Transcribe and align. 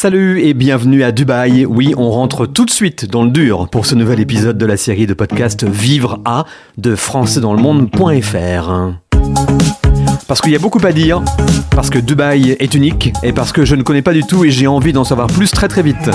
Salut 0.00 0.40
et 0.42 0.54
bienvenue 0.54 1.02
à 1.02 1.10
Dubaï. 1.10 1.66
Oui, 1.66 1.92
on 1.96 2.12
rentre 2.12 2.46
tout 2.46 2.64
de 2.64 2.70
suite 2.70 3.06
dans 3.06 3.24
le 3.24 3.32
dur 3.32 3.68
pour 3.68 3.84
ce 3.84 3.96
nouvel 3.96 4.20
épisode 4.20 4.56
de 4.56 4.64
la 4.64 4.76
série 4.76 5.08
de 5.08 5.12
podcast 5.14 5.64
Vivre 5.64 6.20
à 6.24 6.44
de 6.76 6.94
françaisdanslemonde.fr. 6.94 8.92
Parce 10.28 10.40
qu'il 10.40 10.52
y 10.52 10.54
a 10.54 10.60
beaucoup 10.60 10.78
à 10.84 10.92
dire, 10.92 11.20
parce 11.72 11.90
que 11.90 11.98
Dubaï 11.98 12.50
est 12.60 12.76
unique 12.76 13.12
et 13.24 13.32
parce 13.32 13.50
que 13.50 13.64
je 13.64 13.74
ne 13.74 13.82
connais 13.82 14.02
pas 14.02 14.12
du 14.12 14.22
tout 14.22 14.44
et 14.44 14.52
j'ai 14.52 14.68
envie 14.68 14.92
d'en 14.92 15.02
savoir 15.02 15.26
plus 15.26 15.50
très 15.50 15.66
très 15.66 15.82
vite. 15.82 16.10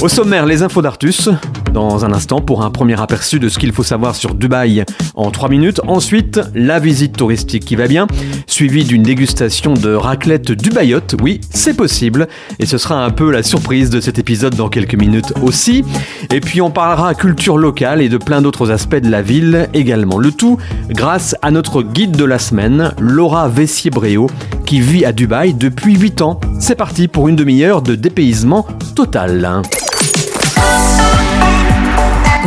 Au 0.00 0.08
sommaire, 0.08 0.46
les 0.46 0.62
infos 0.62 0.80
d'Artus, 0.80 1.28
dans 1.72 2.04
un 2.04 2.12
instant 2.12 2.40
pour 2.40 2.62
un 2.62 2.70
premier 2.70 3.00
aperçu 3.00 3.38
de 3.38 3.48
ce 3.48 3.58
qu'il 3.58 3.72
faut 3.72 3.82
savoir 3.82 4.14
sur 4.14 4.34
Dubaï 4.34 4.84
en 5.14 5.30
3 5.30 5.48
minutes. 5.48 5.80
Ensuite, 5.86 6.40
la 6.54 6.78
visite 6.78 7.16
touristique 7.16 7.64
qui 7.64 7.76
va 7.76 7.88
bien, 7.88 8.06
suivie 8.46 8.84
d'une 8.84 9.02
dégustation 9.02 9.74
de 9.74 9.92
raclette 9.94 10.52
dubaïote. 10.52 11.16
Oui, 11.22 11.40
c'est 11.50 11.74
possible 11.76 12.28
et 12.58 12.66
ce 12.66 12.78
sera 12.78 13.04
un 13.04 13.10
peu 13.10 13.30
la 13.30 13.42
surprise 13.42 13.90
de 13.90 14.00
cet 14.00 14.18
épisode 14.18 14.54
dans 14.54 14.68
quelques 14.68 14.94
minutes 14.94 15.32
aussi. 15.42 15.84
Et 16.32 16.40
puis 16.40 16.60
on 16.60 16.70
parlera 16.70 17.14
culture 17.14 17.58
locale 17.58 18.00
et 18.00 18.08
de 18.08 18.18
plein 18.18 18.42
d'autres 18.42 18.70
aspects 18.70 18.96
de 18.96 19.10
la 19.10 19.22
ville 19.22 19.68
également. 19.74 20.18
Le 20.18 20.32
tout 20.32 20.58
grâce 20.90 21.34
à 21.42 21.50
notre 21.50 21.82
guide 21.82 22.16
de 22.16 22.24
la 22.24 22.38
semaine, 22.38 22.92
Laura 23.00 23.48
Vessier-Bréau, 23.48 24.28
qui 24.66 24.80
vit 24.80 25.04
à 25.04 25.12
Dubaï 25.12 25.54
depuis 25.54 25.96
8 25.96 26.22
ans. 26.22 26.40
C'est 26.58 26.76
parti 26.76 27.08
pour 27.08 27.28
une 27.28 27.36
demi-heure 27.36 27.82
de 27.82 27.94
dépaysement 27.94 28.66
total. 28.94 29.62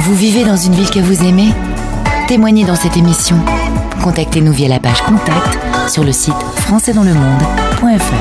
Vous 0.05 0.13
vivez 0.13 0.45
dans 0.45 0.55
une 0.55 0.73
ville 0.75 0.91
que 0.91 0.99
vous 0.99 1.23
aimez? 1.23 1.51
Témoignez 2.27 2.63
dans 2.63 2.75
cette 2.75 2.95
émission. 2.95 3.37
Contactez-nous 4.03 4.51
via 4.51 4.67
la 4.67 4.79
page 4.79 5.01
Contact 5.01 5.57
sur 5.89 6.03
le 6.03 6.11
site 6.11 6.35
françaisdanslemonde.fr. 6.57 8.13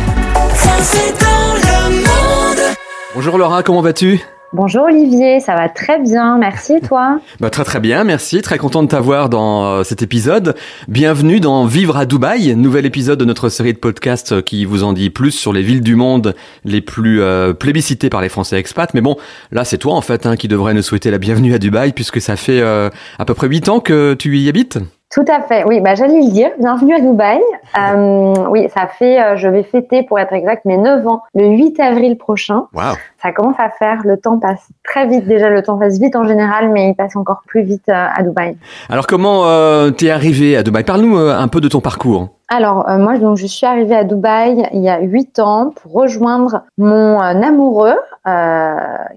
Bonjour 3.15 3.37
Laura, 3.37 3.63
comment 3.63 3.83
vas-tu? 3.83 4.25
Bonjour 4.55 4.85
Olivier, 4.85 5.41
ça 5.41 5.57
va 5.57 5.69
très 5.69 5.99
bien, 5.99 6.39
merci 6.39 6.75
toi 6.89 7.19
bah, 7.41 7.51
Très 7.51 7.65
très 7.65 7.81
bien, 7.81 8.05
merci, 8.05 8.41
très 8.41 8.57
content 8.57 8.85
de 8.85 8.89
t'avoir 8.89 9.29
dans 9.29 9.65
euh, 9.65 9.83
cet 9.83 10.01
épisode. 10.01 10.55
Bienvenue 10.87 11.41
dans 11.41 11.67
Vivre 11.67 11.97
à 11.97 12.07
Dubaï, 12.07 12.55
nouvel 12.55 12.87
épisode 12.87 13.19
de 13.19 13.25
notre 13.25 13.49
série 13.49 13.73
de 13.73 13.79
podcasts 13.79 14.31
euh, 14.31 14.43
qui 14.43 14.65
vous 14.65 14.85
en 14.85 14.93
dit 14.93 15.11
plus 15.11 15.33
sur 15.33 15.53
les 15.53 15.63
villes 15.63 15.81
du 15.81 15.97
monde 15.97 16.37
les 16.65 16.81
plus 16.81 17.21
euh, 17.21 17.53
plébiscitées 17.53 18.11
par 18.11 18.21
les 18.21 18.29
Français 18.29 18.57
expats. 18.57 18.95
Mais 18.95 19.01
bon, 19.01 19.17
là 19.51 19.65
c'est 19.65 19.79
toi 19.79 19.95
en 19.95 20.03
fait 20.03 20.25
hein, 20.25 20.37
qui 20.37 20.47
devrais 20.47 20.73
nous 20.73 20.83
souhaiter 20.83 21.11
la 21.11 21.19
bienvenue 21.19 21.53
à 21.53 21.59
Dubaï 21.59 21.93
puisque 21.93 22.21
ça 22.21 22.37
fait 22.37 22.63
à 22.63 23.25
peu 23.27 23.35
près 23.35 23.49
8 23.49 23.69
ans 23.69 23.81
que 23.81 24.15
tu 24.15 24.39
y 24.39 24.49
habites 24.49 24.79
tout 25.15 25.25
à 25.29 25.41
fait, 25.43 25.63
oui, 25.65 25.81
bah, 25.81 25.95
j'allais 25.95 26.21
le 26.21 26.31
dire. 26.31 26.51
Bienvenue 26.59 26.93
à 26.93 27.01
Dubaï. 27.01 27.41
Euh, 27.79 28.35
oui, 28.51 28.69
ça 28.75 28.89
fait, 28.89 29.23
euh, 29.23 29.37
je 29.37 29.47
vais 29.47 29.63
fêter, 29.63 30.03
pour 30.03 30.19
être 30.19 30.33
exact, 30.33 30.65
mes 30.65 30.77
9 30.77 31.07
ans 31.07 31.23
le 31.35 31.51
8 31.51 31.79
avril 31.79 32.19
prochain. 32.19 32.67
Wow. 32.75 32.95
Ça 33.23 33.31
commence 33.31 33.55
à 33.61 33.71
faire, 33.71 34.01
le 34.05 34.17
temps 34.17 34.41
passe 34.41 34.67
très 34.83 35.07
vite. 35.07 35.29
Déjà, 35.29 35.51
le 35.51 35.63
temps 35.63 35.79
passe 35.79 36.01
vite 36.01 36.17
en 36.17 36.25
général, 36.25 36.71
mais 36.71 36.91
il 36.91 36.95
passe 36.95 37.15
encore 37.15 37.43
plus 37.47 37.63
vite 37.63 37.89
euh, 37.89 38.07
à 38.13 38.25
Dubaï. 38.25 38.57
Alors, 38.89 39.07
comment 39.07 39.47
euh, 39.47 39.93
t'es 39.93 40.11
arrivé 40.11 40.57
à 40.57 40.65
Dubaï? 40.65 40.83
Parle-nous 40.83 41.17
euh, 41.17 41.39
un 41.39 41.47
peu 41.47 41.61
de 41.61 41.69
ton 41.69 41.81
parcours. 41.81 42.31
Alors, 42.49 42.89
euh, 42.89 42.99
moi, 42.99 43.17
donc, 43.19 43.37
je 43.37 43.47
suis 43.47 43.67
arrivée 43.67 43.95
à 43.95 44.03
Dubaï 44.03 44.69
il 44.73 44.83
y 44.83 44.89
a 44.89 45.01
8 45.01 45.39
ans 45.39 45.71
pour 45.71 45.93
rejoindre 45.93 46.65
mon 46.77 47.21
amoureux, 47.21 47.95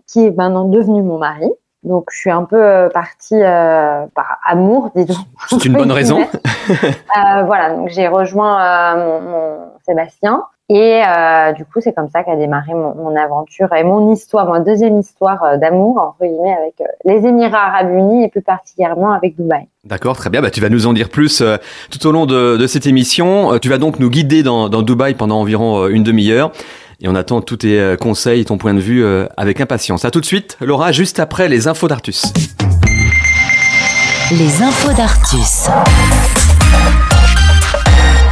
qui 0.05 0.25
est 0.25 0.37
maintenant 0.37 0.65
devenu 0.65 1.01
mon 1.01 1.17
mari. 1.17 1.49
Donc, 1.87 2.09
je 2.11 2.17
suis 2.17 2.31
un 2.31 2.43
peu 2.43 2.61
euh, 2.61 2.89
partie 2.89 3.41
euh, 3.41 4.05
par 4.13 4.39
amour, 4.45 4.91
disons. 4.93 5.15
C'est 5.47 5.65
une 5.65 5.73
bonne 5.73 5.91
raison. 5.91 6.19
euh, 6.69 7.43
voilà, 7.45 7.75
donc 7.75 7.89
j'ai 7.89 8.07
rejoint 8.07 8.61
euh, 8.61 8.95
mon, 8.97 9.21
mon, 9.21 9.57
Sébastien. 9.85 10.43
Et 10.69 11.01
du 11.55 11.63
coup, 11.63 11.79
c'est 11.79 11.93
comme 11.93 12.09
ça 12.09 12.25
qu'a 12.25 12.35
démarré 12.35 12.73
mon, 12.73 12.93
mon, 12.93 13.15
aventure 13.15 13.73
et 13.73 13.85
mon 13.85 14.11
histoire, 14.11 14.49
ma 14.49 14.59
deuxième 14.59 14.99
histoire 14.99 15.57
d'amour, 15.57 15.97
entre 15.97 16.29
guillemets, 16.29 16.57
avec 16.57 16.83
les 17.05 17.25
Émirats 17.25 17.67
Arabes 17.67 17.93
Unis 17.93 18.25
et 18.25 18.27
plus 18.27 18.41
particulièrement 18.41 19.13
avec 19.13 19.37
Dubaï. 19.37 19.69
D'accord, 19.85 20.17
très 20.17 20.29
bien. 20.29 20.41
Bah, 20.41 20.51
tu 20.51 20.59
vas 20.59 20.67
nous 20.67 20.85
en 20.85 20.91
dire 20.91 21.07
plus 21.07 21.41
tout 21.89 22.05
au 22.05 22.11
long 22.11 22.25
de, 22.25 22.57
de 22.57 22.67
cette 22.67 22.85
émission. 22.85 23.57
tu 23.59 23.69
vas 23.69 23.77
donc 23.77 23.97
nous 23.97 24.09
guider 24.09 24.43
dans, 24.43 24.67
dans 24.67 24.81
Dubaï 24.81 25.13
pendant 25.13 25.39
environ 25.39 25.87
une 25.87 26.03
demi-heure. 26.03 26.51
Et 26.99 27.07
on 27.07 27.13
attend 27.13 27.41
tous 27.41 27.57
tes 27.57 27.95
conseils, 27.99 28.43
ton 28.43 28.57
point 28.57 28.73
de 28.73 28.79
vue 28.79 29.05
avec 29.37 29.61
impatience. 29.61 30.03
À 30.03 30.09
tout 30.09 30.19
de 30.19 30.25
suite, 30.25 30.57
Laura, 30.61 30.91
juste 30.91 31.19
après 31.19 31.47
les 31.47 31.67
infos 31.67 31.87
d'Artus. 31.87 32.23
Les 34.31 34.63
infos 34.63 34.93
d'Artus. 34.93 35.67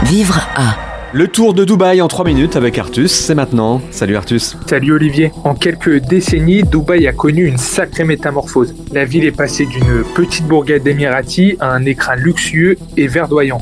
Vivre 0.06 0.40
à. 0.56 0.78
Le 1.14 1.28
tour 1.30 1.54
de 1.54 1.64
Dubaï 1.64 2.02
en 2.02 2.10
3 2.10 2.26
minutes 2.26 2.58
avec 2.58 2.78
Artus, 2.78 3.12
c'est 3.12 3.36
maintenant. 3.36 3.82
Salut 3.92 4.18
Artus. 4.18 4.58
Salut 4.68 4.92
Olivier. 4.94 5.32
En 5.46 5.54
quelques 5.56 6.00
décennies, 6.00 6.64
Dubaï 6.64 7.08
a 7.08 7.14
connu 7.14 7.46
une 7.46 7.58
sacrée 7.58 8.04
métamorphose. 8.04 8.76
La 8.92 9.06
ville 9.06 9.24
est 9.24 9.32
passée 9.32 9.66
d'une 9.66 10.04
petite 10.16 10.46
bourgade 10.46 10.84
d'émiratis 10.84 11.56
à 11.62 11.72
un 11.72 11.86
écrin 11.86 12.16
luxueux 12.16 12.78
et 12.98 13.08
verdoyant. 13.08 13.62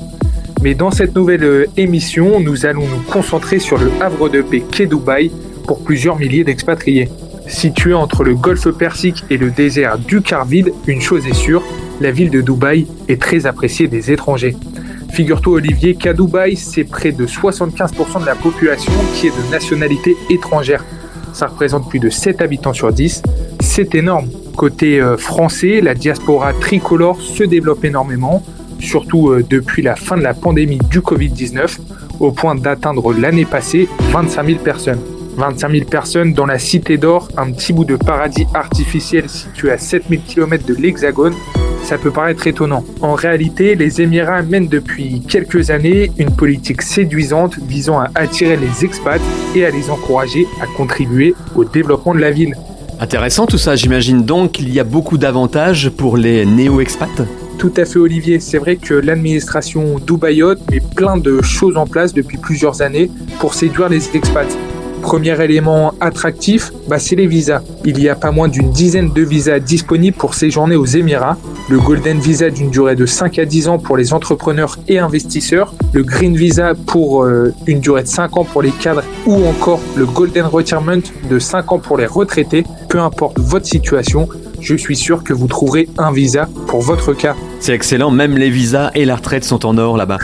Mais 0.64 0.76
dans 0.76 0.92
cette 0.92 1.14
nouvelle 1.14 1.68
émission, 1.76 2.40
nous 2.40 2.66
allons 2.66 2.88
nous 2.88 3.02
concentrer 3.12 3.60
sur 3.60 3.78
le 3.78 3.92
havre 4.00 4.30
de 4.30 4.42
paix 4.42 4.64
qu'est 4.72 4.86
Dubaï 4.86 5.30
pour 5.68 5.84
plusieurs 5.84 6.18
milliers 6.18 6.46
d'expatriés. 6.46 7.10
Située 7.48 7.94
entre 7.94 8.24
le 8.24 8.34
golfe 8.34 8.70
Persique 8.72 9.26
et 9.30 9.36
le 9.36 9.52
désert 9.52 9.98
du 9.98 10.22
Carvide, 10.22 10.72
une 10.88 11.02
chose 11.02 11.28
est 11.28 11.34
sûre, 11.34 11.62
la 12.00 12.12
ville 12.12 12.30
de 12.30 12.40
Dubaï 12.40 12.88
est 13.10 13.22
très 13.22 13.46
appréciée 13.46 13.90
des 13.90 14.10
étrangers. 14.10 14.56
Figure-toi 15.12 15.56
Olivier 15.56 15.96
qu'à 15.96 16.14
Dubaï, 16.14 16.56
c'est 16.56 16.86
près 16.86 17.12
de 17.12 17.28
75% 17.28 18.22
de 18.22 18.26
la 18.26 18.36
population 18.36 18.94
qui 19.16 19.28
est 19.28 19.32
de 19.32 19.52
nationalité 19.52 20.16
étrangère. 20.30 20.86
Ça 21.34 21.48
représente 21.48 21.90
plus 21.90 22.00
de 22.00 22.10
7 22.10 22.42
habitants 22.42 22.74
sur 22.74 22.94
10. 22.94 23.22
C'est 23.60 23.96
énorme. 23.96 24.30
Côté 24.56 25.02
euh, 25.02 25.18
français, 25.18 25.82
la 25.82 25.94
diaspora 25.94 26.54
tricolore 26.54 27.20
se 27.20 27.44
développe 27.44 27.84
énormément, 27.84 28.44
surtout 28.84 29.30
euh, 29.30 29.44
depuis 29.48 29.82
la 29.82 29.96
fin 29.96 30.18
de 30.18 30.22
la 30.22 30.34
pandémie 30.34 30.80
du 30.90 31.00
Covid-19, 31.00 31.80
au 32.20 32.32
point 32.32 32.56
d'atteindre 32.56 33.14
l'année 33.14 33.46
passée 33.46 33.88
25 34.12 34.46
000 34.46 34.60
personnes. 34.60 35.00
25 35.38 35.72
000 35.72 35.86
personnes 35.86 36.34
dans 36.34 36.46
la 36.46 36.60
Cité 36.60 36.98
d'Or, 36.98 37.28
un 37.38 37.52
petit 37.52 37.74
bout 37.74 37.86
de 37.86 37.96
paradis 37.96 38.46
artificiel 38.54 39.30
situé 39.30 39.72
à 39.72 39.78
7000 39.78 40.22
km 40.22 40.66
de 40.66 40.76
l'Hexagone. 40.76 41.34
Ça 41.84 41.98
peut 41.98 42.12
paraître 42.12 42.48
étonnant. 42.48 42.86
En 43.02 43.14
réalité, 43.14 43.76
les 43.76 44.02
Émirats 44.02 44.42
mènent 44.42 44.68
depuis 44.68 45.22
quelques 45.28 45.70
années 45.70 46.12
une 46.18 46.32
politique 46.32 46.82
séduisante 46.82 47.58
visant 47.68 48.00
à 48.00 48.10
attirer 48.16 48.58
les 48.58 48.86
expats 48.86 49.22
et 49.56 49.66
à 49.66 49.70
les 49.70 49.90
encourager 49.90 50.46
à 50.62 50.68
contribuer 50.78 51.36
au 51.56 51.66
développement 51.66 52.14
de 52.14 52.20
la 52.20 52.32
ville. 52.32 52.56
Intéressant 53.00 53.48
tout 53.48 53.58
ça, 53.58 53.76
j'imagine 53.76 54.24
donc 54.24 54.54
qu'il 54.54 54.72
y 54.72 54.80
a 54.80 54.86
beaucoup 54.86 55.18
d'avantages 55.18 55.90
pour 55.90 56.16
les 56.16 56.46
néo-expats? 56.46 57.28
Tout 57.58 57.72
à 57.78 57.86
fait 57.86 58.00
Olivier, 58.00 58.40
c'est 58.40 58.58
vrai 58.58 58.76
que 58.76 58.94
l'administration 58.94 60.00
dubaïote 60.00 60.60
met 60.72 60.82
plein 60.96 61.18
de 61.18 61.42
choses 61.42 61.78
en 61.78 61.88
place 61.88 62.14
depuis 62.14 62.38
plusieurs 62.38 62.82
années 62.82 63.10
pour 63.40 63.54
séduire 63.54 63.90
les 63.90 64.16
expats. 64.16 64.48
Premier 65.04 65.40
élément 65.44 65.94
attractif, 66.00 66.72
bah 66.88 66.98
c'est 66.98 67.18
les 67.18 67.28
visas. 67.28 67.62
Il 67.84 68.00
y 68.00 68.08
a 68.08 68.16
pas 68.16 68.32
moins 68.32 68.48
d'une 68.48 68.72
dizaine 68.72 69.12
de 69.12 69.22
visas 69.22 69.60
disponibles 69.60 70.16
pour 70.16 70.34
séjourner 70.34 70.78
aux 70.78 70.86
Émirats. 70.86 71.38
Le 71.70 71.78
Golden 71.78 72.20
Visa 72.20 72.50
d'une 72.50 72.70
durée 72.70 72.96
de 72.96 73.06
5 73.06 73.38
à 73.38 73.46
10 73.46 73.68
ans 73.68 73.80
pour 73.80 73.98
les 73.98 74.14
entrepreneurs 74.14 74.80
et 74.88 75.00
investisseurs. 75.00 75.74
Le 75.92 76.04
Green 76.04 76.38
Visa 76.38 76.74
pour 76.88 77.24
euh, 77.24 77.54
une 77.68 77.82
durée 77.82 78.04
de 78.04 78.08
5 78.08 78.38
ans 78.38 78.46
pour 78.46 78.62
les 78.62 78.72
cadres 78.72 79.04
ou 79.26 79.46
encore 79.46 79.82
le 79.98 80.06
Golden 80.06 80.46
Retirement 80.46 81.02
de 81.30 81.38
5 81.38 81.74
ans 81.74 81.80
pour 81.80 81.98
les 81.98 82.06
retraités. 82.06 82.64
Peu 82.88 83.00
importe 83.00 83.40
votre 83.40 83.66
situation, 83.66 84.30
je 84.64 84.76
suis 84.76 84.96
sûr 84.96 85.24
que 85.24 85.34
vous 85.34 85.48
trouverez 85.48 85.90
un 85.98 86.12
visa 86.12 86.48
pour 86.68 86.82
votre 86.82 87.14
cas. 87.14 87.36
C'est 87.60 87.74
excellent, 87.74 88.12
même 88.12 88.38
les 88.38 88.50
visas 88.50 88.92
et 88.96 89.06
la 89.06 89.18
retraite 89.18 89.44
sont 89.44 89.66
en 89.66 89.78
or 89.78 89.98
là-bas. 89.98 90.18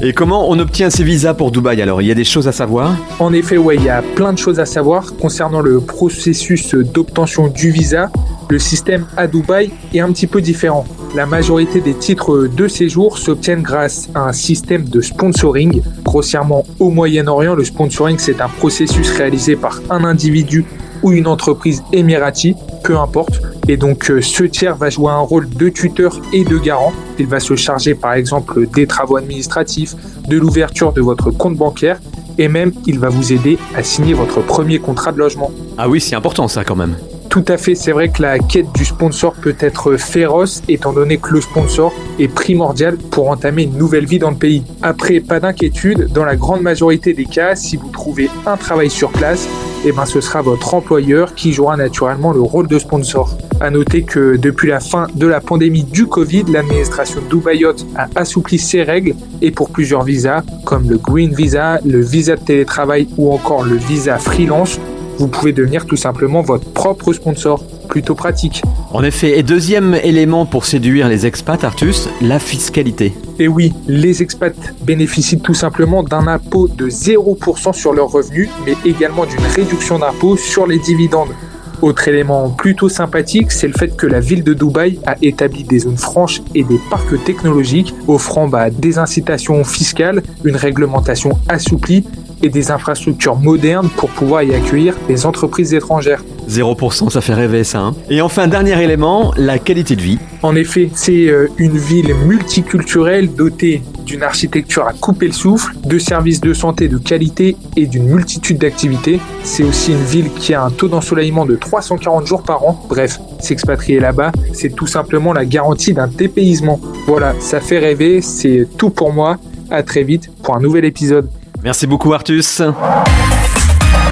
Et 0.00 0.12
comment 0.12 0.50
on 0.50 0.58
obtient 0.58 0.90
ces 0.90 1.04
visas 1.04 1.34
pour 1.34 1.50
Dubaï 1.50 1.80
alors? 1.80 2.02
Il 2.02 2.08
y 2.08 2.10
a 2.10 2.14
des 2.14 2.24
choses 2.24 2.48
à 2.48 2.52
savoir? 2.52 2.96
En 3.20 3.32
effet, 3.32 3.56
ouais, 3.56 3.76
il 3.76 3.84
y 3.84 3.88
a 3.88 4.02
plein 4.02 4.32
de 4.32 4.38
choses 4.38 4.58
à 4.58 4.66
savoir 4.66 5.14
concernant 5.16 5.60
le 5.60 5.80
processus 5.80 6.74
d'obtention 6.74 7.48
du 7.48 7.70
visa. 7.70 8.10
Le 8.48 8.58
système 8.58 9.06
à 9.16 9.26
Dubaï 9.26 9.70
est 9.92 10.00
un 10.00 10.12
petit 10.12 10.26
peu 10.26 10.40
différent. 10.40 10.84
La 11.14 11.26
majorité 11.26 11.80
des 11.80 11.94
titres 11.94 12.48
de 12.48 12.66
séjour 12.66 13.18
s'obtiennent 13.18 13.62
grâce 13.62 14.08
à 14.14 14.28
un 14.28 14.32
système 14.32 14.84
de 14.84 15.00
sponsoring. 15.00 15.82
Grossièrement, 16.02 16.64
au 16.80 16.90
Moyen-Orient, 16.90 17.54
le 17.54 17.64
sponsoring, 17.64 18.18
c'est 18.18 18.40
un 18.40 18.48
processus 18.48 19.10
réalisé 19.10 19.54
par 19.54 19.80
un 19.90 20.04
individu 20.04 20.64
ou 21.02 21.12
une 21.12 21.26
entreprise 21.26 21.82
émirati, 21.92 22.56
peu 22.82 22.96
importe. 22.98 23.40
Et 23.68 23.76
donc 23.76 24.10
euh, 24.10 24.20
ce 24.20 24.44
tiers 24.44 24.76
va 24.76 24.90
jouer 24.90 25.10
un 25.10 25.20
rôle 25.20 25.48
de 25.48 25.68
tuteur 25.68 26.20
et 26.32 26.44
de 26.44 26.58
garant. 26.58 26.92
Il 27.18 27.26
va 27.26 27.40
se 27.40 27.56
charger 27.56 27.94
par 27.94 28.14
exemple 28.14 28.66
des 28.68 28.86
travaux 28.86 29.16
administratifs, 29.16 29.94
de 30.28 30.36
l'ouverture 30.36 30.92
de 30.92 31.00
votre 31.00 31.30
compte 31.30 31.56
bancaire 31.56 32.00
et 32.38 32.48
même 32.48 32.72
il 32.86 32.98
va 32.98 33.08
vous 33.08 33.32
aider 33.32 33.58
à 33.74 33.82
signer 33.82 34.14
votre 34.14 34.40
premier 34.40 34.78
contrat 34.78 35.12
de 35.12 35.18
logement. 35.18 35.50
Ah 35.78 35.88
oui, 35.88 36.00
c'est 36.00 36.16
important 36.16 36.48
ça 36.48 36.64
quand 36.64 36.76
même. 36.76 36.96
Tout 37.34 37.44
à 37.48 37.56
fait, 37.56 37.74
c'est 37.74 37.90
vrai 37.90 38.10
que 38.10 38.22
la 38.22 38.38
quête 38.38 38.70
du 38.76 38.84
sponsor 38.84 39.34
peut 39.34 39.56
être 39.58 39.96
féroce 39.96 40.62
étant 40.68 40.92
donné 40.92 41.18
que 41.18 41.30
le 41.32 41.40
sponsor 41.40 41.92
est 42.20 42.28
primordial 42.28 42.96
pour 42.96 43.28
entamer 43.28 43.64
une 43.64 43.76
nouvelle 43.76 44.06
vie 44.06 44.20
dans 44.20 44.30
le 44.30 44.36
pays. 44.36 44.62
Après, 44.82 45.18
pas 45.18 45.40
d'inquiétude, 45.40 46.12
dans 46.12 46.24
la 46.24 46.36
grande 46.36 46.62
majorité 46.62 47.12
des 47.12 47.24
cas, 47.24 47.56
si 47.56 47.76
vous 47.76 47.88
trouvez 47.88 48.30
un 48.46 48.56
travail 48.56 48.88
sur 48.88 49.10
place, 49.10 49.48
eh 49.84 49.90
ben, 49.90 50.06
ce 50.06 50.20
sera 50.20 50.42
votre 50.42 50.74
employeur 50.74 51.34
qui 51.34 51.52
jouera 51.52 51.76
naturellement 51.76 52.32
le 52.32 52.40
rôle 52.40 52.68
de 52.68 52.78
sponsor. 52.78 53.36
À 53.60 53.68
noter 53.68 54.02
que 54.02 54.36
depuis 54.36 54.68
la 54.68 54.78
fin 54.78 55.08
de 55.16 55.26
la 55.26 55.40
pandémie 55.40 55.82
du 55.82 56.06
Covid, 56.06 56.44
l'administration 56.52 57.20
Dubaïot 57.28 57.74
a 57.96 58.06
assoupli 58.14 58.60
ses 58.60 58.84
règles 58.84 59.16
et 59.42 59.50
pour 59.50 59.70
plusieurs 59.70 60.04
visas, 60.04 60.44
comme 60.64 60.88
le 60.88 60.98
Green 60.98 61.34
Visa, 61.34 61.80
le 61.84 62.00
visa 62.00 62.36
de 62.36 62.42
télétravail 62.42 63.08
ou 63.18 63.32
encore 63.32 63.64
le 63.64 63.74
visa 63.74 64.18
freelance, 64.18 64.78
vous 65.18 65.28
pouvez 65.28 65.52
devenir 65.52 65.86
tout 65.86 65.96
simplement 65.96 66.42
votre 66.42 66.70
propre 66.72 67.12
sponsor. 67.12 67.64
Plutôt 67.88 68.14
pratique. 68.14 68.62
En 68.92 69.04
effet, 69.04 69.38
et 69.38 69.42
deuxième 69.42 69.94
élément 69.94 70.46
pour 70.46 70.64
séduire 70.64 71.08
les 71.08 71.26
expats, 71.26 71.62
Artus, 71.62 72.08
la 72.22 72.38
fiscalité. 72.38 73.12
Et 73.38 73.46
oui, 73.46 73.72
les 73.86 74.22
expats 74.22 74.54
bénéficient 74.82 75.40
tout 75.40 75.54
simplement 75.54 76.02
d'un 76.02 76.26
impôt 76.26 76.66
de 76.66 76.88
0% 76.88 77.72
sur 77.72 77.92
leurs 77.92 78.10
revenus, 78.10 78.48
mais 78.64 78.74
également 78.84 79.26
d'une 79.26 79.44
réduction 79.54 79.98
d'impôt 79.98 80.36
sur 80.36 80.66
les 80.66 80.78
dividendes. 80.78 81.34
Autre 81.82 82.08
élément 82.08 82.48
plutôt 82.50 82.88
sympathique, 82.88 83.52
c'est 83.52 83.66
le 83.66 83.74
fait 83.74 83.94
que 83.94 84.06
la 84.06 84.20
ville 84.20 84.42
de 84.42 84.54
Dubaï 84.54 84.98
a 85.06 85.16
établi 85.20 85.64
des 85.64 85.80
zones 85.80 85.98
franches 85.98 86.40
et 86.54 86.64
des 86.64 86.80
parcs 86.88 87.22
technologiques 87.24 87.94
offrant 88.08 88.48
bah, 88.48 88.70
des 88.70 88.98
incitations 88.98 89.62
fiscales, 89.64 90.22
une 90.44 90.56
réglementation 90.56 91.38
assouplie 91.48 92.04
et 92.44 92.50
des 92.50 92.70
infrastructures 92.70 93.36
modernes 93.36 93.88
pour 93.96 94.10
pouvoir 94.10 94.42
y 94.42 94.54
accueillir 94.54 94.94
des 95.08 95.24
entreprises 95.24 95.72
étrangères. 95.72 96.22
0%, 96.48 97.08
ça 97.10 97.20
fait 97.22 97.32
rêver 97.32 97.64
ça. 97.64 97.80
Hein. 97.80 97.94
et 98.10 98.20
enfin, 98.20 98.46
dernier 98.48 98.80
élément, 98.82 99.32
la 99.38 99.58
qualité 99.58 99.96
de 99.96 100.02
vie. 100.02 100.18
En 100.42 100.54
effet, 100.54 100.90
c'est 100.94 101.28
euh, 101.28 101.48
une 101.56 101.78
ville 101.78 102.14
multiculturelle 102.26 103.34
dotée 103.34 103.82
d'une 104.04 104.22
architecture 104.22 104.86
à 104.86 104.92
couper 104.92 105.26
le 105.26 105.32
souffle, 105.32 105.74
de 105.86 105.98
services 105.98 106.42
de 106.42 106.52
santé 106.52 106.88
de 106.88 106.98
qualité 106.98 107.56
et 107.76 107.86
d'une 107.86 108.04
multitude 108.04 108.58
d'activités. 108.58 109.20
C'est 109.42 109.64
aussi 109.64 109.92
une 109.92 110.04
ville 110.04 110.30
qui 110.38 110.52
a 110.52 110.62
un 110.62 110.70
taux 110.70 110.88
d'ensoleillement 110.88 111.46
de 111.46 111.56
340 111.56 112.26
jours 112.26 112.42
par 112.42 112.62
an. 112.64 112.84
Bref, 112.90 113.18
s'expatrier 113.40 114.00
là-bas, 114.00 114.32
c'est 114.52 114.74
tout 114.74 114.86
simplement 114.86 115.32
la 115.32 115.46
garantie 115.46 115.94
d'un 115.94 116.08
dépaysement. 116.08 116.78
Voilà, 117.06 117.34
ça 117.40 117.60
fait 117.60 117.78
rêver, 117.78 118.20
c'est 118.20 118.68
tout 118.76 118.90
pour 118.90 119.14
moi. 119.14 119.38
À 119.70 119.82
très 119.82 120.02
vite 120.02 120.30
pour 120.42 120.54
un 120.54 120.60
nouvel 120.60 120.84
épisode. 120.84 121.30
Merci 121.64 121.86
beaucoup 121.86 122.12
Artus. 122.12 122.60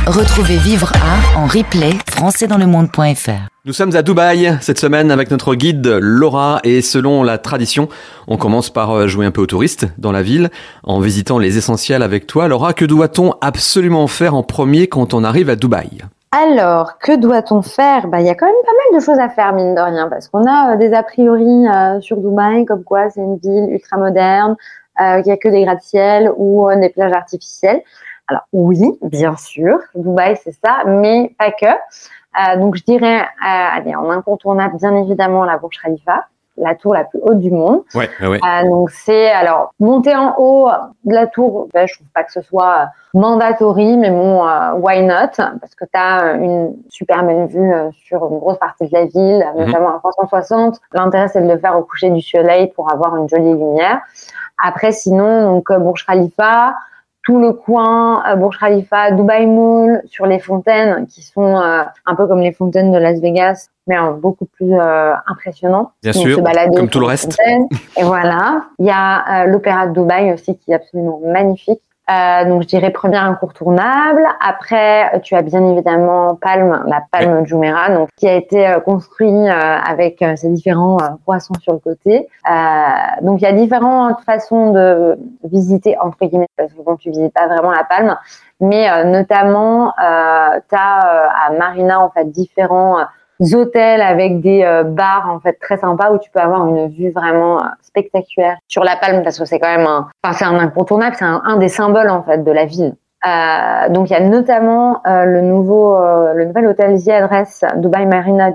Retrouvez 0.06 0.56
Vivre 0.56 0.90
à 0.94 1.38
en 1.38 1.44
replay 1.44 1.92
françaisdanslemonde.fr. 2.10 3.48
Nous 3.66 3.74
sommes 3.74 3.94
à 3.94 4.00
Dubaï 4.00 4.56
cette 4.62 4.78
semaine 4.78 5.10
avec 5.10 5.30
notre 5.30 5.54
guide 5.54 5.86
Laura 6.00 6.60
et 6.64 6.80
selon 6.80 7.22
la 7.22 7.36
tradition, 7.36 7.90
on 8.26 8.38
commence 8.38 8.70
par 8.70 8.92
euh, 8.92 9.06
jouer 9.06 9.26
un 9.26 9.30
peu 9.30 9.42
aux 9.42 9.46
touristes 9.46 9.86
dans 9.98 10.12
la 10.12 10.22
ville 10.22 10.48
en 10.82 11.00
visitant 11.00 11.38
les 11.38 11.58
essentiels 11.58 12.02
avec 12.02 12.26
toi. 12.26 12.48
Laura, 12.48 12.72
que 12.72 12.86
doit-on 12.86 13.34
absolument 13.42 14.06
faire 14.06 14.34
en 14.34 14.42
premier 14.42 14.86
quand 14.86 15.12
on 15.12 15.22
arrive 15.22 15.50
à 15.50 15.54
Dubaï? 15.56 15.98
Alors, 16.32 16.96
que 16.96 17.14
doit-on 17.14 17.60
faire? 17.60 18.08
Bah, 18.08 18.22
Il 18.22 18.26
y 18.26 18.30
a 18.30 18.34
quand 18.34 18.46
même 18.46 18.54
pas 18.64 18.72
mal 18.72 18.98
de 18.98 19.04
choses 19.04 19.18
à 19.18 19.28
faire, 19.28 19.52
mine 19.52 19.74
de 19.74 19.80
rien, 19.82 20.08
parce 20.08 20.28
qu'on 20.28 20.46
a 20.46 20.72
euh, 20.72 20.76
des 20.78 20.94
a 20.94 21.02
priori 21.02 21.66
euh, 21.68 22.00
sur 22.00 22.16
Dubaï, 22.16 22.64
comme 22.64 22.82
quoi 22.84 23.10
c'est 23.10 23.20
une 23.20 23.36
ville 23.36 23.68
ultra 23.70 23.98
moderne, 23.98 24.56
euh, 25.02 25.20
il 25.20 25.24
n'y 25.24 25.32
a 25.32 25.36
que 25.36 25.48
des 25.48 25.64
gratte-ciel 25.64 26.30
ou 26.36 26.68
euh, 26.68 26.76
des 26.76 26.90
plages 26.90 27.12
artificielles. 27.12 27.82
Alors 28.28 28.42
oui, 28.52 28.98
bien 29.02 29.36
sûr, 29.36 29.78
Dubaï 29.94 30.36
c'est 30.42 30.54
ça, 30.64 30.82
mais 30.86 31.34
pas 31.38 31.50
que. 31.50 31.66
Euh, 31.66 32.56
donc 32.56 32.76
je 32.76 32.84
dirais, 32.84 33.26
allez, 33.40 33.94
en 33.94 34.08
incontournable, 34.10 34.76
bien 34.78 34.94
évidemment, 34.96 35.44
la 35.44 35.58
Burj 35.58 35.76
Khalifa, 35.82 36.26
la 36.56 36.74
tour 36.74 36.94
la 36.94 37.04
plus 37.04 37.18
haute 37.20 37.40
du 37.40 37.50
monde. 37.50 37.82
Ouais, 37.94 38.08
ouais. 38.22 38.38
donc 38.64 38.90
c'est 38.90 39.30
alors 39.30 39.74
monter 39.80 40.14
en 40.14 40.34
haut 40.38 40.70
de 41.04 41.14
la 41.14 41.26
tour, 41.26 41.68
ben, 41.74 41.86
je 41.86 41.94
trouve 41.94 42.06
pas 42.14 42.22
que 42.22 42.32
ce 42.32 42.42
soit 42.42 42.88
mandatory, 43.12 43.96
mais 43.96 44.10
bon, 44.10 44.46
why 44.76 45.02
not? 45.02 45.34
Parce 45.36 45.74
que 45.76 45.84
tu 45.84 45.98
as 45.98 46.34
une 46.34 46.76
super 46.88 47.24
belle 47.24 47.48
vue 47.48 47.72
sur 48.06 48.24
une 48.30 48.38
grosse 48.38 48.58
partie 48.58 48.86
de 48.86 48.92
la 48.92 49.06
ville, 49.06 49.44
mhm. 49.56 49.66
notamment 49.66 49.96
à 49.96 49.98
360. 49.98 50.80
L'intérêt 50.92 51.28
c'est 51.28 51.42
de 51.42 51.52
le 51.52 51.58
faire 51.58 51.76
au 51.76 51.82
coucher 51.82 52.10
du 52.10 52.22
soleil 52.22 52.68
pour 52.68 52.90
avoir 52.90 53.16
une 53.16 53.28
jolie 53.28 53.52
lumière. 53.52 54.00
Après, 54.62 54.92
sinon, 54.92 55.42
donc 55.42 55.70
euh, 55.70 55.78
Burj 55.78 56.06
Khalifa, 56.06 56.76
tout 57.22 57.40
le 57.40 57.52
coin 57.52 58.22
euh, 58.28 58.36
Burj 58.36 58.58
Khalifa, 58.58 59.10
Dubai 59.10 59.46
Mall, 59.46 60.02
sur 60.06 60.24
les 60.24 60.38
fontaines 60.38 61.06
qui 61.08 61.22
sont 61.22 61.56
euh, 61.56 61.82
un 62.06 62.14
peu 62.14 62.28
comme 62.28 62.40
les 62.40 62.52
fontaines 62.52 62.92
de 62.92 62.98
Las 62.98 63.20
Vegas, 63.20 63.68
mais 63.88 63.96
beaucoup 64.20 64.46
plus 64.46 64.74
impressionnant. 65.26 65.90
Bien 66.02 66.12
sûr, 66.12 66.40
comme 66.76 66.88
tout 66.88 67.00
le 67.00 67.06
reste. 67.06 67.36
Et 67.96 68.04
voilà. 68.04 68.62
Il 68.78 68.86
y 68.86 68.90
a 68.90 69.46
l'Opéra 69.46 69.88
de 69.88 69.92
Dubaï 69.94 70.32
aussi 70.32 70.56
qui 70.56 70.70
est 70.70 70.76
absolument 70.76 71.20
magnifique. 71.24 71.82
Euh, 72.10 72.44
donc 72.46 72.62
je 72.62 72.66
dirais 72.66 72.90
première 72.90 73.22
incontournable. 73.24 74.26
Après, 74.40 75.20
tu 75.20 75.36
as 75.36 75.42
bien 75.42 75.64
évidemment 75.70 76.34
Palme, 76.34 76.82
la 76.86 77.00
Palme 77.12 77.46
Jumeirah, 77.46 77.90
donc 77.90 78.08
qui 78.16 78.28
a 78.28 78.34
été 78.34 78.66
euh, 78.66 78.80
construit 78.80 79.30
euh, 79.30 79.52
avec 79.52 80.20
euh, 80.20 80.34
ses 80.34 80.48
différents 80.48 80.96
poissons 81.24 81.54
sur 81.60 81.72
le 81.72 81.78
côté. 81.78 82.26
donc 83.22 83.40
il 83.40 83.44
y 83.44 83.46
a 83.46 83.52
différentes 83.52 84.20
façons 84.26 84.72
de 84.72 85.16
visiter 85.44 85.96
entre 86.00 86.26
guillemets 86.26 86.48
parce 86.56 86.72
que 86.72 86.82
bon, 86.82 86.96
tu 86.96 87.10
visites 87.10 87.32
pas 87.32 87.46
vraiment 87.46 87.70
la 87.70 87.84
Palme, 87.84 88.16
mais 88.60 89.04
notamment 89.04 89.92
tu 89.96 90.76
as 90.76 91.30
à 91.46 91.52
Marina 91.56 92.00
en 92.00 92.10
fait 92.10 92.30
différents 92.30 92.98
hôtels 93.54 94.02
avec 94.02 94.40
des 94.40 94.62
euh, 94.62 94.84
bars 94.84 95.28
en 95.30 95.40
fait 95.40 95.54
très 95.54 95.78
sympas 95.78 96.12
où 96.12 96.18
tu 96.18 96.30
peux 96.30 96.40
avoir 96.40 96.66
une 96.66 96.88
vue 96.88 97.10
vraiment 97.10 97.58
euh, 97.58 97.66
spectaculaire 97.82 98.56
sur 98.68 98.84
la 98.84 98.96
Palme 98.96 99.22
parce 99.22 99.38
que 99.38 99.44
c'est 99.44 99.58
quand 99.58 99.76
même 99.76 99.86
un, 99.86 100.08
enfin 100.22 100.34
c'est 100.34 100.44
un 100.44 100.58
incontournable, 100.58 101.16
c'est 101.18 101.24
un, 101.24 101.56
des 101.56 101.68
symboles 101.68 102.10
en 102.10 102.22
fait 102.22 102.44
de 102.44 102.52
la 102.52 102.64
ville. 102.64 102.94
Euh, 103.26 103.88
donc 103.90 104.10
il 104.10 104.12
y 104.12 104.16
a 104.16 104.20
notamment 104.20 105.00
euh, 105.06 105.24
le 105.24 105.42
nouveau, 105.42 105.96
le 106.34 106.44
nouvel 106.44 106.66
hôtel 106.66 107.00
The 107.02 107.08
Address 107.08 107.64
Dubai 107.76 108.06
Marina 108.06 108.50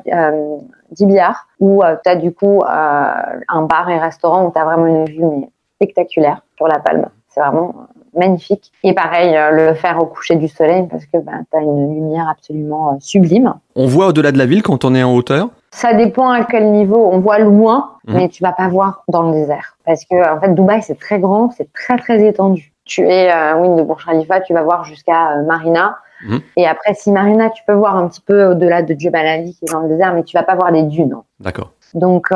d'Ibiar 0.92 1.48
où 1.60 1.83
tu 2.04 2.10
as 2.10 2.16
du 2.16 2.33
coup 2.33 2.63
un 2.66 3.62
bar 3.63 3.90
et 3.90 3.98
restaurant 3.98 4.45
où 4.45 4.51
tu 4.51 4.60
as 4.60 4.66
vraiment 4.66 4.88
une 4.88 5.06
vue 5.06 5.24
mais 5.24 5.50
spectaculaire 5.75 6.42
sur 6.56 6.68
la 6.68 6.80
Palme. 6.80 7.07
C'est 7.30 7.40
vraiment 7.40 7.88
magnifique. 8.18 8.72
Et 8.84 8.94
pareil, 8.94 9.36
euh, 9.36 9.52
le 9.52 9.74
faire 9.74 10.02
au 10.02 10.06
coucher 10.06 10.36
du 10.36 10.48
soleil 10.48 10.88
parce 10.90 11.06
que 11.06 11.18
bah, 11.18 11.34
tu 11.52 11.58
as 11.58 11.62
une 11.62 11.94
lumière 11.94 12.28
absolument 12.30 12.94
euh, 12.94 12.98
sublime. 13.00 13.54
On 13.75 13.88
voit 13.88 14.08
au-delà 14.08 14.31
de 14.31 14.38
la 14.38 14.46
ville 14.46 14.64
quand 14.64 14.84
on 14.86 14.94
est 14.96 15.04
en 15.04 15.14
hauteur? 15.14 15.50
Ça 15.72 15.94
dépend 15.94 16.30
à 16.30 16.44
quel 16.44 16.72
niveau. 16.72 17.10
On 17.12 17.19
voit 17.19 17.40
loin, 17.40 17.92
mhm. 18.08 18.16
mais 18.16 18.30
tu 18.30 18.44
vas 18.44 18.52
pas 18.52 18.68
voir 18.68 19.04
dans 19.08 19.24
le 19.24 19.34
désert. 19.34 19.78
Parce 19.86 20.04
que 20.06 20.36
en 20.36 20.40
fait, 20.40 20.54
Dubaï, 20.54 20.81
c'est 20.81 21.00
très 21.00 21.19
grand, 21.19 21.52
c'est 21.52 21.72
très 21.74 21.98
très 21.98 22.25
étendu. 22.25 22.74
Tu 22.86 23.02
es 23.02 23.30
à 23.30 23.58
euh, 23.58 23.75
de 23.75 23.84
Burj 23.84 24.06
Khalifa, 24.06 24.42
tu 24.42 24.54
vas 24.54 24.64
voir 24.64 24.84
jusqu'à 24.84 25.36
Marina. 25.46 25.98
Mhm. 26.28 26.40
Et 26.56 26.66
après, 26.66 26.94
si 26.96 27.12
Marina, 27.12 27.50
tu 27.50 27.64
peux 27.68 27.74
voir 27.74 27.96
un 27.96 28.08
petit 28.08 28.22
peu 28.22 28.48
au-delà 28.48 28.81
de 28.81 28.96
Jebel 28.98 29.28
Ali 29.28 29.54
qui 29.54 29.66
est 29.66 29.71
dans 29.71 29.81
le 29.81 29.90
désert, 29.90 30.14
mais 30.14 30.24
tu 30.24 30.36
vas 30.36 30.44
pas 30.44 30.56
voir 30.56 30.71
les 30.71 30.83
dunes. 30.83 31.16
D'accord. 31.40 31.71
Donc, 31.94 32.30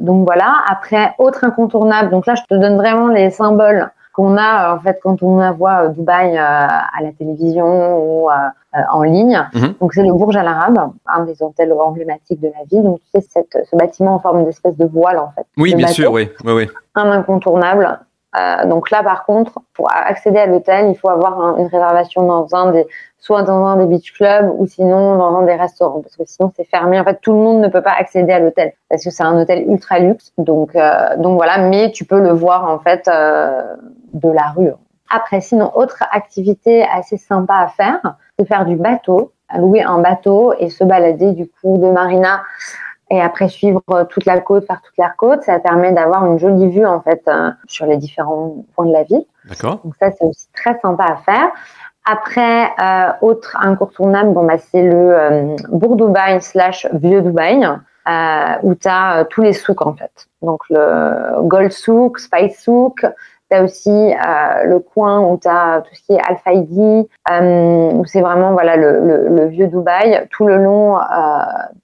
donc 0.00 0.26
voilà. 0.26 0.56
Après, 0.68 1.14
autre 1.18 1.44
incontournable. 1.44 2.10
Donc 2.10 2.26
là, 2.26 2.34
je 2.34 2.42
te 2.42 2.60
donne 2.60 2.76
vraiment 2.76 3.06
les 3.08 3.30
symboles 3.30 3.88
qu'on 4.12 4.36
a 4.36 4.74
en 4.74 4.80
fait 4.80 5.00
quand 5.02 5.22
on 5.22 5.50
voit 5.52 5.84
euh, 5.84 5.88
Dubaï 5.88 6.36
euh, 6.36 6.40
à 6.40 7.02
la 7.02 7.12
télévision 7.12 7.98
ou 7.98 8.30
euh, 8.30 8.34
en 8.90 9.02
ligne. 9.02 9.40
Mhm. 9.54 9.74
Donc 9.80 9.94
c'est 9.94 10.02
le 10.02 10.12
Burj 10.12 10.36
Al 10.36 10.46
Arab, 10.46 10.78
un 11.06 11.24
des 11.24 11.42
hôtels 11.42 11.72
emblématiques 11.72 12.40
de 12.40 12.48
la 12.48 12.64
ville. 12.70 12.84
Donc 12.84 13.00
tu 13.00 13.20
sais 13.20 13.26
cette, 13.28 13.66
ce 13.70 13.76
bâtiment 13.76 14.14
en 14.14 14.18
forme 14.18 14.44
d'espèce 14.44 14.76
de 14.76 14.86
voile 14.86 15.18
en 15.18 15.32
fait. 15.34 15.46
Oui, 15.56 15.74
bien 15.74 15.88
sûr, 15.88 16.12
oui, 16.12 16.30
oui, 16.44 16.52
oui. 16.52 16.68
Un 16.94 17.10
incontournable. 17.10 17.98
Euh, 18.38 18.64
donc 18.66 18.90
là, 18.90 19.02
par 19.02 19.24
contre, 19.24 19.58
pour 19.74 19.88
accéder 19.92 20.38
à 20.38 20.46
l'hôtel, 20.46 20.88
il 20.88 20.96
faut 20.96 21.10
avoir 21.10 21.58
une 21.58 21.66
réservation 21.66 22.22
dans 22.22 22.54
un 22.54 22.72
des, 22.72 22.86
soit 23.18 23.42
dans 23.42 23.66
un 23.66 23.76
des 23.76 23.86
beach 23.86 24.12
clubs 24.14 24.50
ou 24.56 24.66
sinon 24.66 25.16
dans 25.16 25.36
un 25.36 25.42
des 25.42 25.54
restaurants, 25.54 26.00
parce 26.00 26.16
que 26.16 26.24
sinon 26.24 26.50
c'est 26.56 26.64
fermé. 26.64 26.98
En 26.98 27.04
fait, 27.04 27.20
tout 27.20 27.32
le 27.32 27.38
monde 27.38 27.60
ne 27.60 27.68
peut 27.68 27.82
pas 27.82 27.94
accéder 27.98 28.32
à 28.32 28.38
l'hôtel 28.38 28.72
parce 28.88 29.04
que 29.04 29.10
c'est 29.10 29.22
un 29.22 29.38
hôtel 29.38 29.68
ultra 29.68 29.98
luxe. 29.98 30.32
Donc, 30.38 30.74
euh, 30.76 31.16
donc 31.18 31.36
voilà, 31.36 31.58
mais 31.58 31.92
tu 31.92 32.04
peux 32.04 32.20
le 32.20 32.30
voir 32.30 32.70
en 32.70 32.78
fait 32.78 33.06
euh, 33.08 33.62
de 34.14 34.30
la 34.30 34.52
rue. 34.56 34.72
Après, 35.14 35.42
sinon, 35.42 35.70
autre 35.74 36.02
activité 36.10 36.86
assez 36.90 37.18
sympa 37.18 37.56
à 37.56 37.68
faire, 37.68 38.16
c'est 38.38 38.46
faire 38.46 38.64
du 38.64 38.76
bateau, 38.76 39.32
louer 39.58 39.82
un 39.82 39.98
bateau 39.98 40.54
et 40.58 40.70
se 40.70 40.84
balader 40.84 41.32
du 41.32 41.46
coup 41.46 41.76
de 41.76 41.90
marina 41.90 42.40
et 43.12 43.20
après 43.20 43.48
suivre 43.48 43.82
euh, 43.90 44.04
toute 44.04 44.24
la 44.24 44.40
côte 44.40 44.66
par 44.66 44.80
toute 44.80 44.96
la 44.96 45.10
côte, 45.10 45.42
ça 45.42 45.58
permet 45.58 45.92
d'avoir 45.92 46.24
une 46.24 46.38
jolie 46.38 46.70
vue 46.70 46.86
en 46.86 47.02
fait 47.02 47.22
euh, 47.28 47.50
sur 47.66 47.84
les 47.84 47.98
différents 47.98 48.64
points 48.74 48.86
de 48.86 48.92
la 48.92 49.02
ville. 49.02 49.24
D'accord. 49.44 49.80
Donc 49.84 49.94
ça 50.00 50.10
c'est 50.10 50.24
aussi 50.24 50.48
très 50.54 50.78
sympa 50.80 51.04
à 51.04 51.16
faire. 51.16 51.50
Après, 52.06 52.72
euh, 52.80 53.12
autre 53.20 53.56
incontournable, 53.60 54.32
bon 54.32 54.44
bah 54.44 54.56
c'est 54.56 54.82
le 54.82 55.14
euh, 55.14 55.56
Bourg 55.68 55.96
Dubaï 55.96 56.40
slash 56.40 56.88
Vieux 56.94 57.20
Dubaï, 57.20 57.68
où 58.62 58.74
tu 58.74 58.88
as 58.88 59.26
tous 59.28 59.42
les 59.42 59.52
souks 59.52 59.86
en 59.86 59.94
fait. 59.94 60.28
Donc 60.40 60.62
le 60.70 61.42
Gold 61.42 61.70
Souk, 61.70 62.18
Spice 62.18 62.62
Souk, 62.62 63.04
Tu 63.52 63.58
aussi 63.60 63.90
euh, 63.90 64.64
le 64.64 64.78
coin 64.78 65.20
où 65.20 65.38
tu 65.38 65.48
as 65.48 65.82
tout 65.82 65.94
ce 65.94 66.02
qui 66.02 66.12
est 66.14 66.20
Al-Faidi, 66.26 67.08
euh, 67.30 67.92
où 67.92 68.04
c'est 68.06 68.22
vraiment 68.22 68.52
voilà 68.52 68.76
le, 68.76 69.28
le, 69.28 69.46
vieux 69.46 69.66
Dubaï, 69.66 70.26
tout 70.30 70.46
le 70.46 70.56
long 70.56 70.98
euh, 70.98 71.02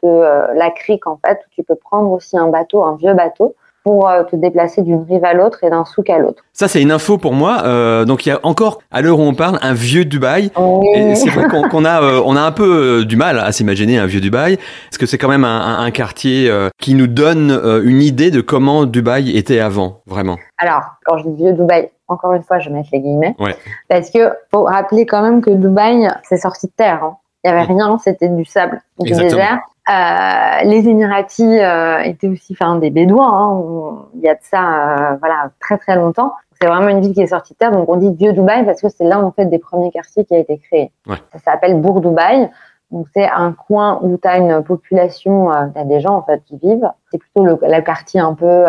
de 0.02 0.56
la 0.56 0.70
crique 0.70 1.06
en 1.06 1.18
fait, 1.24 1.38
où 1.46 1.50
tu 1.50 1.62
peux 1.62 1.74
prendre 1.74 2.10
aussi 2.10 2.38
un 2.38 2.48
bateau, 2.48 2.84
un 2.84 2.96
vieux 2.96 3.12
bateau, 3.12 3.54
pour 3.88 4.06
te 4.30 4.36
déplacer 4.36 4.82
d'une 4.82 5.06
rive 5.08 5.24
à 5.24 5.32
l'autre 5.32 5.64
et 5.64 5.70
d'un 5.70 5.86
souk 5.86 6.10
à 6.10 6.18
l'autre. 6.18 6.44
Ça, 6.52 6.68
c'est 6.68 6.82
une 6.82 6.92
info 6.92 7.16
pour 7.16 7.32
moi. 7.32 7.62
Euh, 7.64 8.04
donc, 8.04 8.26
il 8.26 8.28
y 8.28 8.32
a 8.32 8.38
encore, 8.42 8.80
à 8.90 9.00
l'heure 9.00 9.18
où 9.18 9.22
on 9.22 9.32
parle, 9.32 9.58
un 9.62 9.72
vieux 9.72 10.04
Dubaï. 10.04 10.50
Et 10.94 11.14
c'est 11.14 11.30
vrai 11.30 11.46
qu'on 11.48 11.84
a, 11.86 12.02
on 12.26 12.36
a 12.36 12.40
un 12.42 12.52
peu 12.52 13.06
du 13.06 13.16
mal 13.16 13.38
à 13.38 13.50
s'imaginer 13.50 13.96
un 13.98 14.04
vieux 14.04 14.20
Dubaï, 14.20 14.58
parce 14.58 14.98
que 14.98 15.06
c'est 15.06 15.16
quand 15.16 15.28
même 15.28 15.44
un, 15.44 15.78
un 15.78 15.90
quartier 15.90 16.52
qui 16.78 16.92
nous 16.94 17.06
donne 17.06 17.50
une 17.82 18.02
idée 18.02 18.30
de 18.30 18.42
comment 18.42 18.84
Dubaï 18.84 19.34
était 19.38 19.60
avant, 19.60 20.02
vraiment. 20.06 20.36
Alors, 20.58 20.82
quand 21.06 21.16
je 21.16 21.28
dis 21.30 21.44
vieux 21.44 21.54
Dubaï, 21.54 21.88
encore 22.08 22.34
une 22.34 22.42
fois, 22.42 22.58
je 22.58 22.68
mettre 22.68 22.90
les 22.92 23.00
guillemets. 23.00 23.36
Ouais. 23.38 23.56
Parce 23.88 24.10
que 24.10 24.32
faut 24.50 24.64
rappeler 24.64 25.06
quand 25.06 25.22
même 25.22 25.40
que 25.40 25.50
Dubaï, 25.50 26.08
c'est 26.24 26.36
sorti 26.36 26.66
de 26.66 26.72
terre. 26.76 27.04
Hein. 27.04 27.16
Il 27.44 27.50
n'y 27.50 27.56
avait 27.56 27.72
mm. 27.72 27.76
rien, 27.76 27.98
c'était 27.98 28.28
du 28.28 28.44
sable, 28.44 28.82
du 28.98 29.12
désert. 29.12 29.60
Euh, 29.88 30.64
les 30.64 30.86
Émiratis 30.86 31.40
euh, 31.40 32.00
étaient 32.00 32.28
aussi 32.28 32.52
enfin, 32.52 32.76
des 32.76 32.90
Bédouins. 32.90 33.30
Hein. 33.32 34.08
Il 34.14 34.20
y 34.20 34.28
a 34.28 34.34
de 34.34 34.40
ça 34.42 35.12
euh, 35.12 35.16
voilà, 35.20 35.50
très 35.60 35.78
très 35.78 35.96
longtemps. 35.96 36.34
C'est 36.60 36.66
vraiment 36.66 36.88
une 36.88 37.00
ville 37.00 37.14
qui 37.14 37.22
est 37.22 37.28
sortie 37.28 37.54
de 37.54 37.58
terre. 37.58 37.72
Donc 37.72 37.88
on 37.88 37.96
dit 37.96 38.12
vieux 38.12 38.32
Dubaï 38.32 38.66
parce 38.66 38.82
que 38.82 38.88
c'est 38.88 39.04
là 39.04 39.18
en 39.20 39.30
fait 39.30 39.46
des 39.46 39.58
premiers 39.58 39.90
quartiers 39.90 40.24
qui 40.24 40.34
a 40.34 40.38
été 40.38 40.58
créé. 40.58 40.90
Ouais. 41.06 41.16
Ça 41.32 41.38
s'appelle 41.38 41.80
Bourg 41.80 42.00
Dubaï. 42.00 42.50
Donc 42.90 43.06
c'est 43.14 43.28
un 43.28 43.52
coin 43.52 43.98
où 44.02 44.18
tu 44.20 44.26
as 44.26 44.38
une 44.38 44.62
population, 44.62 45.52
euh, 45.52 45.66
tu 45.72 45.80
as 45.80 45.84
des 45.84 46.00
gens 46.00 46.16
en 46.16 46.22
fait 46.22 46.42
qui 46.44 46.58
vivent. 46.58 46.90
C'est 47.10 47.18
plutôt 47.18 47.44
le, 47.44 47.58
le, 47.62 47.80
quartier 47.80 48.20
un 48.20 48.34
peu 48.34 48.66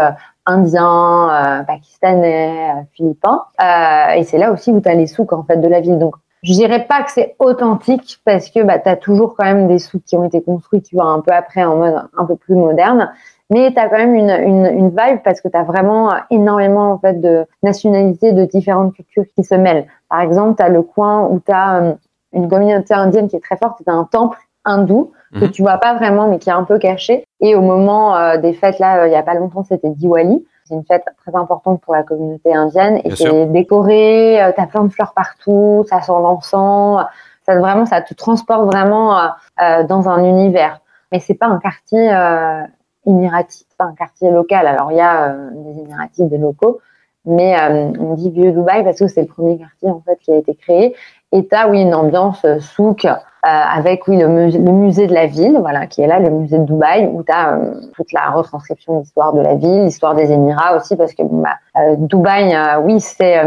euh, 0.49 1.63
pakistanais, 1.63 2.71
euh, 2.71 2.81
philippins. 2.93 3.43
Euh, 3.61 4.13
et 4.15 4.23
c'est 4.23 4.37
là 4.37 4.51
aussi 4.51 4.71
où 4.71 4.81
tu 4.81 4.89
as 4.89 4.95
les 4.95 5.07
souks 5.07 5.33
en 5.33 5.43
fait 5.43 5.57
de 5.57 5.67
la 5.67 5.79
ville. 5.79 5.99
Donc 5.99 6.15
je 6.43 6.53
dirais 6.53 6.85
pas 6.85 7.03
que 7.03 7.11
c'est 7.11 7.35
authentique 7.39 8.19
parce 8.25 8.49
que 8.49 8.63
bah, 8.63 8.79
tu 8.79 8.89
as 8.89 8.95
toujours 8.95 9.35
quand 9.35 9.45
même 9.45 9.67
des 9.67 9.79
souks 9.79 10.03
qui 10.05 10.15
ont 10.15 10.23
été 10.23 10.41
construits, 10.41 10.81
tu 10.81 10.95
vois, 10.95 11.05
un 11.05 11.19
peu 11.19 11.31
après 11.31 11.63
en 11.63 11.75
mode 11.75 12.01
un 12.17 12.25
peu 12.25 12.35
plus 12.35 12.55
moderne. 12.55 13.11
Mais 13.49 13.71
tu 13.73 13.79
as 13.79 13.89
quand 13.89 13.97
même 13.97 14.15
une, 14.15 14.29
une, 14.29 14.65
une 14.65 14.89
vibe 14.89 15.19
parce 15.23 15.41
que 15.41 15.47
tu 15.47 15.57
as 15.57 15.63
vraiment 15.63 16.11
énormément 16.29 16.91
en 16.91 16.99
fait 16.99 17.19
de 17.19 17.45
nationalités, 17.63 18.31
de 18.31 18.45
différentes 18.45 18.93
cultures 18.93 19.25
qui 19.35 19.43
se 19.43 19.55
mêlent. 19.55 19.87
Par 20.09 20.21
exemple, 20.21 20.55
tu 20.57 20.63
as 20.63 20.69
le 20.69 20.83
coin 20.83 21.27
où 21.27 21.39
tu 21.39 21.51
as 21.51 21.97
une 22.33 22.47
communauté 22.47 22.93
indienne 22.93 23.27
qui 23.27 23.35
est 23.35 23.43
très 23.43 23.57
forte, 23.57 23.81
tu 23.83 23.89
as 23.89 23.93
un 23.93 24.05
temple 24.05 24.37
hindou 24.65 25.11
que 25.33 25.45
mhm. 25.45 25.51
tu 25.51 25.61
vois 25.61 25.77
pas 25.77 25.93
vraiment, 25.95 26.27
mais 26.27 26.39
qui 26.39 26.49
est 26.49 26.53
un 26.53 26.63
peu 26.63 26.79
caché. 26.79 27.23
Et 27.39 27.55
au 27.55 27.61
moment 27.61 28.15
euh, 28.15 28.37
des 28.37 28.53
fêtes, 28.53 28.79
là, 28.79 29.03
euh, 29.03 29.07
il 29.07 29.11
y 29.11 29.15
a 29.15 29.23
pas 29.23 29.35
longtemps, 29.35 29.63
c'était 29.63 29.89
Diwali. 29.89 30.45
C'est 30.69 30.75
une 30.75 30.85
fête 30.85 31.05
très 31.17 31.35
importante 31.35 31.81
pour 31.81 31.95
la 31.95 32.03
communauté 32.03 32.53
indienne 32.53 33.01
et 33.03 33.15
c'est 33.15 33.47
décoré. 33.47 34.39
Euh, 34.39 34.51
tu 34.53 34.61
as 34.61 34.67
plein 34.67 34.83
de 34.83 34.89
fleurs 34.89 35.13
partout, 35.13 35.83
ça 35.89 36.01
sent 36.01 36.11
l'encens. 36.11 37.03
Ça 37.43 37.57
vraiment, 37.57 37.87
ça 37.87 38.03
te 38.03 38.13
transporte 38.13 38.65
vraiment 38.65 39.17
dans 39.57 40.07
un 40.07 40.23
univers. 40.23 40.81
Mais 41.11 41.19
c'est 41.19 41.33
pas 41.33 41.47
un 41.47 41.57
quartier 41.57 42.13
euh, 42.13 42.61
émirati, 43.07 43.65
pas 43.79 43.85
un 43.85 43.95
quartier 43.95 44.29
local. 44.29 44.67
Alors 44.67 44.91
il 44.91 44.97
y 44.97 45.01
a 45.01 45.29
des 45.29 45.79
émiratis, 45.79 46.29
des 46.29 46.37
locaux, 46.37 46.79
mais 47.25 47.55
on 47.99 48.13
dit 48.13 48.29
vieux 48.29 48.51
Dubaï 48.51 48.83
parce 48.83 48.99
que 48.99 49.07
c'est 49.07 49.21
le 49.21 49.27
premier 49.27 49.57
quartier 49.57 49.89
en 49.89 50.01
fait 50.01 50.17
qui 50.17 50.31
a 50.31 50.35
été 50.35 50.53
créé. 50.53 50.95
As 51.31 51.67
oui 51.67 51.81
une 51.81 51.93
ambiance 51.93 52.45
souk 52.59 53.05
euh, 53.05 53.47
avec 53.47 54.05
oui 54.09 54.17
le 54.17 54.27
musée, 54.27 54.59
le 54.59 54.71
musée, 54.71 55.07
de 55.07 55.13
la 55.13 55.25
ville, 55.25 55.57
voilà, 55.59 55.87
qui 55.87 56.01
est 56.01 56.07
là, 56.07 56.19
le 56.19 56.29
musée 56.29 56.57
de 56.57 56.65
Dubaï, 56.65 57.07
où 57.07 57.23
tu 57.23 57.31
as 57.31 57.53
euh, 57.53 57.73
toute 57.93 58.11
la 58.11 58.31
retranscription 58.31 58.95
de 58.95 58.99
l'histoire 58.99 59.31
de 59.31 59.39
la 59.39 59.55
ville, 59.55 59.85
l'histoire 59.85 60.13
des 60.13 60.29
Émirats 60.29 60.75
aussi, 60.75 60.97
parce 60.97 61.13
que 61.13 61.23
bah, 61.23 61.55
euh, 61.77 61.95
Dubaï, 61.97 62.53
oui, 62.83 62.99
c'est 62.99 63.37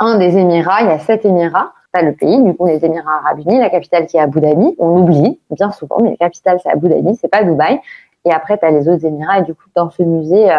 un 0.00 0.18
des 0.18 0.36
Émirats, 0.36 0.80
il 0.80 0.88
y 0.88 0.90
a 0.90 0.98
sept 0.98 1.24
Émirats. 1.24 1.72
Le 1.94 2.12
pays, 2.12 2.42
du 2.42 2.54
coup, 2.54 2.66
les 2.66 2.84
Émirats 2.84 3.20
Arabes 3.24 3.38
Unis, 3.46 3.58
la 3.58 3.70
capitale 3.70 4.06
qui 4.06 4.18
est 4.18 4.20
Abu 4.20 4.40
Dhabi, 4.40 4.74
on 4.78 4.98
oublie 4.98 5.40
bien 5.50 5.70
souvent, 5.70 5.96
mais 6.02 6.10
la 6.10 6.16
capitale 6.16 6.58
c'est 6.62 6.68
Abu 6.70 6.90
Dhabi, 6.90 7.14
c'est 7.14 7.28
pas 7.28 7.42
Dubaï. 7.42 7.80
Et 8.26 8.32
après, 8.32 8.58
tu 8.58 8.66
as 8.66 8.70
les 8.70 8.86
autres 8.86 9.06
Émirats. 9.06 9.38
Et 9.38 9.42
du 9.42 9.54
coup, 9.54 9.64
dans 9.74 9.88
ce 9.88 10.02
musée, 10.02 10.50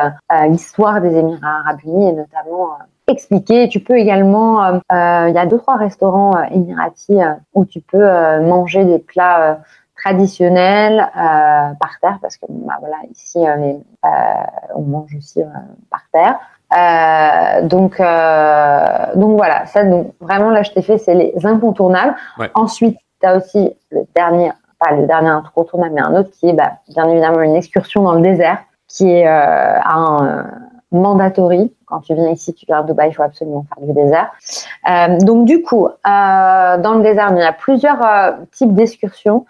l'histoire 0.50 1.00
des 1.00 1.16
Émirats 1.16 1.60
Arabes 1.64 1.82
Unis 1.84 2.10
et 2.10 2.14
notamment 2.14 2.70
expliquer. 3.08 3.70
Tu 3.70 3.80
peux 3.80 3.98
également, 3.98 4.64
euh, 4.64 4.72
euh, 4.92 5.30
il 5.30 5.36
y 5.36 5.38
a 5.38 5.46
deux 5.46 5.58
trois 5.58 5.78
restaurants 5.78 6.36
euh, 6.36 6.44
émiratis 6.52 7.20
où 7.54 7.66
tu 7.66 7.82
peux 7.82 8.06
manger 8.42 8.86
des 8.86 9.00
plats 9.00 9.60
traditionnels 9.96 11.10
par 11.16 12.00
terre 12.02 12.20
parce 12.22 12.38
que 12.38 12.46
bah, 12.50 12.76
voilà 12.80 12.98
ici 13.12 13.40
on 14.76 14.82
mange 14.82 15.16
aussi 15.16 15.42
par 15.90 16.02
terre. 16.12 16.38
donc 17.64 17.98
donc 18.00 19.38
voilà 19.38 19.66
ça 19.66 19.84
donc 19.84 20.14
vraiment 20.20 20.52
là 20.52 20.62
je 20.62 20.72
t'ai 20.72 20.84
fait 20.84 20.98
c'est 20.98 21.16
les 21.16 21.34
incontournables. 21.46 22.16
Ensuite 22.54 22.98
tu 23.22 23.28
as 23.28 23.38
aussi 23.38 23.76
le 23.92 24.06
dernier 24.16 24.52
pas 24.80 24.94
le 24.94 25.08
dernier 25.08 25.30
incontournable 25.30 25.96
mais 25.96 26.02
un 26.02 26.16
autre 26.16 26.30
qui 26.32 26.50
est 26.50 26.54
bah, 26.54 26.74
bien 26.90 27.08
évidemment 27.10 27.42
une 27.42 27.56
excursion 27.56 28.04
dans 28.04 28.14
le 28.14 28.22
désert 28.22 28.60
qui 28.88 29.10
est 29.10 29.28
un 29.28 30.46
mandatory. 30.92 31.74
Quand 31.88 32.02
tu 32.02 32.14
viens 32.14 32.30
ici, 32.30 32.54
tu 32.54 32.66
viens 32.66 32.80
à 32.80 32.84
Dubaï, 32.84 33.10
il 33.10 33.14
faut 33.14 33.24
absolument 33.24 33.66
faire 33.74 33.86
du 33.88 33.94
désert. 33.94 34.30
Euh, 34.90 35.18
donc 35.20 35.46
du 35.46 35.64
coup, 35.64 35.88
euh, 35.88 36.78
dans 36.78 36.96
le 36.96 37.02
désert, 37.02 37.30
il 37.32 37.38
y 37.38 37.42
a 37.42 37.54
plusieurs 37.54 38.06
euh, 38.06 38.32
types 38.52 38.74
d'excursions. 38.74 39.46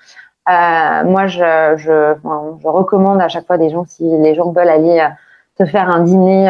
Moi, 0.48 1.26
je, 1.26 1.74
je, 1.78 2.16
je, 2.24 2.68
recommande 2.68 3.20
à 3.20 3.28
chaque 3.28 3.48
fois 3.48 3.58
des 3.58 3.70
gens, 3.70 3.86
si 3.86 4.04
les 4.04 4.36
gens 4.36 4.52
veulent 4.52 4.70
aller 4.70 5.06
se 5.58 5.66
faire 5.66 5.90
un 5.90 6.02
dîner 6.02 6.50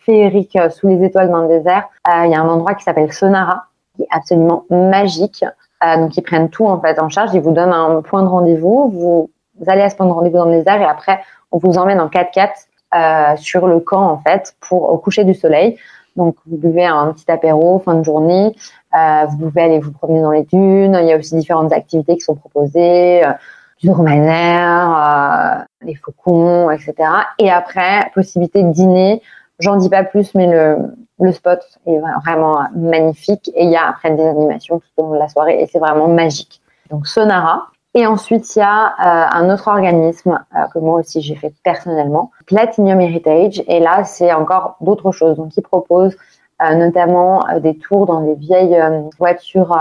féerique 0.00 0.58
sous 0.70 0.88
les 0.88 1.02
étoiles 1.02 1.30
dans 1.30 1.42
le 1.42 1.48
désert, 1.48 1.88
il 2.06 2.30
y 2.30 2.34
a 2.34 2.40
un 2.40 2.48
endroit 2.48 2.74
qui 2.74 2.82
s'appelle 2.82 3.10
Sonara, 3.10 3.64
qui 3.96 4.02
est 4.02 4.08
absolument 4.10 4.64
magique. 4.68 5.46
donc 5.82 6.14
ils 6.18 6.22
prennent 6.22 6.50
tout 6.50 6.66
en 6.66 6.78
fait 6.78 7.00
en 7.00 7.08
charge, 7.08 7.32
ils 7.32 7.40
vous 7.40 7.52
donnent 7.52 7.72
un 7.72 8.02
point 8.02 8.22
de 8.22 8.28
rendez-vous, 8.28 8.90
vous, 8.90 9.30
vous 9.58 9.70
allez 9.70 9.80
à 9.80 9.88
ce 9.88 9.96
point 9.96 10.04
de 10.04 10.12
rendez-vous 10.12 10.36
dans 10.36 10.44
le 10.44 10.58
désert 10.58 10.82
et 10.82 10.84
après 10.84 11.20
on 11.50 11.56
vous 11.56 11.78
emmène 11.78 12.02
en 12.02 12.08
4x4 12.08 12.50
euh, 12.94 13.36
sur 13.36 13.66
le 13.66 13.80
camp 13.80 14.10
en 14.10 14.18
fait 14.18 14.54
pour 14.60 14.90
au 14.90 14.98
coucher 14.98 15.24
du 15.24 15.34
soleil. 15.34 15.76
Donc 16.16 16.34
vous 16.46 16.56
buvez 16.56 16.84
un 16.84 17.12
petit 17.12 17.30
apéro 17.30 17.78
fin 17.78 17.94
de 17.94 18.02
journée, 18.02 18.54
euh, 18.96 19.26
vous 19.26 19.36
pouvez 19.38 19.62
aller 19.62 19.78
vous 19.78 19.92
promener 19.92 20.20
dans 20.20 20.32
les 20.32 20.42
dunes. 20.42 20.98
Il 21.00 21.06
y 21.06 21.12
a 21.12 21.16
aussi 21.16 21.36
différentes 21.36 21.72
activités 21.72 22.16
qui 22.16 22.22
sont 22.22 22.34
proposées, 22.34 23.24
euh, 23.24 23.32
du 23.80 23.86
dromadaire, 23.86 25.60
euh, 25.62 25.86
les 25.86 25.94
faucons, 25.94 26.70
etc. 26.70 26.94
Et 27.38 27.50
après 27.50 28.10
possibilité 28.14 28.64
de 28.64 28.70
dîner. 28.70 29.22
J'en 29.60 29.76
dis 29.76 29.88
pas 29.88 30.02
plus, 30.02 30.34
mais 30.34 30.48
le, 30.48 30.78
le 31.20 31.32
spot 31.32 31.60
est 31.86 31.98
vraiment 32.24 32.64
magnifique 32.74 33.50
et 33.54 33.64
il 33.64 33.70
y 33.70 33.76
a 33.76 33.88
après 33.88 34.10
des 34.10 34.26
animations 34.26 34.80
tout 34.80 34.88
au 34.96 35.02
long 35.02 35.14
de 35.14 35.18
la 35.18 35.28
soirée 35.28 35.60
et 35.60 35.66
c'est 35.66 35.78
vraiment 35.78 36.08
magique. 36.08 36.60
Donc 36.90 37.06
Sonara, 37.06 37.68
et 37.94 38.06
ensuite, 38.06 38.54
il 38.54 38.58
y 38.58 38.62
a 38.62 38.86
euh, 38.86 39.28
un 39.32 39.50
autre 39.50 39.68
organisme 39.68 40.38
euh, 40.54 40.66
que 40.72 40.78
moi 40.78 41.00
aussi 41.00 41.22
j'ai 41.22 41.34
fait 41.34 41.52
personnellement, 41.64 42.30
Platinum 42.46 43.00
Heritage. 43.00 43.62
Et 43.66 43.80
là, 43.80 44.04
c'est 44.04 44.32
encore 44.32 44.76
d'autres 44.80 45.10
choses. 45.10 45.36
Donc, 45.36 45.56
ils 45.56 45.62
proposent 45.62 46.16
euh, 46.62 46.74
notamment 46.74 47.44
des 47.60 47.76
tours 47.78 48.06
dans 48.06 48.20
des 48.20 48.34
vieilles 48.34 48.78
voitures 49.18 49.76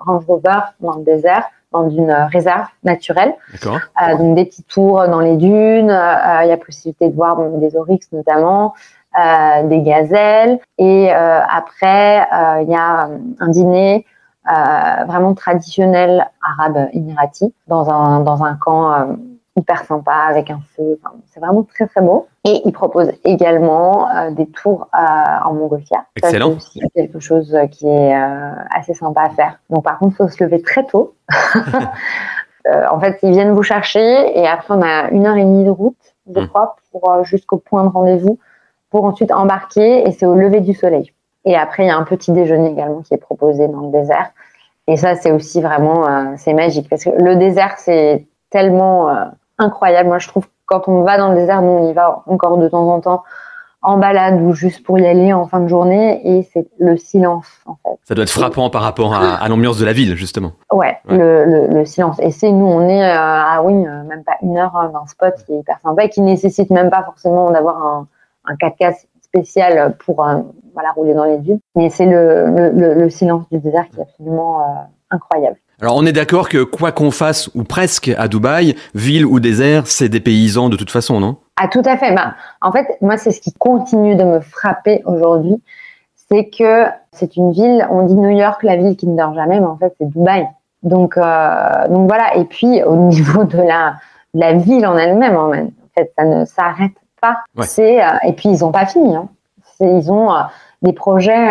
Range 0.00 0.24
Rover 0.26 0.60
dans 0.80 0.96
le 0.96 1.04
désert, 1.04 1.44
dans 1.72 1.88
une 1.90 2.12
réserve 2.12 2.66
naturelle. 2.84 3.34
donc, 4.18 4.36
des 4.36 4.44
petits 4.44 4.62
tours 4.64 5.08
dans 5.08 5.20
les 5.20 5.36
dunes. 5.36 5.90
Il 5.90 6.48
y 6.48 6.52
a 6.52 6.56
possibilité 6.56 7.08
de 7.08 7.14
voir 7.14 7.36
des 7.58 7.76
oryx 7.76 8.12
notamment. 8.12 8.74
des 9.64 9.80
gazelles 9.82 10.58
et 10.78 11.10
après 11.10 12.26
il 12.62 12.68
y 12.68 12.74
a 12.74 13.08
un 13.40 13.48
dîner 13.48 14.06
euh, 14.46 15.04
vraiment 15.06 15.32
traditionnel 15.32 16.28
arabe 16.42 16.88
émirati 16.92 17.54
dans 17.66 17.88
un, 17.88 18.20
dans 18.20 18.44
un 18.44 18.56
camp 18.56 18.92
euh, 18.92 19.04
hyper 19.56 19.84
sympa 19.84 20.12
avec 20.12 20.50
un 20.50 20.60
feu. 20.76 20.98
Enfin, 21.02 21.16
c'est 21.32 21.40
vraiment 21.40 21.62
très 21.62 21.86
très 21.86 22.02
beau. 22.02 22.26
Et 22.44 22.60
il 22.66 22.72
propose 22.72 23.10
également 23.24 24.10
euh, 24.10 24.32
des 24.32 24.46
tours 24.46 24.88
en 24.92 25.54
montgolfière. 25.54 26.04
Excellent. 26.16 26.50
C'est 26.50 26.56
aussi 26.56 26.80
quelque 26.94 27.20
chose 27.20 27.56
qui 27.70 27.86
est 27.88 28.14
assez 28.74 28.92
sympa 28.92 29.22
à 29.22 29.30
faire. 29.30 29.60
Donc 29.70 29.84
par 29.84 29.98
contre, 29.98 30.12
il 30.12 30.16
faut 30.16 30.28
se 30.28 30.44
lever 30.44 30.60
très 30.60 30.84
tôt. 30.84 31.14
en 32.90 33.00
fait, 33.00 33.18
ils 33.22 33.30
viennent 33.30 33.54
vous 33.54 33.62
chercher 33.62 34.38
et 34.38 34.46
après 34.46 34.74
on 34.74 34.82
a 34.82 35.08
une 35.10 35.26
heure 35.26 35.36
et 35.36 35.44
demie 35.44 35.64
de 35.64 35.70
route, 35.70 35.96
je 36.34 36.38
hmm. 36.38 36.48
crois, 36.48 36.76
pour 36.92 37.24
jusqu'au 37.24 37.56
point 37.56 37.82
de 37.84 37.88
rendez-vous, 37.88 38.38
pour 38.90 39.06
ensuite 39.06 39.32
embarquer 39.32 40.06
et 40.06 40.12
c'est 40.12 40.26
au 40.26 40.34
lever 40.34 40.60
du 40.60 40.74
soleil. 40.74 41.14
Et 41.44 41.56
après, 41.56 41.84
il 41.84 41.88
y 41.88 41.90
a 41.90 41.96
un 41.96 42.04
petit 42.04 42.32
déjeuner 42.32 42.70
également 42.70 43.02
qui 43.02 43.14
est 43.14 43.18
proposé 43.18 43.68
dans 43.68 43.80
le 43.80 43.92
désert. 43.92 44.30
Et 44.86 44.96
ça, 44.96 45.14
c'est 45.14 45.32
aussi 45.32 45.60
vraiment, 45.62 46.06
euh, 46.06 46.34
c'est 46.36 46.54
magique 46.54 46.88
parce 46.88 47.04
que 47.04 47.10
le 47.10 47.36
désert, 47.36 47.74
c'est 47.78 48.26
tellement 48.50 49.08
euh, 49.08 49.24
incroyable. 49.58 50.08
Moi, 50.08 50.18
je 50.18 50.28
trouve 50.28 50.46
que 50.46 50.50
quand 50.66 50.88
on 50.88 51.02
va 51.02 51.16
dans 51.18 51.30
le 51.30 51.36
désert, 51.36 51.62
nous, 51.62 51.70
on 51.70 51.90
y 51.90 51.92
va 51.92 52.22
encore 52.26 52.58
de 52.58 52.68
temps 52.68 52.88
en 52.88 53.00
temps 53.00 53.24
en 53.86 53.98
balade 53.98 54.40
ou 54.40 54.54
juste 54.54 54.82
pour 54.82 54.98
y 54.98 55.06
aller 55.06 55.34
en 55.34 55.46
fin 55.46 55.60
de 55.60 55.68
journée 55.68 56.18
et 56.24 56.42
c'est 56.54 56.66
le 56.78 56.96
silence 56.96 57.46
en 57.66 57.76
fait. 57.82 57.98
Ça 58.04 58.14
doit 58.14 58.22
être 58.22 58.30
frappant 58.30 58.70
par 58.70 58.80
rapport 58.80 59.14
à, 59.14 59.46
l'ambiance 59.46 59.78
de 59.78 59.84
la 59.84 59.92
ville 59.92 60.16
justement. 60.16 60.52
Ouais, 60.72 60.96
Le, 61.06 61.66
le, 61.68 61.84
silence. 61.84 62.18
Et 62.20 62.30
c'est 62.30 62.50
nous, 62.50 62.64
on 62.64 62.88
est 62.88 63.04
euh, 63.04 63.14
à 63.14 63.60
oui, 63.62 63.74
même 63.74 64.24
pas 64.24 64.36
une 64.40 64.56
heure 64.56 64.90
d'un 64.90 65.06
spot 65.06 65.34
qui 65.44 65.52
est 65.52 65.58
hyper 65.58 65.78
sympa 65.80 66.04
et 66.04 66.08
qui 66.08 66.22
nécessite 66.22 66.70
même 66.70 66.88
pas 66.88 67.02
forcément 67.02 67.50
d'avoir 67.50 67.76
un, 67.76 68.06
un 68.46 68.54
4K 68.54 68.94
spécial 69.34 69.96
pour 70.04 70.16
voilà, 70.16 70.90
rouler 70.94 71.14
dans 71.14 71.24
les 71.24 71.38
dunes. 71.38 71.60
Mais 71.76 71.90
c'est 71.90 72.06
le, 72.06 72.70
le, 72.74 72.94
le, 72.94 73.10
silence 73.10 73.44
du 73.50 73.58
désert 73.58 73.86
qui 73.90 73.98
est 73.98 74.02
absolument 74.02 74.60
incroyable. 75.10 75.56
Alors 75.80 75.96
on 75.96 76.06
est 76.06 76.12
d'accord 76.12 76.48
que 76.48 76.62
quoi 76.62 76.92
qu'on 76.92 77.10
fasse, 77.10 77.50
ou 77.54 77.64
presque 77.64 78.10
à 78.16 78.28
Dubaï, 78.28 78.76
ville 78.94 79.26
ou 79.26 79.40
désert, 79.40 79.86
c'est 79.86 80.08
des 80.08 80.20
paysans 80.20 80.68
de 80.68 80.76
toute 80.76 80.90
façon, 80.90 81.18
non? 81.20 81.36
Ah 81.56 81.68
tout 81.68 81.82
à 81.84 81.96
fait. 81.96 82.14
Bah, 82.14 82.34
en 82.60 82.70
fait, 82.72 82.86
moi 83.00 83.16
c'est 83.16 83.32
ce 83.32 83.40
qui 83.40 83.52
continue 83.52 84.14
de 84.16 84.24
me 84.24 84.40
frapper 84.40 85.02
aujourd'hui, 85.04 85.56
c'est 86.30 86.48
que 86.48 86.86
c'est 87.12 87.36
une 87.36 87.52
ville, 87.52 87.86
on 87.90 88.06
dit 88.06 88.14
New 88.14 88.30
York, 88.30 88.62
la 88.62 88.76
ville 88.76 88.96
qui 88.96 89.06
ne 89.06 89.16
dort 89.16 89.34
jamais, 89.34 89.58
mais 89.58 89.66
en 89.66 89.76
fait 89.76 89.94
c'est 89.98 90.08
Dubaï. 90.08 90.46
Donc, 90.82 91.16
euh, 91.16 91.88
donc 91.88 92.08
voilà. 92.08 92.36
Et 92.36 92.44
puis 92.44 92.82
au 92.82 92.96
niveau 93.08 93.44
de 93.44 93.58
la, 93.58 93.96
la 94.32 94.52
ville 94.52 94.86
en 94.86 94.96
elle-même, 94.96 95.36
en 95.36 95.50
fait, 95.96 96.12
ça 96.16 96.24
ne 96.24 96.44
s'arrête 96.44 96.92
pas. 97.24 97.64
C'est 97.64 98.04
euh, 98.04 98.08
et 98.24 98.32
puis 98.32 98.48
ils 98.48 98.60
n'ont 98.60 98.72
pas 98.72 98.86
fini. 98.86 99.14
Hein. 99.14 99.28
Ils 99.80 100.10
ont 100.10 100.32
euh, 100.32 100.40
des 100.82 100.92
projets 100.92 101.50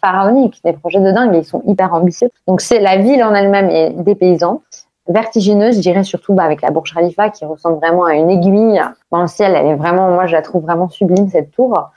pharaoniques, 0.00 0.60
des 0.64 0.72
projets 0.72 1.00
de 1.00 1.12
dingue, 1.12 1.34
ils 1.34 1.44
sont 1.44 1.62
hyper 1.66 1.92
ambitieux. 1.94 2.30
Donc 2.46 2.60
c'est 2.60 2.80
la 2.80 2.96
ville 2.96 3.22
en 3.22 3.34
elle-même 3.34 3.70
et 3.70 3.90
des 3.90 4.14
paysans 4.14 4.62
vertigineuse, 5.10 5.76
je 5.76 5.80
dirais 5.80 6.04
surtout 6.04 6.34
bah, 6.34 6.44
avec 6.44 6.62
la 6.62 6.70
Burj 6.70 6.94
Khalifa 6.94 7.30
qui 7.30 7.44
ressemble 7.44 7.78
vraiment 7.78 8.04
à 8.04 8.14
une 8.14 8.30
aiguille 8.30 8.80
dans 9.10 9.20
le 9.20 9.26
ciel. 9.26 9.54
Elle 9.56 9.66
est 9.66 9.74
vraiment, 9.74 10.08
moi 10.10 10.26
je 10.26 10.32
la 10.32 10.42
trouve 10.42 10.62
vraiment 10.62 10.88
sublime 10.88 11.28
cette 11.28 11.50
tour. 11.50 11.90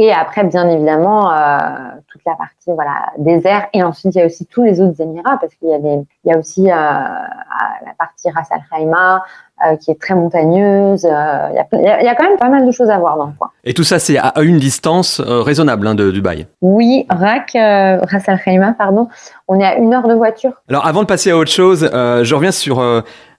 Et 0.00 0.12
après, 0.12 0.44
bien 0.44 0.68
évidemment, 0.68 1.32
euh, 1.32 1.66
toute 2.06 2.20
la 2.24 2.36
partie 2.36 2.70
voilà 2.72 3.10
désert. 3.18 3.66
Et 3.74 3.82
ensuite, 3.82 4.14
il 4.14 4.18
y 4.18 4.22
a 4.22 4.26
aussi 4.26 4.46
tous 4.46 4.62
les 4.62 4.80
autres 4.80 5.00
Émirats 5.00 5.38
parce 5.40 5.52
qu'il 5.56 5.68
y 5.68 5.74
a 5.74 5.80
des, 5.80 5.98
il 6.24 6.30
y 6.30 6.32
a 6.32 6.38
aussi 6.38 6.70
euh, 6.70 6.72
la 6.72 7.94
partie 7.98 8.30
Ras 8.30 8.46
Al 8.52 8.60
Khaimah 8.70 9.24
euh, 9.66 9.76
qui 9.76 9.90
est 9.90 10.00
très 10.00 10.14
montagneuse. 10.14 11.02
Il 11.02 11.08
y, 11.08 11.10
a, 11.10 11.66
il, 11.72 12.04
y 12.04 12.08
a, 12.08 12.14
quand 12.14 12.28
même 12.28 12.38
pas 12.38 12.48
mal 12.48 12.64
de 12.64 12.70
choses 12.70 12.90
à 12.90 12.98
voir 12.98 13.16
dans 13.16 13.26
le 13.26 13.32
coin. 13.36 13.50
Et 13.64 13.74
tout 13.74 13.82
ça, 13.82 13.98
c'est 13.98 14.16
à 14.16 14.32
une 14.40 14.58
distance 14.58 15.20
raisonnable 15.20 15.84
hein, 15.88 15.96
de 15.96 16.12
Dubaï. 16.12 16.46
Oui, 16.62 17.04
Rak, 17.10 17.50
Ras 17.54 18.22
Al 18.28 18.40
Khaimah, 18.40 18.74
pardon. 18.74 19.08
On 19.48 19.58
est 19.58 19.66
à 19.66 19.78
une 19.78 19.92
heure 19.92 20.06
de 20.06 20.14
voiture. 20.14 20.52
Alors, 20.68 20.86
avant 20.86 21.02
de 21.02 21.08
passer 21.08 21.32
à 21.32 21.36
autre 21.36 21.50
chose, 21.50 21.90
je 21.92 22.34
reviens 22.36 22.52
sur 22.52 22.80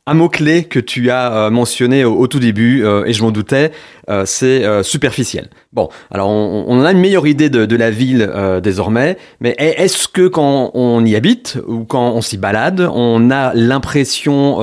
un 0.09 0.13
mot-clé 0.15 0.63
que 0.63 0.79
tu 0.79 1.11
as 1.11 1.33
euh, 1.33 1.49
mentionné 1.49 2.03
au, 2.03 2.27
tout 2.27 2.39
début, 2.39 2.83
euh, 2.83 3.05
et 3.05 3.13
je 3.13 3.21
m'en 3.21 3.31
doutais, 3.31 3.71
euh, 4.09 4.23
c'est 4.25 4.83
superficiel. 4.83 5.49
Bon, 5.71 5.89
alors 6.09 6.29
on, 6.29 6.65
on, 6.67 6.83
a 6.83 6.91
une 6.91 6.99
meilleure 6.99 7.27
idée 7.27 7.49
de, 7.49 7.75
la 7.75 7.91
ville 7.91 8.29
désormais, 8.63 9.17
mais 9.39 9.55
est-ce 9.57 10.07
que 10.07 10.27
quand 10.27 10.71
on 10.73 11.05
y 11.05 11.15
habite 11.15 11.59
ou 11.67 11.85
quand 11.85 12.11
on 12.11 12.21
s'y 12.21 12.37
balade, 12.37 12.89
on 12.91 13.29
a 13.29 13.53
l'impression 13.53 14.57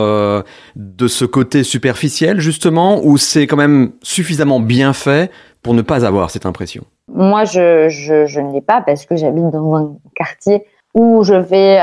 de 0.75 1.09
ce 1.09 1.25
côté 1.25 1.63
superficiel 1.63 2.41
justement, 2.41 3.01
ou 3.05 3.17
c'est 3.17 3.47
quand 3.47 3.57
même 3.57 3.93
suffisamment 4.03 4.61
bien 4.61 4.93
fait 4.93 5.31
pour 5.63 5.75
ne 5.75 5.83
pas 5.83 6.05
avoir 6.05 6.31
cette 6.31 6.47
impression? 6.47 6.85
Moi, 7.09 7.45
je 7.45 8.41
ne 8.41 8.53
l'ai 8.53 8.61
pas 8.61 8.83
parce 8.85 9.07
que 9.07 9.17
j'habite 9.17 9.51
dans 9.53 9.75
un 9.77 9.97
quartier 10.15 10.65
où 10.95 11.23
je 11.23 11.35
vais 11.35 11.79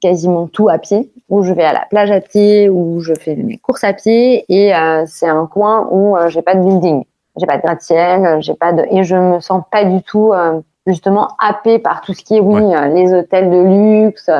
quasiment 0.00 0.46
tout 0.46 0.68
à 0.68 0.78
pied, 0.78 1.10
où 1.28 1.42
je 1.42 1.52
vais 1.52 1.64
à 1.64 1.72
la 1.72 1.84
plage 1.88 2.10
à 2.10 2.20
pied, 2.20 2.68
où 2.68 3.00
je 3.00 3.14
fais 3.14 3.36
mes 3.36 3.58
courses 3.58 3.84
à 3.84 3.92
pied, 3.92 4.44
et 4.48 4.74
euh, 4.74 5.04
c'est 5.06 5.28
un 5.28 5.46
coin 5.46 5.88
où 5.90 6.16
euh, 6.16 6.28
j'ai 6.28 6.42
pas 6.42 6.54
de 6.54 6.62
building, 6.62 7.04
j'ai 7.36 7.46
pas 7.46 7.56
de 7.56 7.62
gratte-ciel, 7.62 8.38
j'ai 8.40 8.54
pas 8.54 8.72
de, 8.72 8.84
et 8.90 9.04
je 9.04 9.16
me 9.16 9.40
sens 9.40 9.62
pas 9.70 9.84
du 9.84 10.02
tout 10.02 10.32
euh, 10.32 10.60
justement 10.86 11.28
happé 11.38 11.78
par 11.78 12.00
tout 12.00 12.14
ce 12.14 12.22
qui 12.22 12.36
est 12.36 12.40
oui 12.40 12.62
les 12.94 13.12
hôtels 13.12 13.50
de 13.50 14.04
luxe, 14.04 14.30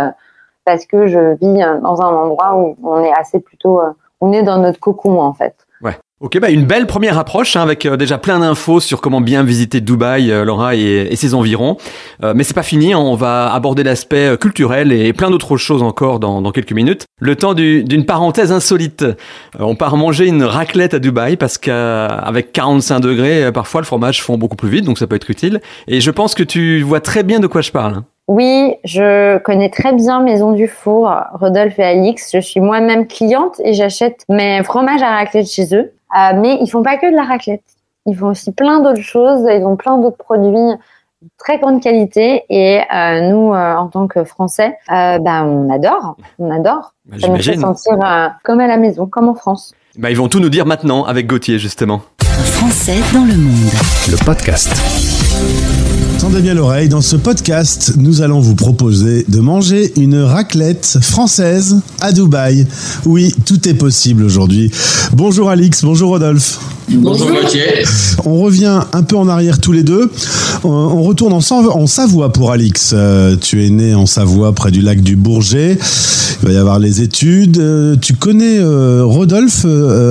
parce 0.65 0.87
que 0.87 1.07
je 1.07 1.35
vis 1.37 1.61
dans 1.83 2.03
un 2.03 2.15
endroit 2.15 2.57
où 2.57 2.77
on 2.83 3.03
est 3.03 3.12
assez 3.12 3.41
plutôt, 3.41 3.81
on 4.21 4.33
est 4.33 4.43
dans 4.43 4.59
notre 4.59 4.81
cocon 4.81 5.21
en 5.21 5.33
fait. 5.33 5.55
Ok, 6.21 6.37
bah 6.41 6.51
une 6.51 6.65
belle 6.65 6.89
première 6.89 7.17
approche 7.17 7.55
hein, 7.55 7.63
avec 7.63 7.87
euh, 7.87 7.97
déjà 7.97 8.19
plein 8.19 8.41
d'infos 8.41 8.81
sur 8.81 9.01
comment 9.01 9.21
bien 9.21 9.45
visiter 9.45 9.81
Dubaï, 9.81 10.33
euh, 10.33 10.45
Laura 10.45 10.75
et, 10.75 11.15
ses 11.15 11.33
environs. 11.33 11.77
Euh, 12.25 12.33
mais 12.35 12.43
c'est 12.43 12.55
pas 12.55 12.65
fini, 12.65 12.93
hein, 12.93 12.99
on 12.99 13.15
va 13.15 13.53
aborder 13.55 13.85
l'aspect 13.85 14.37
culturel 14.37 14.91
et 14.91 15.13
plein 15.13 15.31
d'autres 15.31 15.57
choses 15.57 15.81
encore 15.81 16.19
dans, 16.19 16.43
dans, 16.43 16.51
quelques 16.51 16.73
minutes. 16.73 17.05
Le 17.21 17.37
temps 17.37 17.55
d'une 17.55 18.05
parenthèse 18.05 18.51
insolite. 18.51 19.05
on 19.61 19.77
part 19.77 19.97
manger 19.97 20.27
une 20.27 20.43
raclette 20.43 20.93
à 20.93 20.99
Dubaï 20.99 21.37
parce 21.37 21.57
qu'avec 21.57 22.53
45 22.53 22.99
degrés, 22.99 23.53
parfois 23.53 23.81
le 23.81 23.87
fromage 23.87 24.21
fond 24.21 24.37
beaucoup 24.37 24.57
plus 24.57 24.71
vite, 24.71 24.85
donc 24.85 24.99
ça 24.99 25.07
peut 25.07 25.15
être 25.15 25.31
utile. 25.31 25.61
Et 25.87 26.01
je 26.01 26.11
pense 26.11 26.35
que 26.35 26.43
tu 26.43 26.83
vois 26.83 27.01
très 27.01 27.23
bien 27.23 27.39
de 27.39 27.47
quoi 27.47 27.61
je 27.61 27.71
parle. 27.71 28.03
Oui, 28.28 28.75
je 28.85 29.38
connais 29.38 29.70
très 29.70 29.94
bien 29.94 30.20
Maison 30.20 30.52
du 30.52 30.68
Four, 30.68 31.11
Rodolphe 31.32 31.78
et 31.78 31.85
Alix. 31.85 32.30
Je 32.35 32.40
suis 32.40 32.61
moi-même 32.61 33.06
cliente 33.06 33.58
et 33.64 33.73
j'achète 33.73 34.25
mes 34.28 34.62
fromages 34.62 35.02
à 35.02 35.16
raclette 35.16 35.50
chez 35.50 35.75
eux. 35.75 35.92
Euh, 36.16 36.37
mais 36.37 36.58
ils 36.60 36.69
font 36.69 36.82
pas 36.82 36.99
que 36.99 37.10
de 37.10 37.17
la 37.17 37.25
raclette. 37.25 37.64
Ils 38.04 38.14
font 38.14 38.28
aussi 38.28 38.52
plein 38.52 38.80
d'autres 38.80 39.00
choses. 39.00 39.47
Ils 39.50 39.64
ont 39.64 39.76
plein 39.76 39.97
d'autres 39.97 40.19
produits 40.19 40.50
de 40.52 41.28
très 41.38 41.58
grande 41.58 41.82
qualité. 41.82 42.45
Et 42.50 42.80
euh, 42.95 43.30
nous, 43.30 43.54
euh, 43.54 43.75
en 43.75 43.88
tant 43.88 44.06
que 44.06 44.25
Français, 44.25 44.76
ben 44.88 45.45
on 45.45 45.71
adore, 45.71 46.17
on 46.38 46.50
adore. 46.50 46.93
Bah, 47.06 47.17
Ça 47.19 47.28
nous 47.28 47.43
fait 47.43 47.56
sentir 47.56 47.95
comme 48.45 48.60
à 48.60 48.67
la 48.67 48.76
maison, 48.76 49.06
comme 49.06 49.28
en 49.28 49.34
France. 49.34 49.73
Bah, 49.97 50.10
ils 50.10 50.17
vont 50.19 50.28
tout 50.28 50.41
nous 50.41 50.50
dire 50.50 50.67
maintenant 50.67 51.04
avec 51.04 51.26
Gauthier 51.26 51.58
justement. 51.58 52.02
Français 52.21 52.99
dans 53.14 53.25
le 53.25 53.36
monde. 53.36 53.73
Le 54.10 54.23
podcast. 54.23 54.71
Tendez 56.28 56.43
bien 56.43 56.52
l'oreille, 56.52 56.91
dans 56.91 57.00
ce 57.00 57.17
podcast, 57.17 57.95
nous 57.97 58.21
allons 58.21 58.41
vous 58.41 58.54
proposer 58.54 59.25
de 59.28 59.41
manger 59.41 59.95
une 59.97 60.21
raclette 60.21 60.99
française 61.00 61.80
à 62.02 62.12
Dubaï. 62.12 62.67
Oui, 63.06 63.34
tout 63.47 63.67
est 63.67 63.73
possible 63.73 64.23
aujourd'hui. 64.25 64.71
Bonjour 65.14 65.49
Alix, 65.49 65.82
bonjour 65.82 66.10
Rodolphe. 66.10 66.58
Bonjour 66.91 67.30
Mathieu. 67.30 67.62
On 68.26 68.41
revient 68.41 68.82
un 68.93 69.02
peu 69.04 69.17
en 69.17 69.26
arrière 69.26 69.58
tous 69.58 69.73
les 69.73 69.82
deux. 69.82 70.10
On 70.64 71.02
retourne 71.02 71.32
en 71.32 71.86
Savoie 71.86 72.30
pour 72.30 72.52
Alix. 72.52 72.91
Euh, 72.93 73.34
tu 73.41 73.64
es 73.64 73.71
né 73.71 73.95
en 73.95 74.04
Savoie 74.04 74.52
près 74.52 74.71
du 74.71 74.82
lac 74.82 75.00
du 75.00 75.17
Bourget. 75.17 75.78
Il 76.43 76.49
va 76.49 76.52
y 76.52 76.58
avoir 76.58 76.78
les 76.78 77.00
études. 77.00 77.56
Euh, 77.56 77.97
tu 77.97 78.12
connais 78.12 78.58
euh, 78.58 79.02
Rodolphe 79.02 79.64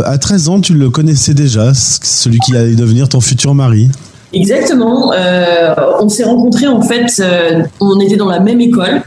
à 0.04 0.18
13 0.18 0.50
ans, 0.50 0.62
tu 0.62 0.74
le 0.74 0.90
connaissais 0.90 1.36
déjà, 1.36 1.74
celui 1.76 2.40
qui 2.40 2.58
allait 2.58 2.74
devenir 2.74 3.08
ton 3.08 3.22
futur 3.22 3.54
mari. 3.54 3.92
Exactement. 4.34 5.14
Euh, 5.14 5.74
on 6.00 6.10
s'est 6.10 6.26
rencontrés 6.26 6.68
en 6.68 6.82
fait, 6.82 7.20
euh, 7.20 7.64
on 7.80 8.00
était 8.00 8.18
dans 8.18 8.30
la 8.30 8.40
même 8.40 8.60
école. 8.60 9.02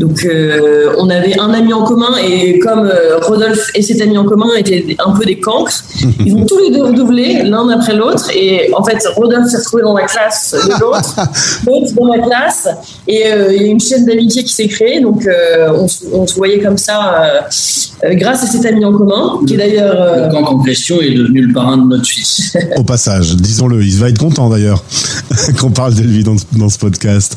Donc, 0.00 0.24
euh, 0.24 0.94
on 0.96 1.10
avait 1.10 1.38
un 1.38 1.52
ami 1.52 1.74
en 1.74 1.84
commun 1.84 2.16
et 2.26 2.58
comme 2.58 2.86
euh, 2.86 3.18
Rodolphe 3.20 3.70
et 3.74 3.82
cet 3.82 4.00
ami 4.00 4.16
en 4.16 4.24
commun 4.24 4.48
étaient 4.56 4.96
un 4.98 5.12
peu 5.12 5.26
des 5.26 5.38
cancres, 5.38 5.84
ils 6.24 6.34
ont 6.34 6.46
tous 6.46 6.58
les 6.58 6.70
deux 6.70 6.84
redoublé 6.84 7.42
l'un 7.42 7.68
après 7.68 7.94
l'autre. 7.94 8.30
Et 8.34 8.70
en 8.74 8.82
fait, 8.82 8.96
Rodolphe 9.14 9.48
s'est 9.48 9.58
retrouvé 9.58 9.82
dans 9.82 9.94
la 9.94 10.06
classe 10.06 10.54
de 10.54 10.80
l'autre, 10.80 11.16
l'autre 11.66 11.92
dans 11.94 12.06
la 12.06 12.18
classe. 12.18 12.66
Et 13.06 13.26
euh, 13.26 13.54
il 13.54 13.60
y 13.60 13.64
a 13.66 13.68
une 13.68 13.80
chaîne 13.80 14.06
d'amitié 14.06 14.42
qui 14.42 14.54
s'est 14.54 14.68
créée. 14.68 15.00
Donc, 15.00 15.28
on, 15.28 15.86
on, 16.14 16.26
se 16.26 16.34
voyait 16.34 16.60
comme 16.60 16.78
ça 16.78 17.46
grâce 18.02 18.44
à 18.44 18.46
cet 18.46 18.64
ami 18.64 18.82
en 18.84 18.92
commun, 18.92 19.40
qui 19.46 19.54
est 19.54 19.58
d'ailleurs. 19.58 20.16
le 20.16 20.32
cancre 20.32 20.54
en 20.54 20.62
question 20.62 21.00
est 21.02 21.12
devenu 21.12 21.42
le 21.42 21.52
parrain 21.52 21.76
de 21.76 21.86
notre 21.86 22.06
fils. 22.06 22.56
Au 22.76 22.84
passage, 22.84 23.36
disons-le, 23.36 23.82
il 23.82 23.98
va 23.98 24.08
être 24.08 24.18
content 24.18 24.48
d'ailleurs 24.48 24.82
qu'on 25.60 25.70
parle 25.70 25.94
de 25.94 26.02
lui 26.02 26.24
dans, 26.24 26.36
dans 26.56 26.70
ce 26.70 26.78
podcast. 26.78 27.36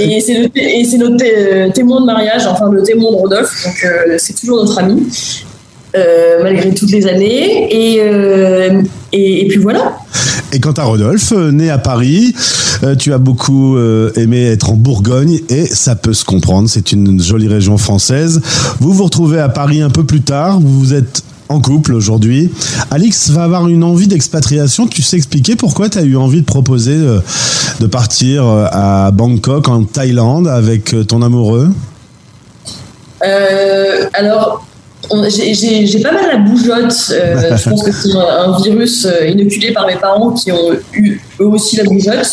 Et 0.00 0.20
c'est 0.20 0.98
notre 0.98 1.16
témoin 1.76 2.00
de 2.00 2.06
mariage, 2.06 2.46
enfin 2.46 2.70
le 2.70 2.82
témoin 2.82 3.12
de 3.12 3.16
Rodolphe, 3.16 3.64
donc 3.64 3.84
euh, 3.84 4.16
c'est 4.18 4.32
toujours 4.32 4.64
notre 4.64 4.78
ami. 4.78 5.06
Euh, 5.94 6.42
malgré 6.42 6.74
toutes 6.74 6.90
les 6.90 7.06
années. 7.06 7.70
Euh, 7.72 8.82
et, 9.12 9.46
et, 9.46 9.48
puis 9.48 9.58
voilà. 9.58 9.96
Et 10.52 10.60
quant 10.60 10.72
à 10.72 10.82
Rodolphe, 10.82 11.32
né 11.32 11.70
à 11.70 11.78
Paris, 11.78 12.34
tu 12.98 13.14
as 13.14 13.18
beaucoup 13.18 13.78
aimé 14.16 14.44
être 14.44 14.72
en 14.72 14.74
Bourgogne 14.74 15.40
et 15.48 15.64
ça 15.64 15.94
peut 15.94 16.12
se 16.12 16.26
comprendre, 16.26 16.68
c'est 16.68 16.92
une 16.92 17.22
jolie 17.22 17.48
région 17.48 17.78
française. 17.78 18.42
Vous 18.80 18.92
vous 18.92 19.04
retrouvez 19.04 19.38
à 19.38 19.48
Paris 19.48 19.80
un 19.80 19.88
peu 19.88 20.04
plus 20.04 20.20
tard, 20.20 20.60
vous 20.60 20.80
vous 20.80 20.92
êtes 20.92 21.22
en 21.48 21.60
couple 21.60 21.94
aujourd'hui. 21.94 22.50
Alix 22.90 23.30
va 23.30 23.44
avoir 23.44 23.68
une 23.68 23.84
envie 23.84 24.06
d'expatriation. 24.06 24.86
Tu 24.86 25.02
sais 25.02 25.16
expliquer 25.16 25.56
pourquoi 25.56 25.88
tu 25.88 25.98
as 25.98 26.02
eu 26.02 26.16
envie 26.16 26.40
de 26.40 26.46
proposer 26.46 26.96
de, 27.80 27.86
partir 27.86 28.46
euh, 28.46 28.66
à 28.70 29.10
Bangkok, 29.12 29.68
en 29.68 29.84
Thaïlande, 29.84 30.48
avec 30.48 30.94
euh, 30.94 31.04
ton 31.04 31.22
amoureux? 31.22 31.70
Euh, 33.24 34.06
Alors, 34.14 34.66
j'ai 35.28 36.00
pas 36.00 36.12
mal 36.12 36.26
la 36.32 36.38
bougeotte. 36.38 36.92
je 37.10 37.70
pense 37.70 37.82
que 37.82 37.92
c'est 37.92 38.12
un 38.16 38.60
virus 38.60 39.06
inoculé 39.28 39.72
par 39.72 39.86
mes 39.86 39.96
parents 39.96 40.32
qui 40.32 40.50
ont 40.50 40.72
eu 40.92 41.20
eux 41.40 41.46
aussi 41.46 41.76
la 41.76 41.84
bougeotte 41.84 42.26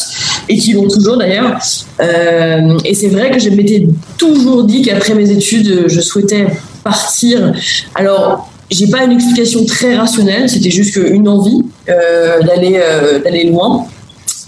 et 0.50 0.58
qui 0.58 0.74
l'ont 0.74 0.88
toujours 0.88 1.18
d'ailleurs. 1.18 1.60
et 2.00 2.94
c'est 2.96 3.10
vrai 3.10 3.32
que 3.32 3.40
je 3.40 3.50
m'étais 3.50 3.88
toujours 4.18 4.64
dit 4.64 4.82
qu'après 4.82 5.14
mes 5.14 5.30
études, 5.30 5.86
je 5.88 6.02
souhaitais 6.02 6.48
partir. 6.84 7.54
Alors, 7.96 8.50
j'ai 8.74 8.88
pas 8.88 9.04
une 9.04 9.12
explication 9.12 9.66
très 9.66 9.96
rationnelle, 9.96 10.50
c'était 10.50 10.72
juste 10.72 10.96
une 10.96 11.28
envie 11.28 11.62
euh, 11.90 12.42
d'aller 12.42 12.80
euh, 12.82 13.20
d'aller 13.20 13.46
loin. 13.46 13.86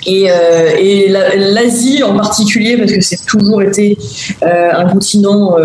Et, 0.07 0.27
euh, 0.29 1.53
l'Asie 1.53 2.03
en 2.03 2.15
particulier, 2.15 2.77
parce 2.77 2.91
que 2.91 3.01
c'est 3.01 3.25
toujours 3.25 3.61
été 3.63 3.97
un 4.41 4.85
continent 4.85 5.55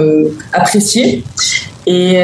apprécié. 0.53 1.23
Et 1.87 2.21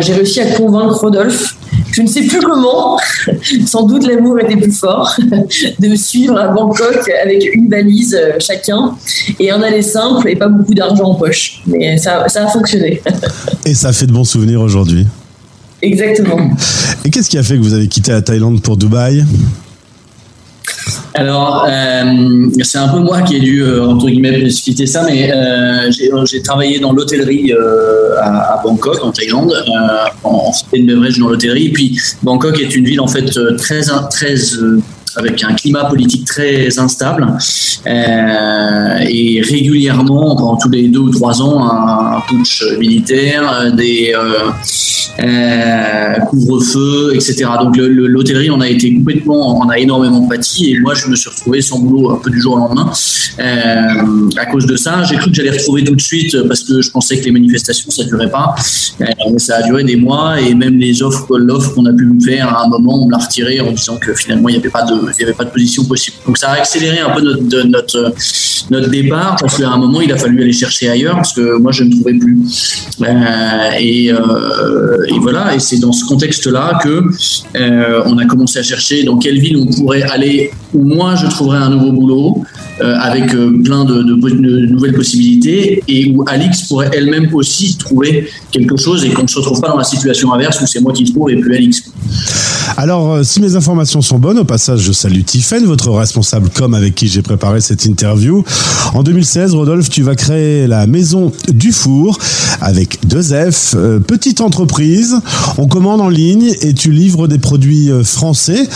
j'ai 0.00 0.14
réussi 0.14 0.40
à 0.40 0.46
convaincre 0.52 0.98
Rodolphe 0.98 1.56
je 1.94 2.02
ne 2.02 2.08
sais 2.08 2.22
plus 2.22 2.40
comment, 2.40 2.98
sans 3.66 3.86
doute 3.86 4.04
l'amour 4.06 4.40
était 4.40 4.56
plus 4.56 4.72
fort, 4.72 5.16
de 5.78 5.94
suivre 5.94 6.36
à 6.36 6.48
Bangkok 6.48 7.08
avec 7.22 7.54
une 7.54 7.68
valise 7.68 8.14
euh, 8.14 8.32
chacun 8.40 8.96
et 9.38 9.52
un 9.52 9.62
aller 9.62 9.82
simple 9.82 10.28
et 10.28 10.34
pas 10.34 10.48
beaucoup 10.48 10.74
d'argent 10.74 11.04
en 11.04 11.14
poche. 11.14 11.62
Mais 11.66 11.96
ça, 11.96 12.28
ça 12.28 12.46
a 12.46 12.48
fonctionné. 12.48 13.00
Et 13.64 13.74
ça 13.74 13.92
fait 13.92 14.06
de 14.06 14.12
bons 14.12 14.24
souvenirs 14.24 14.60
aujourd'hui. 14.60 15.06
Exactement. 15.80 16.50
Et 17.04 17.10
qu'est-ce 17.10 17.30
qui 17.30 17.38
a 17.38 17.42
fait 17.42 17.54
que 17.54 17.62
vous 17.62 17.74
avez 17.74 17.88
quitté 17.88 18.10
la 18.10 18.22
Thaïlande 18.22 18.60
pour 18.60 18.76
Dubaï? 18.76 19.24
Alors, 21.14 21.64
euh, 21.68 22.48
c'est 22.62 22.78
un 22.78 22.88
peu 22.88 22.98
moi 22.98 23.22
qui 23.22 23.36
ai 23.36 23.40
dû, 23.40 23.62
euh, 23.62 23.86
entre 23.86 24.06
guillemets, 24.06 24.40
précipiter 24.40 24.86
ça, 24.86 25.04
mais 25.04 25.32
euh, 25.32 25.90
j'ai 26.26 26.42
travaillé 26.42 26.80
dans 26.80 26.92
l'hôtellerie 26.92 27.52
à, 28.20 28.60
Bangkok, 28.64 29.02
en 29.02 29.12
Thaïlande, 29.12 29.54
en, 30.24 30.52
fait 30.52 30.78
une 30.78 30.86
beverage 30.86 31.18
dans 31.18 31.28
l'hôtellerie. 31.28 31.66
Et 31.66 31.72
puis, 31.72 31.98
Bangkok 32.22 32.60
est 32.60 32.74
une 32.74 32.84
ville, 32.84 33.00
en 33.00 33.06
fait, 33.06 33.30
très, 33.56 33.82
très 34.10 34.34
avec 35.16 35.42
un 35.44 35.54
climat 35.54 35.84
politique 35.86 36.24
très 36.26 36.78
instable 36.78 37.26
euh, 37.86 38.98
et 39.08 39.40
régulièrement, 39.42 40.56
tous 40.60 40.70
les 40.70 40.88
deux 40.88 41.00
ou 41.00 41.10
trois 41.10 41.40
ans, 41.42 41.62
un, 41.64 42.16
un 42.16 42.20
putsch 42.28 42.62
militaire, 42.78 43.72
des 43.76 44.14
euh, 44.16 44.50
euh, 45.20 46.14
couvre-feu, 46.30 47.12
etc. 47.14 47.44
Donc 47.62 47.76
le- 47.76 47.88
le- 47.88 48.06
l'hôtellerie, 48.06 48.50
on 48.50 48.60
a 48.60 48.68
été 48.68 48.92
complètement, 48.94 49.58
on 49.60 49.68
a 49.68 49.78
énormément 49.78 50.22
pâti 50.26 50.72
et 50.72 50.78
moi 50.80 50.94
je 50.94 51.08
me 51.08 51.14
suis 51.16 51.30
retrouvé 51.30 51.60
sans 51.60 51.78
boulot 51.78 52.10
un 52.10 52.16
peu 52.16 52.30
du 52.30 52.40
jour 52.40 52.54
au 52.54 52.58
lendemain 52.58 52.90
à 54.36 54.46
cause 54.46 54.66
de 54.66 54.76
ça. 54.76 55.02
J'ai 55.04 55.16
cru 55.16 55.30
que 55.30 55.36
j'allais 55.36 55.50
retrouver 55.50 55.84
tout 55.84 55.94
de 55.94 56.00
suite 56.00 56.36
parce 56.48 56.62
que 56.64 56.80
je 56.80 56.90
pensais 56.90 57.18
que 57.18 57.24
les 57.24 57.30
manifestations 57.30 57.90
ça 57.90 58.04
durait 58.04 58.30
pas, 58.30 58.54
mais 59.00 59.38
ça 59.38 59.56
a 59.56 59.62
duré 59.62 59.84
des 59.84 59.96
mois 59.96 60.40
et 60.40 60.54
même 60.54 60.78
les 60.78 61.02
offres, 61.02 61.38
l'offre 61.38 61.74
qu'on 61.74 61.86
a 61.86 61.92
pu 61.92 62.04
me 62.04 62.20
faire 62.20 62.48
à 62.48 62.64
un 62.64 62.68
moment, 62.68 63.02
on 63.02 63.06
me 63.06 63.12
l'a 63.12 63.18
retiré 63.18 63.60
en 63.60 63.70
disant 63.72 63.96
que 63.96 64.14
finalement 64.14 64.48
il 64.48 64.52
n'y 64.52 64.58
avait 64.58 64.68
pas 64.70 64.82
de, 64.84 64.94
il 65.12 65.20
y 65.20 65.24
avait 65.24 65.32
pas 65.32 65.44
de 65.44 65.50
position 65.50 65.84
possible. 65.84 66.16
Donc 66.26 66.38
ça 66.38 66.50
a 66.50 66.54
accéléré 66.54 67.00
un 67.00 67.10
peu 67.10 67.20
notre 67.20 67.62
notre 67.64 68.14
notre 68.70 68.88
départ 68.88 69.36
parce 69.40 69.58
qu'à 69.58 69.68
un 69.68 69.76
moment 69.76 70.00
il 70.00 70.12
a 70.12 70.16
fallu 70.16 70.42
aller 70.42 70.52
chercher 70.52 70.88
ailleurs 70.88 71.16
parce 71.16 71.32
que 71.32 71.58
moi 71.58 71.72
je 71.72 71.84
ne 71.84 71.90
trouvais 71.90 72.14
plus. 72.14 72.38
Euh, 73.02 73.70
et, 73.78 74.12
euh, 74.12 75.04
et 75.08 75.18
voilà, 75.18 75.54
et 75.54 75.58
c'est 75.58 75.78
dans 75.78 75.92
ce 75.92 76.04
contexte-là 76.04 76.78
que 76.82 77.02
euh, 77.56 78.02
on 78.06 78.18
a 78.18 78.24
commencé 78.26 78.58
à 78.58 78.62
chercher 78.62 79.04
dans 79.04 79.18
quelle 79.18 79.38
ville 79.38 79.56
on 79.56 79.66
pourrait 79.66 80.02
aller 80.02 80.50
où 80.74 80.82
moi 80.82 81.14
je 81.14 81.26
trouverais 81.26 81.58
un 81.58 81.70
nouveau 81.70 81.92
boulot 81.92 82.44
euh, 82.80 82.96
avec 83.00 83.32
euh, 83.34 83.62
plein 83.62 83.84
de, 83.84 84.02
nouvelles 84.02 84.94
possibilités 84.94 85.82
et 85.86 86.12
où 86.12 86.24
Alix 86.26 86.62
pourrait 86.62 86.90
elle-même 86.92 87.32
aussi 87.32 87.76
trouver 87.76 88.28
quelque 88.50 88.76
chose 88.76 89.04
et 89.04 89.10
qu'on 89.10 89.22
ne 89.22 89.28
se 89.28 89.38
retrouve 89.38 89.60
pas 89.60 89.68
dans 89.68 89.78
la 89.78 89.84
situation 89.84 90.32
inverse 90.34 90.60
où 90.60 90.66
c'est 90.66 90.80
moi 90.80 90.92
qui 90.92 91.04
trouve 91.04 91.30
et 91.30 91.36
plus 91.36 91.54
Alix. 91.54 91.84
Alors, 92.76 93.12
euh, 93.12 93.22
si 93.22 93.40
mes 93.40 93.54
informations 93.54 94.02
sont 94.02 94.18
bonnes, 94.18 94.38
au 94.38 94.44
passage, 94.44 94.80
je 94.80 94.92
salue 94.92 95.22
Tiffen, 95.22 95.64
votre 95.64 95.90
responsable 95.90 96.50
com 96.50 96.74
avec 96.74 96.96
qui 96.96 97.06
j'ai 97.06 97.22
préparé 97.22 97.60
cette 97.60 97.84
interview. 97.84 98.42
En 98.94 99.04
2016, 99.04 99.54
Rodolphe, 99.54 99.88
tu 99.88 100.02
vas 100.02 100.16
créer 100.16 100.66
la 100.66 100.88
maison 100.88 101.30
du 101.48 101.70
four 101.70 102.18
avec 102.60 103.06
deux 103.06 103.22
F, 103.22 103.76
petite 104.06 104.40
entreprise. 104.40 105.16
On 105.58 105.68
commande 105.68 106.00
en 106.00 106.08
ligne 106.08 106.52
et 106.62 106.74
tu 106.74 106.90
livres 106.90 107.28
des 107.28 107.38
produits 107.38 107.90
français 108.02 108.68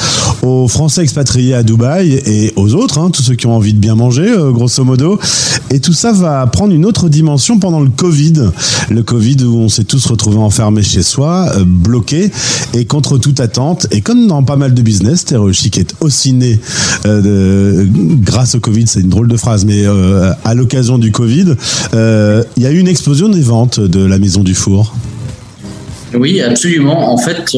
aux 0.42 0.68
Français 0.68 1.02
expatriés 1.02 1.54
à 1.54 1.62
Dubaï 1.62 1.88
et 2.03 2.53
aux 2.57 2.74
autres, 2.74 2.98
hein, 2.98 3.11
tous 3.11 3.22
ceux 3.22 3.35
qui 3.35 3.46
ont 3.46 3.57
envie 3.57 3.72
de 3.72 3.79
bien 3.79 3.94
manger, 3.94 4.29
euh, 4.29 4.51
grosso 4.51 4.85
modo. 4.85 5.18
Et 5.70 5.81
tout 5.81 5.92
ça 5.92 6.12
va 6.12 6.46
prendre 6.46 6.74
une 6.74 6.85
autre 6.85 7.09
dimension 7.09 7.59
pendant 7.59 7.81
le 7.81 7.90
Covid. 7.90 8.51
Le 8.90 9.03
Covid 9.03 9.44
où 9.44 9.57
on 9.59 9.68
s'est 9.68 9.85
tous 9.85 10.05
retrouvés 10.07 10.38
enfermés 10.38 10.83
chez 10.83 11.03
soi, 11.03 11.51
euh, 11.57 11.64
bloqués 11.64 12.31
et 12.74 12.85
contre 12.85 13.18
toute 13.18 13.40
attente. 13.40 13.87
Et 13.90 14.01
comme 14.01 14.27
dans 14.27 14.42
pas 14.42 14.57
mal 14.57 14.74
de 14.74 14.83
business, 14.83 15.24
Chic 15.53 15.79
est 15.79 15.94
aussi 16.01 16.33
né 16.33 16.61
euh, 17.07 17.87
grâce 17.90 18.55
au 18.55 18.61
Covid, 18.61 18.87
c'est 18.87 19.01
une 19.01 19.09
drôle 19.09 19.29
de 19.29 19.37
phrase, 19.37 19.64
mais 19.64 19.85
à 20.44 20.55
l'occasion 20.55 20.98
du 20.98 21.12
Covid, 21.12 21.55
il 21.92 22.62
y 22.62 22.66
a 22.66 22.70
eu 22.70 22.79
une 22.79 22.88
explosion 22.88 23.29
des 23.29 23.40
ventes 23.40 23.81
de 23.81 24.05
la 24.05 24.18
maison 24.18 24.42
du 24.42 24.55
four. 24.55 24.94
Oui, 26.14 26.40
absolument. 26.40 27.12
En 27.12 27.18
fait, 27.18 27.57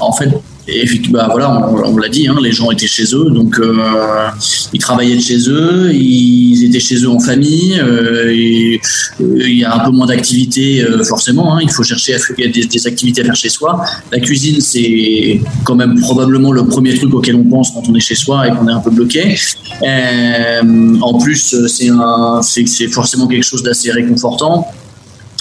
en 0.00 0.12
fait, 0.12 0.30
effectivement, 0.68 1.18
bah, 1.18 1.28
voilà, 1.30 1.70
on, 1.70 1.96
l'a 1.96 2.08
dit, 2.08 2.26
hein, 2.26 2.36
les 2.42 2.52
gens 2.52 2.70
étaient 2.70 2.86
chez 2.86 3.04
eux, 3.14 3.30
donc 3.30 3.58
euh, 3.58 4.28
ils 4.72 4.80
travaillaient 4.80 5.16
de 5.16 5.20
chez 5.20 5.48
eux, 5.48 5.92
ils 5.92 6.64
étaient 6.64 6.80
chez 6.80 6.96
eux 6.96 7.10
en 7.10 7.20
famille. 7.20 7.80
euh, 7.80 8.32
et, 8.32 8.80
euh, 9.20 9.48
il 9.48 9.58
y 9.58 9.64
a 9.64 9.74
un 9.74 9.84
peu 9.84 9.90
moins 9.90 10.06
d'activités, 10.06 10.82
euh, 10.82 11.04
forcément. 11.04 11.54
hein, 11.54 11.60
il 11.62 11.70
faut 11.70 11.82
chercher 11.82 12.14
à, 12.14 12.18
des, 12.36 12.66
des 12.66 12.86
activités 12.86 13.22
à 13.22 13.24
faire 13.24 13.36
chez 13.36 13.48
soi. 13.48 13.84
La 14.12 14.20
cuisine, 14.20 14.60
c'est 14.60 15.40
quand 15.64 15.74
même 15.74 16.00
probablement 16.00 16.52
le 16.52 16.66
premier 16.66 16.94
truc 16.94 17.14
auquel 17.14 17.36
on 17.36 17.44
pense 17.44 17.70
quand 17.70 17.82
on 17.88 17.94
est 17.94 18.00
chez 18.00 18.14
soi 18.14 18.48
et 18.48 18.50
qu'on 18.50 18.68
est 18.68 18.72
un 18.72 18.80
peu 18.80 18.90
bloqué. 18.90 19.36
Euh, 19.82 20.96
en 21.00 21.18
plus, 21.18 21.54
c'est 21.66 22.88
forcément 22.88 23.26
quelque 23.26 23.44
chose 23.44 23.62
d'assez 23.62 23.92
réconfortant 23.92 24.66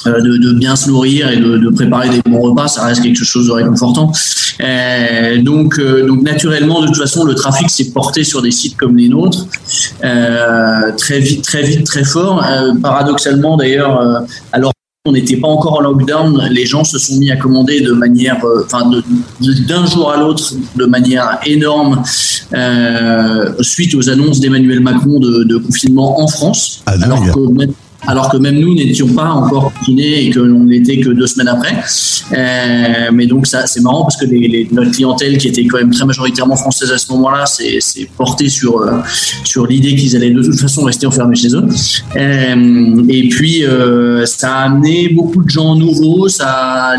de, 0.05 0.37
de 0.37 0.53
bien 0.53 0.75
se 0.75 0.89
nourrir 0.89 1.29
et 1.29 1.37
de, 1.37 1.57
de 1.57 1.69
préparer 1.69 2.09
des 2.09 2.21
bons 2.29 2.39
repas, 2.41 2.67
ça 2.67 2.85
reste 2.85 3.01
quelque 3.03 3.23
chose 3.23 3.47
de 3.47 3.51
réconfortant. 3.51 4.11
Euh, 4.61 5.41
donc, 5.41 5.79
euh, 5.79 6.07
donc 6.07 6.21
naturellement, 6.23 6.81
de 6.81 6.87
toute 6.87 6.97
façon, 6.97 7.23
le 7.23 7.35
trafic 7.35 7.69
s'est 7.69 7.91
porté 7.91 8.23
sur 8.23 8.41
des 8.41 8.51
sites 8.51 8.77
comme 8.77 8.95
les 8.97 9.09
nôtres 9.09 9.47
euh, 10.03 10.91
très 10.97 11.19
vite, 11.19 11.43
très 11.43 11.63
vite, 11.63 11.85
très 11.85 12.03
fort. 12.03 12.43
Euh, 12.43 12.73
paradoxalement, 12.81 13.57
d'ailleurs, 13.57 13.99
euh, 13.99 14.19
alors 14.51 14.71
on 15.07 15.11
n'était 15.11 15.37
pas 15.37 15.47
encore 15.47 15.77
en 15.77 15.81
lockdown, 15.81 16.47
les 16.49 16.65
gens 16.65 16.83
se 16.83 16.97
sont 16.97 17.17
mis 17.17 17.29
à 17.29 17.35
commander 17.35 17.81
de 17.81 17.91
manière, 17.91 18.43
euh, 18.43 18.63
enfin, 18.65 18.89
d'un 19.39 19.85
jour 19.85 20.11
à 20.11 20.17
l'autre, 20.17 20.53
de 20.75 20.85
manière 20.85 21.37
énorme, 21.45 22.01
euh, 22.53 23.53
suite 23.61 23.93
aux 23.93 24.09
annonces 24.09 24.39
d'Emmanuel 24.39 24.79
Macron 24.79 25.19
de, 25.19 25.43
de 25.43 25.57
confinement 25.57 26.19
en 26.19 26.27
France, 26.27 26.81
Ah, 26.87 26.93
alors 27.03 27.21
que 27.21 27.39
alors 28.07 28.29
que 28.29 28.37
même 28.37 28.59
nous 28.59 28.73
n'étions 28.75 29.07
pas 29.07 29.29
encore 29.29 29.71
confinés 29.73 30.25
et 30.25 30.29
que 30.29 30.39
l'on 30.39 30.65
l'était 30.65 30.99
que 30.99 31.09
deux 31.09 31.27
semaines 31.27 31.47
après. 31.47 31.75
Euh, 32.33 33.09
mais 33.13 33.27
donc 33.27 33.47
ça, 33.47 33.65
c'est 33.67 33.81
marrant 33.81 34.03
parce 34.03 34.17
que 34.17 34.25
notre 34.73 34.91
clientèle, 34.91 35.37
qui 35.37 35.47
était 35.47 35.65
quand 35.65 35.77
même 35.77 35.91
très 35.91 36.05
majoritairement 36.05 36.55
française 36.55 36.91
à 36.91 36.97
ce 36.97 37.11
moment-là, 37.13 37.45
s'est 37.45 38.09
portée 38.17 38.49
sur 38.49 38.81
euh, 38.81 38.99
sur 39.43 39.67
l'idée 39.67 39.95
qu'ils 39.95 40.15
allaient 40.15 40.31
de 40.31 40.43
toute 40.43 40.59
façon 40.59 40.83
rester 40.83 41.05
enfermés 41.07 41.35
chez 41.35 41.55
eux. 41.55 41.63
Euh, 42.15 43.03
et 43.09 43.27
puis 43.29 43.63
ça 44.25 44.55
a 44.55 44.65
amené 44.65 45.09
beaucoup 45.09 45.43
de 45.43 45.49
gens 45.49 45.75
nouveaux. 45.75 46.27
Ça, 46.27 46.93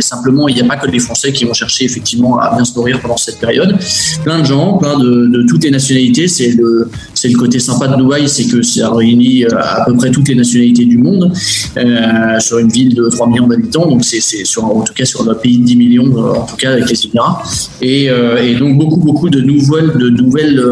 simplement, 0.00 0.48
il 0.48 0.54
n'y 0.54 0.60
a 0.60 0.64
pas 0.64 0.76
que 0.76 0.90
les 0.90 0.98
Français 0.98 1.32
qui 1.32 1.44
vont 1.44 1.54
chercher 1.54 1.84
effectivement 1.84 2.38
à 2.38 2.54
bien 2.54 2.64
se 2.64 2.74
nourrir 2.74 3.00
pendant 3.00 3.16
cette 3.16 3.38
période. 3.38 3.76
Plein 4.22 4.40
de 4.40 4.44
gens, 4.44 4.78
plein 4.78 4.98
de, 4.98 5.26
de 5.26 5.42
toutes 5.42 5.64
les 5.64 5.70
nationalités. 5.70 6.28
C'est 6.28 6.52
le 6.52 6.88
c'est 7.14 7.28
le 7.28 7.38
côté 7.38 7.58
sympa 7.58 7.88
de 7.88 7.96
Dubaï, 7.96 8.28
c'est 8.28 8.44
que 8.44 8.60
ça 8.62 8.90
réunit 8.92 9.44
à 9.46 9.84
peu 9.86 9.94
près 9.96 10.10
toutes 10.14 10.28
les 10.28 10.36
nationalités 10.36 10.84
du 10.84 10.96
monde 10.96 11.32
euh, 11.76 12.40
sur 12.40 12.58
une 12.58 12.68
ville 12.68 12.94
de 12.94 13.08
3 13.08 13.28
millions 13.28 13.48
d'habitants. 13.48 13.86
Donc 13.86 14.04
c'est 14.04 14.20
sur 14.20 14.64
en 14.64 14.82
tout 14.82 14.94
cas 14.94 15.04
sur 15.04 15.24
notre 15.24 15.40
pays 15.40 15.58
de 15.58 15.64
10 15.64 15.76
millions, 15.76 16.16
euh, 16.16 16.34
en 16.34 16.46
tout 16.46 16.56
cas 16.56 16.72
avec 16.72 16.88
les 16.88 17.06
Émirats. 17.06 17.42
Et, 17.82 18.08
euh, 18.08 18.42
et 18.42 18.54
donc 18.54 18.78
beaucoup 18.78 19.00
beaucoup 19.00 19.28
de 19.28 19.40
nouvelles 19.40 19.92
de 19.98 20.08
nouvelles 20.08 20.62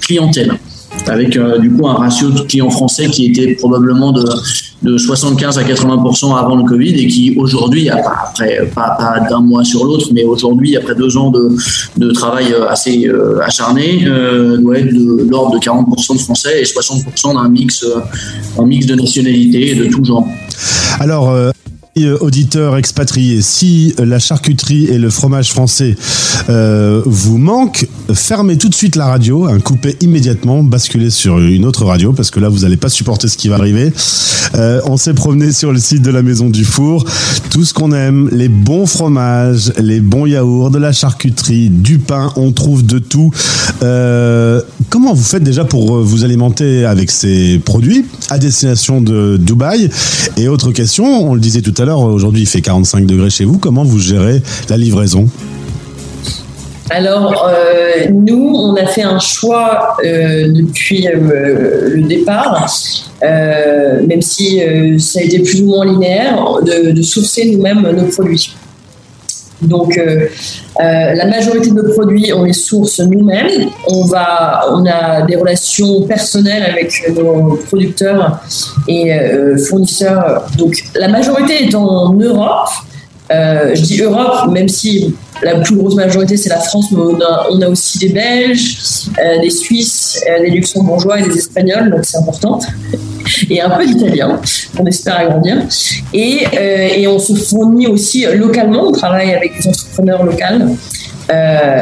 clientèles 0.00 0.52
avec 1.06 1.38
du 1.60 1.70
coup 1.72 1.86
un 1.86 1.94
ratio 1.94 2.30
de 2.30 2.40
clients 2.40 2.70
français 2.70 3.06
qui 3.06 3.26
était 3.26 3.54
probablement 3.54 4.12
de, 4.12 4.24
de 4.82 4.96
75 4.96 5.58
à 5.58 5.62
80% 5.62 6.36
avant 6.38 6.56
le 6.56 6.64
Covid 6.64 6.94
et 6.94 7.06
qui 7.08 7.34
aujourd'hui, 7.36 7.88
après 7.88 8.68
pas, 8.74 8.90
pas 8.98 9.20
d'un 9.28 9.40
mois 9.40 9.64
sur 9.64 9.84
l'autre, 9.84 10.08
mais 10.12 10.24
aujourd'hui 10.24 10.76
après 10.76 10.94
deux 10.94 11.16
ans 11.16 11.30
de, 11.30 11.56
de 11.96 12.10
travail 12.12 12.52
euh, 12.52 12.68
assez 12.68 13.06
euh, 13.06 13.40
acharné, 13.42 14.04
euh, 14.06 14.56
doit 14.58 14.78
être 14.78 14.92
de 14.92 15.28
l'ordre 15.28 15.58
de 15.58 15.58
40% 15.58 16.14
de 16.14 16.20
Français 16.20 16.60
et 16.60 16.64
60% 16.64 17.34
d'un 17.34 17.48
mix, 17.48 17.82
euh, 17.82 18.00
un 18.60 18.66
mix 18.66 18.86
de 18.86 18.94
nationalités 18.94 19.74
de 19.74 19.86
tout 19.86 20.04
genre. 20.04 20.26
Alors, 21.00 21.30
euh, 21.30 21.50
auditeurs 22.06 22.76
expatriés, 22.76 23.42
si 23.42 23.94
la 23.98 24.18
charcuterie 24.18 24.86
et 24.86 24.98
le 24.98 25.10
fromage 25.10 25.50
français 25.50 25.96
euh, 26.48 27.02
vous 27.04 27.38
manquent, 27.38 27.86
fermez 28.12 28.56
tout 28.56 28.68
de 28.68 28.74
suite 28.74 28.96
la 28.96 29.06
radio, 29.06 29.48
coupez 29.64 29.96
immédiatement, 30.00 30.62
basculez 30.62 31.10
sur 31.10 31.38
une 31.38 31.64
autre 31.64 31.84
radio 31.84 32.12
parce 32.12 32.30
que 32.30 32.40
là 32.40 32.48
vous 32.48 32.60
n'allez 32.60 32.76
pas 32.76 32.88
supporter 32.88 33.28
ce 33.28 33.36
qui 33.36 33.48
va 33.48 33.56
arriver. 33.56 33.92
Euh, 34.54 34.80
on 34.86 34.96
s'est 34.96 35.14
promené 35.14 35.52
sur 35.52 35.72
le 35.72 35.78
site 35.78 36.02
de 36.02 36.10
la 36.10 36.22
Maison 36.22 36.48
du 36.48 36.64
Four, 36.64 37.04
tout 37.50 37.64
ce 37.64 37.74
qu'on 37.74 37.92
aime, 37.92 38.28
les 38.32 38.48
bons 38.48 38.86
fromages, 38.86 39.72
les 39.78 40.00
bons 40.00 40.26
yaourts, 40.26 40.70
de 40.70 40.78
la 40.78 40.92
charcuterie, 40.92 41.68
du 41.68 41.98
pain, 41.98 42.32
on 42.36 42.52
trouve 42.52 42.84
de 42.84 42.98
tout. 42.98 43.30
Euh, 43.82 44.60
comment 44.88 45.14
vous 45.14 45.22
faites 45.22 45.42
déjà 45.42 45.64
pour 45.64 46.02
vous 46.02 46.24
alimenter 46.24 46.84
avec 46.84 47.10
ces 47.10 47.60
produits 47.64 48.06
à 48.30 48.38
destination 48.38 49.00
de 49.00 49.36
Dubaï? 49.36 49.90
Et 50.36 50.48
autre 50.48 50.72
question, 50.72 51.28
on 51.28 51.34
le 51.34 51.40
disait 51.40 51.62
tout 51.62 51.74
à 51.78 51.84
l'heure, 51.84 51.87
aujourd'hui 51.96 52.42
il 52.42 52.46
fait 52.46 52.60
45 52.60 53.06
degrés 53.06 53.30
chez 53.30 53.44
vous, 53.44 53.58
comment 53.58 53.84
vous 53.84 53.98
gérez 53.98 54.42
la 54.68 54.76
livraison? 54.76 55.28
Alors, 56.90 57.46
euh, 57.46 58.08
nous, 58.10 58.50
on 58.54 58.74
a 58.76 58.86
fait 58.86 59.02
un 59.02 59.18
choix 59.18 59.96
euh, 60.04 60.48
depuis 60.50 61.06
euh, 61.06 61.90
le 61.94 62.02
départ, 62.02 62.66
même 63.22 64.22
si 64.22 64.60
ça 64.98 65.20
a 65.20 65.22
été 65.22 65.40
plus 65.40 65.62
ou 65.62 65.66
moins 65.66 65.84
linéaire, 65.84 66.60
de, 66.62 66.92
de 66.92 67.02
sourcer 67.02 67.50
nous-mêmes 67.50 67.82
nos 67.82 68.06
produits. 68.06 68.54
Donc, 69.62 70.00
la 70.78 71.26
majorité 71.26 71.70
de 71.70 71.74
nos 71.74 71.92
produits, 71.92 72.32
on 72.32 72.44
les 72.44 72.52
source 72.52 73.00
nous-mêmes. 73.00 73.68
On 73.86 74.04
on 74.04 74.86
a 74.86 75.22
des 75.22 75.36
relations 75.36 76.02
personnelles 76.02 76.64
avec 76.64 76.92
nos 77.14 77.56
producteurs 77.66 78.40
et 78.86 79.10
fournisseurs. 79.68 80.46
Donc, 80.56 80.82
la 80.94 81.08
majorité 81.08 81.64
est 81.64 81.74
en 81.74 82.12
Europe. 82.12 82.68
je 83.30 83.82
dis 83.82 84.00
Europe, 84.00 84.50
même 84.52 84.68
si 84.68 85.14
la 85.42 85.60
plus 85.60 85.76
grosse 85.76 85.94
majorité, 85.94 86.36
c'est 86.36 86.48
la 86.48 86.60
France, 86.60 86.86
mais 86.90 86.98
on 87.50 87.62
a, 87.62 87.68
aussi 87.68 87.98
des 87.98 88.08
Belges, 88.08 88.78
euh, 89.18 89.40
des 89.40 89.50
Suisses, 89.50 90.20
euh, 90.28 90.42
des 90.42 90.50
Luxembourgeois 90.50 91.20
et 91.20 91.28
des 91.28 91.36
Espagnols, 91.36 91.90
donc 91.90 92.00
c'est 92.04 92.18
important. 92.18 92.58
Et 93.50 93.60
un 93.60 93.70
peu 93.70 93.86
d'Italien, 93.86 94.40
on 94.78 94.86
espère 94.86 95.18
agrandir. 95.18 95.62
Et, 96.12 96.46
euh, 96.54 96.88
et, 96.96 97.06
on 97.06 97.18
se 97.18 97.34
fournit 97.34 97.86
aussi 97.86 98.26
localement, 98.34 98.88
on 98.88 98.92
travaille 98.92 99.32
avec 99.34 99.52
des 99.60 99.68
entrepreneurs 99.68 100.24
locaux. 100.24 100.76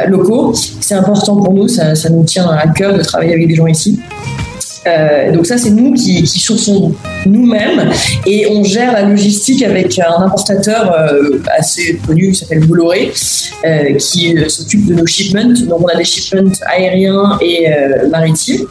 locaux. 0.07 0.53
C'est 0.81 0.95
important 0.95 1.37
pour 1.37 1.53
nous, 1.53 1.67
ça, 1.67 1.95
ça 1.95 2.09
nous 2.09 2.23
tient 2.23 2.49
à 2.49 2.67
cœur 2.67 2.97
de 2.97 3.03
travailler 3.03 3.33
avec 3.33 3.47
des 3.47 3.55
gens 3.55 3.67
ici. 3.67 3.99
Euh, 4.87 5.31
donc 5.31 5.45
ça, 5.45 5.57
c'est 5.57 5.69
nous 5.69 5.93
qui, 5.93 6.23
qui 6.23 6.39
sourçons 6.39 6.93
nous-mêmes 7.25 7.89
et 8.25 8.47
on 8.49 8.63
gère 8.63 8.93
la 8.93 9.03
logistique 9.03 9.63
avec 9.63 9.99
un 9.99 10.21
importateur 10.21 10.93
euh, 10.93 11.41
assez 11.57 11.99
connu 12.05 12.31
qui 12.31 12.35
s'appelle 12.35 12.65
Bolloré, 12.65 13.11
euh, 13.65 13.93
qui 13.95 14.35
s'occupe 14.47 14.85
de 14.85 14.95
nos 14.95 15.05
shipments. 15.05 15.53
Donc 15.67 15.81
on 15.81 15.87
a 15.87 15.95
des 15.95 16.05
shipments 16.05 16.51
aériens 16.67 17.37
et 17.41 17.67
maritimes. 18.09 18.65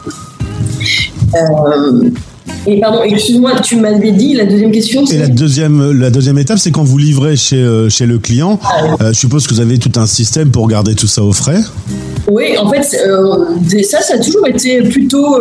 Et 2.65 2.79
pardon, 2.79 3.01
excuse-moi, 3.03 3.59
tu 3.61 3.77
m'avais 3.77 4.11
dit 4.11 4.33
la 4.33 4.45
deuxième 4.45 4.71
question. 4.71 5.05
Et 5.05 5.17
la 5.17 5.27
deuxième, 5.27 5.91
la 5.91 6.09
deuxième 6.09 6.37
étape, 6.37 6.57
c'est 6.59 6.71
quand 6.71 6.83
vous 6.83 6.97
livrez 6.97 7.35
chez, 7.35 7.87
chez 7.89 8.05
le 8.05 8.19
client. 8.19 8.59
Ah 8.63 9.11
je 9.11 9.13
suppose 9.13 9.47
que 9.47 9.53
vous 9.53 9.61
avez 9.61 9.77
tout 9.77 9.91
un 9.97 10.05
système 10.05 10.51
pour 10.51 10.67
garder 10.67 10.95
tout 10.95 11.07
ça 11.07 11.23
au 11.23 11.33
frais. 11.33 11.61
Oui, 12.29 12.57
en 12.57 12.69
fait, 12.69 12.83
ça, 12.83 14.01
ça 14.01 14.15
a 14.15 14.17
toujours 14.17 14.47
été 14.47 14.81
plutôt 14.83 15.37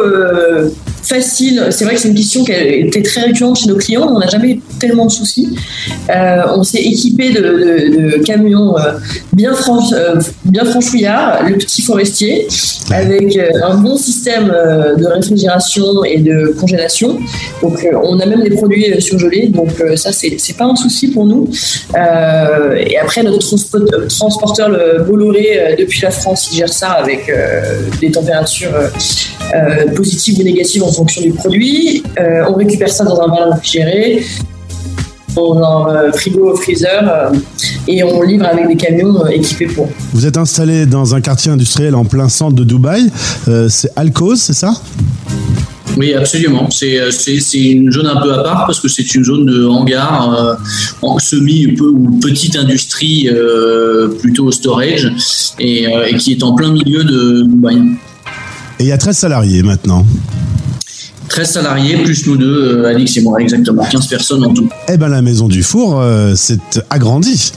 facile. 1.06 1.68
C'est 1.70 1.84
vrai 1.84 1.94
que 1.94 2.00
c'est 2.00 2.08
une 2.08 2.14
question 2.14 2.44
qui 2.44 2.52
a 2.52 2.62
été 2.62 3.02
très 3.02 3.22
récurrente 3.22 3.58
chez 3.58 3.68
nos 3.68 3.76
clients. 3.76 4.08
On 4.12 4.18
n'a 4.18 4.26
jamais 4.26 4.60
tellement 4.78 5.06
de 5.06 5.10
soucis. 5.10 5.56
Euh, 6.10 6.42
on 6.54 6.62
s'est 6.62 6.82
équipé 6.82 7.30
de, 7.30 8.22
camions 8.24 8.76
euh, 8.76 8.92
bien, 9.32 9.54
franch, 9.54 9.92
euh, 9.92 10.20
bien 10.44 10.64
franchouillards, 10.64 11.44
le 11.48 11.56
petit 11.56 11.82
forestier, 11.82 12.48
avec 12.90 13.38
un 13.62 13.76
bon 13.76 13.96
système 13.96 14.48
de 14.48 15.06
réfrigération 15.06 16.04
et 16.04 16.18
de 16.18 16.54
congélation. 16.58 17.18
Donc, 17.62 17.86
on 18.02 18.18
a 18.18 18.26
même 18.26 18.42
des 18.42 18.50
produits 18.50 19.00
surgelés. 19.00 19.48
Donc, 19.48 19.70
ça, 19.96 20.10
c'est 20.12 20.56
pas 20.56 20.64
un 20.64 20.76
souci 20.76 21.08
pour 21.08 21.26
nous. 21.26 21.48
et 21.94 22.98
après, 22.98 23.22
notre 23.22 23.46
transporteur, 24.08 24.68
le 24.70 25.04
Bolloré, 25.04 25.76
depuis 25.78 26.00
la 26.02 26.10
France, 26.10 26.48
il 26.50 26.56
gère 26.56 26.72
ça 26.72 26.90
avec 26.90 27.30
des 28.00 28.10
températures 28.10 28.74
positives 29.94 30.38
ou 30.40 30.42
négatives 30.42 30.82
en 30.82 30.92
fonction 30.92 31.22
du 31.22 31.32
produit. 31.32 32.02
Euh, 32.18 32.44
on 32.48 32.54
récupère 32.54 32.88
ça 32.88 33.04
dans 33.04 33.20
un 33.20 33.28
ballon 33.28 33.52
réfrigéré, 33.52 34.24
dans 35.34 35.62
un 35.62 35.94
euh, 35.94 36.12
frigo 36.12 36.54
freezer 36.56 37.02
euh, 37.04 37.36
et 37.86 38.02
on 38.02 38.22
livre 38.22 38.46
avec 38.46 38.68
des 38.68 38.76
camions 38.76 39.26
équipés 39.26 39.66
pour. 39.66 39.88
Vous 40.12 40.26
êtes 40.26 40.36
installé 40.36 40.86
dans 40.86 41.14
un 41.14 41.20
quartier 41.20 41.50
industriel 41.50 41.94
en 41.94 42.04
plein 42.04 42.28
centre 42.28 42.54
de 42.54 42.64
Dubaï. 42.64 43.10
c'est 43.68 43.90
Alcos, 43.96 44.36
c'est 44.36 44.54
ça? 44.54 44.72
Oui, 45.98 46.12
absolument. 46.12 46.68
C'est, 46.70 46.98
une 47.54 47.90
zone 47.90 48.06
un 48.06 48.20
peu 48.20 48.34
à 48.34 48.42
part 48.42 48.66
parce 48.66 48.80
que 48.80 48.88
c'est 48.88 49.14
une 49.14 49.24
zone 49.24 49.46
de 49.46 49.64
hangar, 49.64 50.58
en 51.00 51.18
semi 51.18 51.74
ou 51.80 52.18
petite 52.20 52.56
industrie, 52.56 53.30
plutôt 54.20 54.50
storage, 54.50 55.10
et, 55.58 55.84
et, 55.84 56.16
qui 56.16 56.32
est 56.32 56.42
en 56.42 56.54
plein 56.54 56.72
milieu 56.72 57.02
de 57.02 57.42
Dubaï. 57.44 57.78
Et 58.78 58.84
il 58.84 58.86
y 58.88 58.92
a 58.92 58.98
13 58.98 59.16
salariés 59.16 59.62
maintenant. 59.62 60.04
13 61.28 61.50
salariés, 61.50 61.96
plus 62.04 62.26
nous 62.26 62.36
deux, 62.36 62.84
euh, 62.84 62.88
Alix 62.88 63.16
et 63.16 63.22
moi, 63.22 63.40
exactement. 63.40 63.84
15 63.84 64.06
personnes 64.06 64.44
en 64.44 64.52
tout. 64.52 64.68
Eh 64.88 64.96
ben 64.96 65.08
la 65.08 65.22
maison 65.22 65.48
du 65.48 65.62
four 65.62 66.00
euh, 66.00 66.34
s'est 66.34 66.58
agrandie. 66.90 67.52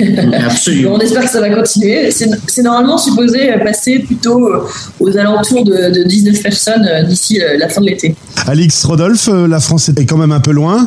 Absolument. 0.46 0.94
On 0.94 0.98
espère 1.00 1.22
que 1.22 1.30
ça 1.30 1.40
va 1.40 1.50
continuer. 1.50 2.10
C'est 2.10 2.62
normalement 2.62 2.98
supposé 2.98 3.50
passer 3.62 4.00
plutôt 4.00 4.48
euh, 4.48 4.66
aux 5.00 5.16
alentours 5.16 5.64
de, 5.64 6.04
19 6.06 6.42
personnes 6.42 6.88
d'ici 7.08 7.40
la 7.58 7.68
fin 7.68 7.80
de 7.80 7.86
l'été. 7.86 8.14
Alix 8.46 8.84
Rodolphe, 8.84 9.28
la 9.28 9.60
France 9.60 9.88
est 9.88 10.06
quand 10.06 10.18
même 10.18 10.32
un 10.32 10.40
peu 10.40 10.52
loin. 10.52 10.86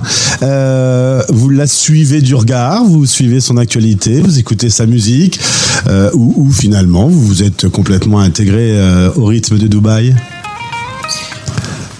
vous 1.29 1.49
la 1.49 1.67
suivez 1.67 2.21
du 2.21 2.35
regard, 2.35 2.83
vous 2.83 3.05
suivez 3.05 3.39
son 3.39 3.57
actualité, 3.57 4.21
vous 4.21 4.39
écoutez 4.39 4.69
sa 4.69 4.85
musique, 4.85 5.39
ou, 6.13 6.33
ou, 6.35 6.51
finalement 6.51 7.07
vous 7.07 7.21
vous 7.21 7.43
êtes 7.43 7.67
complètement 7.69 8.19
intégré 8.19 8.77
au 9.15 9.25
rythme 9.25 9.57
de 9.57 9.67
Dubaï? 9.67 10.15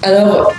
Alors, 0.02 0.54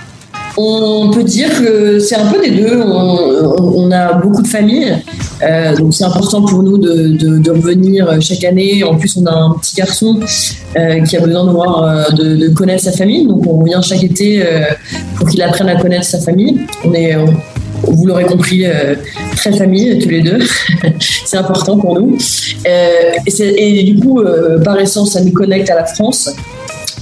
on 0.57 1.09
peut 1.11 1.23
dire 1.23 1.49
que 1.61 1.99
c'est 1.99 2.15
un 2.15 2.31
peu 2.31 2.41
des 2.41 2.51
deux. 2.51 2.81
On, 2.81 3.91
a 3.91 4.13
beaucoup 4.13 4.41
de 4.41 4.47
familles, 4.47 4.97
euh, 5.43 5.75
donc 5.75 5.93
c'est 5.93 6.05
important 6.05 6.41
pour 6.43 6.63
nous 6.63 6.77
de, 6.77 7.51
revenir 7.51 8.21
chaque 8.21 8.43
année. 8.43 8.83
En 8.83 8.95
plus, 8.95 9.17
on 9.17 9.25
a 9.25 9.33
un 9.33 9.51
petit 9.51 9.75
garçon 9.75 10.19
euh, 10.77 11.01
qui 11.01 11.17
a 11.17 11.19
besoin 11.21 11.45
de 11.45 11.51
voir, 11.51 11.83
euh, 11.83 12.11
de, 12.13 12.47
connaître 12.49 12.83
sa 12.83 12.91
famille, 12.91 13.27
donc 13.27 13.45
on 13.45 13.57
revient 13.57 13.79
chaque 13.83 14.03
été 14.03 14.43
pour 15.15 15.27
qu'il 15.27 15.41
apprenne 15.41 15.69
à 15.69 15.75
connaître 15.75 16.05
sa 16.05 16.19
famille. 16.19 16.61
On 16.85 16.93
est, 16.93 17.15
vous 17.83 18.05
l'aurez 18.05 18.25
compris, 18.25 18.65
très 19.35 19.51
famille 19.51 19.99
tous 19.99 20.09
les 20.09 20.21
deux. 20.21 20.39
c'est 21.25 21.37
important 21.37 21.77
pour 21.77 21.99
nous. 21.99 22.17
Et, 22.65 23.83
du 23.83 23.99
coup, 23.99 24.23
par 24.63 24.79
essence, 24.79 25.13
ça 25.13 25.21
nous 25.21 25.33
connecte 25.33 25.69
à 25.69 25.75
la 25.75 25.85
France 25.85 26.29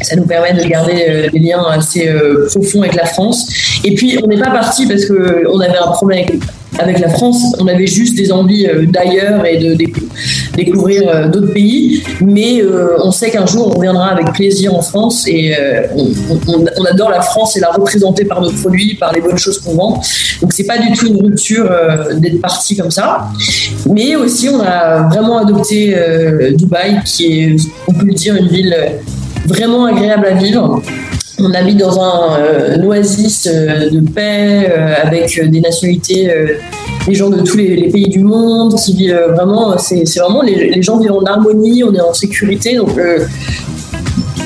ça 0.02 0.16
nous 0.16 0.26
permet 0.26 0.54
de 0.54 0.68
garder 0.68 1.06
euh, 1.08 1.30
des 1.30 1.40
liens 1.40 1.64
assez 1.70 2.08
euh, 2.08 2.48
profonds 2.54 2.82
avec 2.82 2.96
la 2.96 3.06
France. 3.06 3.48
Et 3.84 3.96
puis, 3.96 4.18
on 4.24 4.28
n'est 4.28 4.40
pas 4.40 4.52
parti 4.52 4.88
parce 4.88 5.06
qu'on 5.06 5.60
avait 5.60 5.78
un 5.78 5.92
problème 5.92 6.26
avec, 6.78 7.00
la 7.00 7.10
France, 7.10 7.56
on 7.60 7.68
avait 7.68 7.88
juste 7.88 8.16
des 8.16 8.32
envies 8.32 8.68
euh, 8.68 8.86
d'ailleurs 8.88 9.46
et 9.46 9.58
de, 9.58 9.76
découvrir 10.56 11.30
d'autres 11.30 11.54
pays, 11.54 12.04
mais 12.22 12.62
on 13.02 13.12
sait 13.12 13.30
qu'un 13.32 13.46
jour 13.46 13.68
on 13.68 13.78
reviendra 13.78 14.08
avec 14.08 14.34
plaisir 14.34 14.74
en 14.74 14.82
France 14.82 15.26
et 15.26 15.56
on, 15.96 16.86
adore 16.86 17.10
la 17.10 17.22
France 17.22 17.56
et 17.56 17.62
la 17.62 17.70
représenter 17.70 18.26
par 18.26 18.42
nos 18.42 18.52
produits, 18.52 18.96
par 18.96 19.14
les 19.14 19.22
bonnes 19.22 19.38
choses 19.38 19.60
qu'on 19.60 19.76
vend. 19.76 20.02
Donc 20.42 20.52
c'est 20.52 20.66
pas 20.66 20.78
du 20.78 20.92
tout 20.92 21.08
une 21.08 21.22
rupture 21.22 21.70
d'être 22.16 22.42
parti 22.42 22.76
comme 22.76 22.92
ça, 22.92 23.30
mais 23.90 24.18
aussi 24.18 24.50
on 24.50 24.60
a 24.60 25.08
vraiment 25.08 25.38
adopté 25.38 25.96
Dubaï, 26.56 27.00
qui 27.06 27.40
est, 27.40 27.56
on 27.88 27.94
peut 27.94 28.06
le 28.06 28.14
dire, 28.14 28.36
une 28.36 28.48
ville 28.48 28.76
vraiment 29.46 29.86
agréable 29.86 30.26
à 30.26 30.34
vivre. 30.34 30.82
On 31.42 31.54
habite 31.54 31.78
dans 31.78 32.02
un 32.02 32.40
euh, 32.40 32.84
oasis 32.84 33.48
euh, 33.48 33.90
de 33.90 34.02
paix 34.02 34.70
euh, 34.70 34.94
avec 35.02 35.40
des 35.50 35.62
nationalités, 35.62 36.30
des 37.08 37.14
gens 37.14 37.30
de 37.30 37.42
tous 37.42 37.56
les, 37.56 37.90
pays 37.90 38.10
du 38.10 38.20
monde 38.20 38.76
qui 38.76 38.94
vivent 38.94 39.24
vraiment. 39.36 39.78
C'est 39.78 40.04
vraiment 40.20 40.42
les, 40.42 40.82
gens 40.82 41.00
vivent 41.00 41.14
en 41.14 41.24
harmonie, 41.24 41.84
on 41.84 41.94
est 41.94 42.02
en 42.02 42.14
sécurité. 42.14 42.76
Donc 42.76 42.92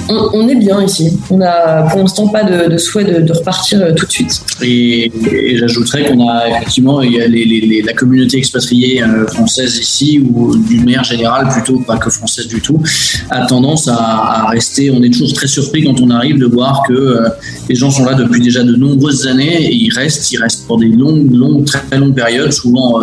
on, 0.09 0.47
est 0.47 0.55
bien 0.55 0.83
ici. 0.83 1.17
On 1.29 1.37
n'a 1.37 1.83
pour 1.89 1.99
l'instant 1.99 2.27
pas 2.27 2.43
de, 2.43 2.77
souhait 2.77 3.03
de, 3.03 3.31
repartir 3.31 3.81
euh, 3.81 3.93
tout 3.93 4.05
de 4.05 4.11
suite. 4.11 4.41
Et, 4.61 5.11
j'ajouterais 5.55 6.05
qu'on 6.05 6.27
a 6.27 6.49
effectivement 6.49 7.01
la 7.01 7.93
communauté 7.93 8.37
expatriée 8.37 9.03
euh, 9.03 9.27
française 9.27 9.77
ici, 9.77 10.19
ou 10.19 10.55
du 10.57 10.79
maire 10.79 11.03
général 11.03 11.47
plutôt, 11.49 11.79
pas 11.79 11.97
que 11.97 12.09
française 12.09 12.47
du 12.47 12.61
tout, 12.61 12.81
a 13.29 13.45
tendance 13.45 13.87
à, 13.87 14.47
rester. 14.49 14.91
On 14.91 15.01
est 15.03 15.09
toujours 15.09 15.33
très 15.33 15.47
surpris 15.47 15.83
quand 15.83 15.99
on 16.01 16.09
arrive 16.09 16.37
de 16.37 16.45
voir 16.45 16.83
que 16.87 16.93
euh, 16.93 17.29
les 17.69 17.75
gens 17.75 17.89
sont 17.89 18.05
là 18.05 18.13
depuis 18.13 18.41
déjà 18.41 18.63
de 18.63 18.75
nombreuses 18.75 19.27
années 19.27 19.65
et 19.65 19.73
ils 19.73 19.93
restent, 19.93 20.31
ils 20.31 20.37
restent 20.37 20.67
pour 20.67 20.79
des 20.79 20.87
longues, 20.87 21.31
longues, 21.33 21.65
très 21.65 21.97
longues 21.97 22.15
périodes, 22.15 22.51
souvent 22.51 22.99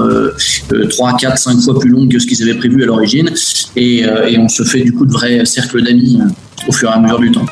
3, 0.88 1.16
4, 1.16 1.38
5 1.38 1.60
fois 1.60 1.78
plus 1.78 1.90
longues 1.90 2.10
que 2.10 2.18
ce 2.18 2.26
qu'ils 2.26 2.42
avaient 2.42 2.58
prévu 2.58 2.82
à 2.82 2.86
l'origine. 2.86 3.30
Et, 3.76 4.00
et, 4.00 4.38
on 4.38 4.48
se 4.48 4.62
fait 4.62 4.80
du 4.80 4.92
coup 4.92 5.06
de 5.06 5.12
vrais 5.12 5.44
cercles 5.44 5.82
d'amis 5.82 6.18
au 6.66 6.72
fur 6.72 6.90
et 6.90 6.94
à 6.94 6.98
mesure 6.98 7.18
du 7.20 7.30
temps. 7.32 7.46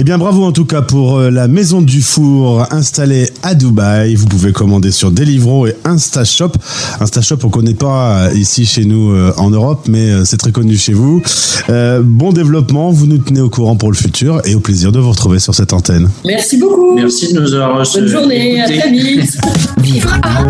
Eh 0.00 0.04
bien, 0.04 0.16
bravo 0.16 0.44
en 0.44 0.52
tout 0.52 0.64
cas 0.64 0.80
pour 0.80 1.18
euh, 1.18 1.28
la 1.28 1.48
maison 1.48 1.82
du 1.82 2.02
four 2.02 2.72
installée 2.72 3.28
à 3.42 3.56
Dubaï. 3.56 4.14
Vous 4.14 4.26
pouvez 4.26 4.52
commander 4.52 4.92
sur 4.92 5.10
Deliveroo 5.10 5.66
et 5.66 5.74
InstaShop. 5.84 6.52
InstaShop, 7.00 7.38
on 7.42 7.48
connaît 7.48 7.74
pas 7.74 8.28
euh, 8.28 8.32
ici 8.32 8.64
chez 8.64 8.84
nous 8.84 9.10
euh, 9.10 9.32
en 9.38 9.50
Europe, 9.50 9.86
mais 9.88 10.24
c'est 10.24 10.36
très 10.36 10.52
connu 10.52 10.76
chez 10.76 10.92
vous. 10.92 11.20
bon 11.68 12.32
développement, 12.32 12.92
vous 12.92 13.08
nous 13.08 13.18
tenez 13.18 13.40
au 13.40 13.50
courant 13.50 13.74
pour 13.74 13.90
le 13.90 13.96
futur 13.96 14.40
et 14.44 14.54
au 14.54 14.60
plaisir 14.60 14.92
de 14.92 15.00
vous 15.00 15.10
retrouver 15.10 15.40
sur 15.40 15.52
cette 15.52 15.72
antenne. 15.72 16.08
Merci 16.24 16.58
beaucoup. 16.58 16.94
Merci 16.94 17.32
de 17.32 17.40
nous 17.40 17.52
avoir 17.52 17.80
reçus. 17.80 17.98
Bonne 17.98 18.08
journée, 18.08 18.60
à 18.60 18.66
très 18.66 18.92
vite. 18.92 19.36
Vivre 19.78 20.14
à 20.22 20.46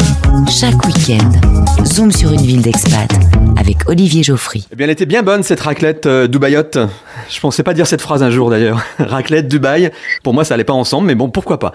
chaque 0.50 0.84
week 0.86 0.96
week-end. 1.08 1.30
Zoom 1.86 2.12
sur 2.12 2.32
une 2.32 2.42
ville 2.42 2.60
d'expat 2.60 3.10
avec 3.56 3.88
Olivier 3.88 4.22
Geoffry. 4.22 4.66
Eh 4.72 4.76
bien, 4.76 4.84
elle 4.84 4.92
était 4.92 5.06
bien 5.06 5.22
bonne 5.22 5.42
cette 5.42 5.60
raclette 5.60 6.06
euh, 6.06 6.26
Dubaïote. 6.26 6.78
Je 7.28 7.40
pensais 7.40 7.62
pas 7.62 7.74
dire 7.74 7.86
cette 7.86 8.00
phrase 8.00 8.22
un 8.22 8.30
jour 8.30 8.50
d'ailleurs. 8.50 8.82
raclette 8.98 9.37
Dubaï. 9.46 9.90
Pour 10.24 10.34
moi, 10.34 10.44
ça 10.44 10.54
allait 10.54 10.64
pas 10.64 10.72
ensemble, 10.72 11.06
mais 11.06 11.14
bon, 11.14 11.28
pourquoi 11.30 11.58
pas. 11.60 11.72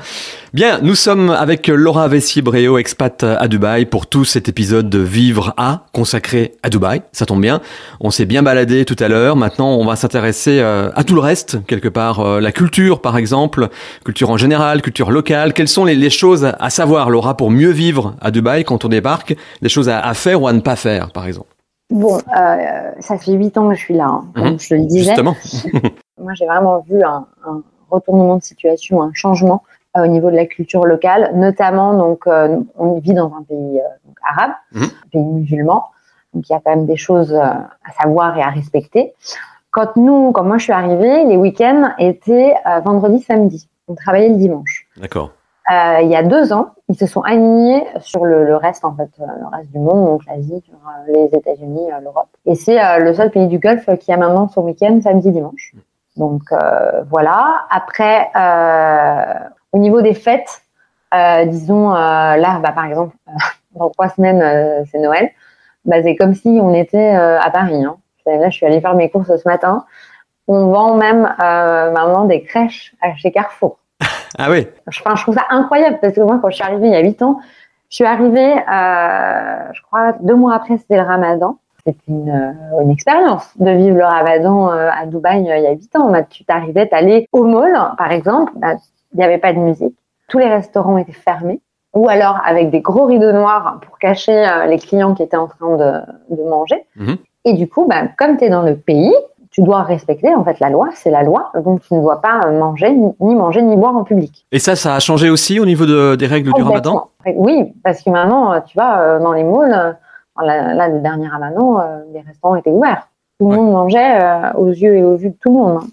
Bien, 0.53 0.79
nous 0.81 0.95
sommes 0.95 1.29
avec 1.29 1.67
Laura 1.67 2.07
Vessier-Bréau, 2.09 2.77
expat 2.77 3.23
à 3.23 3.47
Dubaï, 3.47 3.85
pour 3.85 4.07
tout 4.07 4.25
cet 4.25 4.49
épisode 4.49 4.89
de 4.89 4.99
Vivre 4.99 5.53
à, 5.57 5.85
consacré 5.93 6.55
à 6.63 6.69
Dubaï. 6.69 7.01
Ça 7.11 7.25
tombe 7.25 7.41
bien. 7.41 7.61
On 8.01 8.11
s'est 8.11 8.25
bien 8.25 8.43
baladé 8.43 8.83
tout 8.85 8.95
à 8.99 9.07
l'heure. 9.07 9.35
Maintenant, 9.35 9.75
on 9.75 9.85
va 9.85 9.95
s'intéresser 9.95 10.59
euh, 10.59 10.89
à 10.95 11.03
tout 11.03 11.15
le 11.15 11.21
reste, 11.21 11.65
quelque 11.67 11.87
part. 11.87 12.19
Euh, 12.19 12.39
la 12.41 12.51
culture, 12.51 12.99
par 13.01 13.17
exemple. 13.17 13.69
Culture 14.03 14.29
en 14.29 14.37
général, 14.37 14.81
culture 14.81 15.11
locale. 15.11 15.53
Quelles 15.53 15.67
sont 15.67 15.85
les, 15.85 15.95
les 15.95 16.09
choses 16.09 16.51
à 16.59 16.69
savoir, 16.69 17.09
Laura, 17.09 17.37
pour 17.37 17.51
mieux 17.51 17.71
vivre 17.71 18.15
à 18.21 18.31
Dubaï 18.31 18.63
quand 18.63 18.83
on 18.85 18.89
débarque? 18.89 19.35
Des 19.61 19.69
choses 19.69 19.89
à, 19.89 19.99
à 19.99 20.13
faire 20.13 20.41
ou 20.41 20.47
à 20.47 20.53
ne 20.53 20.59
pas 20.61 20.75
faire, 20.75 21.11
par 21.11 21.25
exemple? 21.27 21.47
Bon, 21.89 22.17
euh, 22.17 22.55
ça 23.01 23.17
fait 23.19 23.33
huit 23.33 23.55
ans 23.57 23.69
que 23.69 23.75
je 23.75 23.79
suis 23.81 23.93
là, 23.93 24.05
hein, 24.07 24.23
comme 24.33 24.43
Mhm. 24.53 24.59
je 24.59 24.69
te 24.69 24.73
le 24.73 24.85
disais. 24.85 25.03
Justement. 25.09 25.35
Moi, 26.23 26.33
j'ai 26.33 26.45
vraiment 26.45 26.79
vu 26.79 27.03
un, 27.03 27.27
un 27.45 27.61
retournement 27.91 28.37
de 28.37 28.43
situation, 28.43 29.01
un 29.01 29.13
changement 29.13 29.63
euh, 29.95 30.05
au 30.05 30.07
niveau 30.07 30.31
de 30.31 30.35
la 30.35 30.45
culture 30.45 30.85
locale, 30.85 31.31
notamment 31.35 31.93
donc 31.93 32.25
euh, 32.25 32.57
on 32.77 32.99
vit 32.99 33.13
dans 33.13 33.31
un 33.35 33.43
pays 33.43 33.79
euh, 33.79 33.87
donc, 34.05 34.17
arabe, 34.27 34.51
un 34.75 34.87
pays 35.11 35.21
musulman, 35.21 35.85
donc 36.33 36.49
il 36.49 36.51
y 36.51 36.55
a 36.55 36.61
quand 36.63 36.71
même 36.75 36.87
des 36.87 36.97
choses 36.97 37.33
à 37.35 37.91
savoir 38.01 38.37
et 38.37 38.41
à 38.41 38.49
respecter. 38.49 39.13
Quand 39.69 39.95
nous, 39.95 40.31
quand 40.31 40.43
moi 40.43 40.57
je 40.57 40.63
suis 40.63 40.73
arrivée, 40.73 41.25
les 41.25 41.37
week-ends 41.37 41.91
étaient 41.99 42.55
vendredi, 42.83 43.21
samedi. 43.21 43.67
On 43.87 43.95
travaillait 43.95 44.29
le 44.29 44.37
dimanche. 44.37 44.87
D'accord. 44.97 45.31
Euh, 45.71 46.01
il 46.01 46.09
y 46.09 46.15
a 46.15 46.23
deux 46.23 46.51
ans, 46.51 46.71
ils 46.89 46.97
se 46.97 47.05
sont 47.05 47.21
alignés 47.21 47.85
sur 48.01 48.25
le, 48.25 48.45
le 48.45 48.55
reste 48.57 48.83
en 48.83 48.93
fait, 48.95 49.09
euh, 49.21 49.25
le 49.39 49.47
reste 49.55 49.71
du 49.71 49.79
monde, 49.79 50.05
donc 50.05 50.25
l'Asie, 50.25 50.61
euh, 50.69 51.13
les 51.13 51.37
États-Unis, 51.37 51.87
l'Europe. 52.01 52.27
Et 52.45 52.55
c'est 52.55 52.77
le 52.99 53.13
seul 53.13 53.31
pays 53.31 53.47
du 53.47 53.59
Golfe 53.59 53.89
qui 53.99 54.11
a 54.11 54.17
maintenant 54.17 54.49
son 54.49 54.63
week-end 54.63 54.99
samedi 55.01 55.31
dimanche. 55.31 55.73
Donc 56.15 56.41
euh, 56.51 57.03
voilà. 57.09 57.65
Après, 57.69 58.29
euh, 58.35 59.33
au 59.71 59.77
niveau 59.77 60.01
des 60.01 60.13
fêtes, 60.13 60.61
euh, 61.13 61.45
disons 61.45 61.91
euh, 61.91 61.95
là, 61.95 62.59
bah, 62.59 62.71
par 62.71 62.85
exemple, 62.85 63.15
dans 63.75 63.89
trois 63.89 64.09
semaines, 64.09 64.41
euh, 64.41 64.83
c'est 64.91 64.99
Noël. 64.99 65.29
Bah, 65.85 65.97
c'est 66.01 66.15
comme 66.15 66.33
si 66.33 66.59
on 66.61 66.73
était 66.73 67.15
euh, 67.15 67.39
à 67.39 67.49
Paris. 67.51 67.83
Hein. 67.83 67.97
Là, 68.25 68.49
je 68.49 68.55
suis 68.55 68.65
allée 68.65 68.79
faire 68.79 68.95
mes 68.95 69.09
courses 69.09 69.35
ce 69.35 69.47
matin. 69.47 69.85
On 70.47 70.67
vend 70.67 70.95
même 70.95 71.25
euh, 71.43 71.91
maintenant 71.91 72.25
des 72.25 72.43
crèches 72.43 72.93
à- 73.01 73.15
chez 73.15 73.31
Carrefour. 73.31 73.77
Ah 74.39 74.49
oui. 74.49 74.67
Je, 74.87 74.99
enfin, 74.99 75.15
je 75.15 75.21
trouve 75.21 75.35
ça 75.35 75.45
incroyable 75.51 75.99
parce 76.01 76.15
que 76.15 76.21
moi, 76.21 76.39
quand 76.41 76.49
je 76.49 76.55
suis 76.55 76.63
arrivée 76.63 76.87
il 76.87 76.93
y 76.93 76.95
a 76.95 77.01
huit 77.01 77.21
ans, 77.21 77.39
je 77.89 77.97
suis 77.97 78.05
arrivée, 78.05 78.51
euh, 78.51 79.71
je 79.73 79.81
crois, 79.83 80.13
deux 80.21 80.33
mois 80.33 80.55
après, 80.55 80.77
c'était 80.77 80.95
le 80.95 81.03
ramadan. 81.03 81.57
C'était 81.85 81.99
une, 82.07 82.29
euh, 82.29 82.81
une 82.81 82.91
expérience 82.91 83.49
de 83.59 83.71
vivre 83.71 83.97
le 83.97 84.05
ramadan 84.05 84.71
euh, 84.71 84.89
à 84.89 85.05
Dubaï 85.05 85.49
euh, 85.51 85.57
il 85.57 85.63
y 85.63 85.67
a 85.67 85.71
huit 85.71 85.93
ans. 85.97 86.09
Bah, 86.11 86.23
tu 86.23 86.45
t'arrivais, 86.45 86.87
t'allais 86.87 87.27
au 87.33 87.43
mall, 87.43 87.77
par 87.97 88.11
exemple, 88.11 88.53
bah, 88.55 88.75
il 89.13 89.17
n'y 89.17 89.23
avait 89.23 89.37
pas 89.37 89.51
de 89.51 89.59
musique. 89.59 89.95
Tous 90.29 90.39
les 90.39 90.47
restaurants 90.47 90.97
étaient 90.97 91.11
fermés. 91.11 91.59
Ou 91.93 92.09
alors 92.09 92.39
avec 92.43 92.71
des 92.71 92.79
gros 92.79 93.05
rideaux 93.05 93.33
noirs 93.33 93.79
pour 93.85 93.99
cacher 93.99 94.47
les 94.67 94.79
clients 94.79 95.13
qui 95.13 95.21
étaient 95.21 95.37
en 95.37 95.45
train 95.47 95.75
de, 95.77 96.35
de 96.35 96.41
manger. 96.49 96.87
Mhm. 96.95 97.17
Et 97.45 97.53
du 97.53 97.69
coup, 97.69 97.85
bah, 97.87 98.07
comme 98.17 98.37
tu 98.37 98.45
es 98.45 98.49
dans 98.49 98.63
le 98.63 98.75
pays, 98.75 99.13
tu 99.51 99.61
dois 99.61 99.83
respecter 99.83 100.33
en 100.33 100.43
fait 100.43 100.59
la 100.59 100.71
loi, 100.71 100.89
c'est 100.95 101.11
la 101.11 101.21
loi, 101.21 101.51
donc 101.63 101.81
tu 101.81 101.93
ne 101.93 102.01
dois 102.01 102.19
pas 102.19 102.49
manger, 102.49 102.91
ni 103.19 103.35
manger, 103.35 103.61
ni 103.61 103.75
boire 103.75 103.95
en 103.95 104.03
public. 104.03 104.47
Et 104.51 104.57
ça, 104.57 104.75
ça 104.75 104.95
a 104.95 104.99
changé 104.99 105.29
aussi 105.29 105.59
au 105.59 105.65
niveau 105.65 105.85
de- 105.85 106.15
des 106.15 106.25
règles 106.25 106.51
du 106.53 106.63
ramadan? 106.63 107.09
Oui, 107.35 107.71
parce 107.83 108.01
que 108.01 108.09
maintenant, 108.09 108.59
tu 108.61 108.75
vois, 108.75 109.19
dans 109.19 109.33
les 109.33 109.43
malls, 109.43 109.95
là, 110.41 110.73
là, 110.73 110.87
le 110.87 110.99
dernier 110.99 111.27
ramadan, 111.27 111.79
euh, 111.79 111.99
les 112.13 112.21
restaurants 112.21 112.55
étaient 112.55 112.71
ouverts. 112.71 113.07
Tout 113.39 113.45
le 113.49 113.51
Ouais. 113.51 113.61
monde 113.61 113.71
mangeait 113.73 114.21
euh, 114.21 114.53
aux 114.53 114.69
yeux 114.69 114.95
et 114.95 115.03
aux 115.03 115.15
vues 115.15 115.29
de 115.29 115.35
tout 115.41 115.49
le 115.49 115.55
monde. 115.59 115.83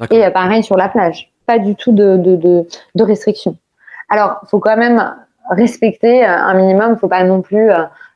hein. 0.00 0.06
Et 0.10 0.24
euh, 0.24 0.30
pareil 0.30 0.62
sur 0.62 0.76
la 0.76 0.88
plage, 0.88 1.32
pas 1.46 1.58
du 1.58 1.74
tout 1.74 1.92
de, 1.92 2.16
de, 2.16 2.36
de, 2.36 2.66
de 2.94 3.02
restrictions. 3.04 3.56
Alors, 4.08 4.40
faut 4.48 4.58
quand 4.60 4.76
même 4.76 5.14
respecter 5.50 6.24
un 6.24 6.54
minimum, 6.54 6.96
faut 6.98 7.08
pas 7.08 7.24
non 7.24 7.40
plus 7.42 7.68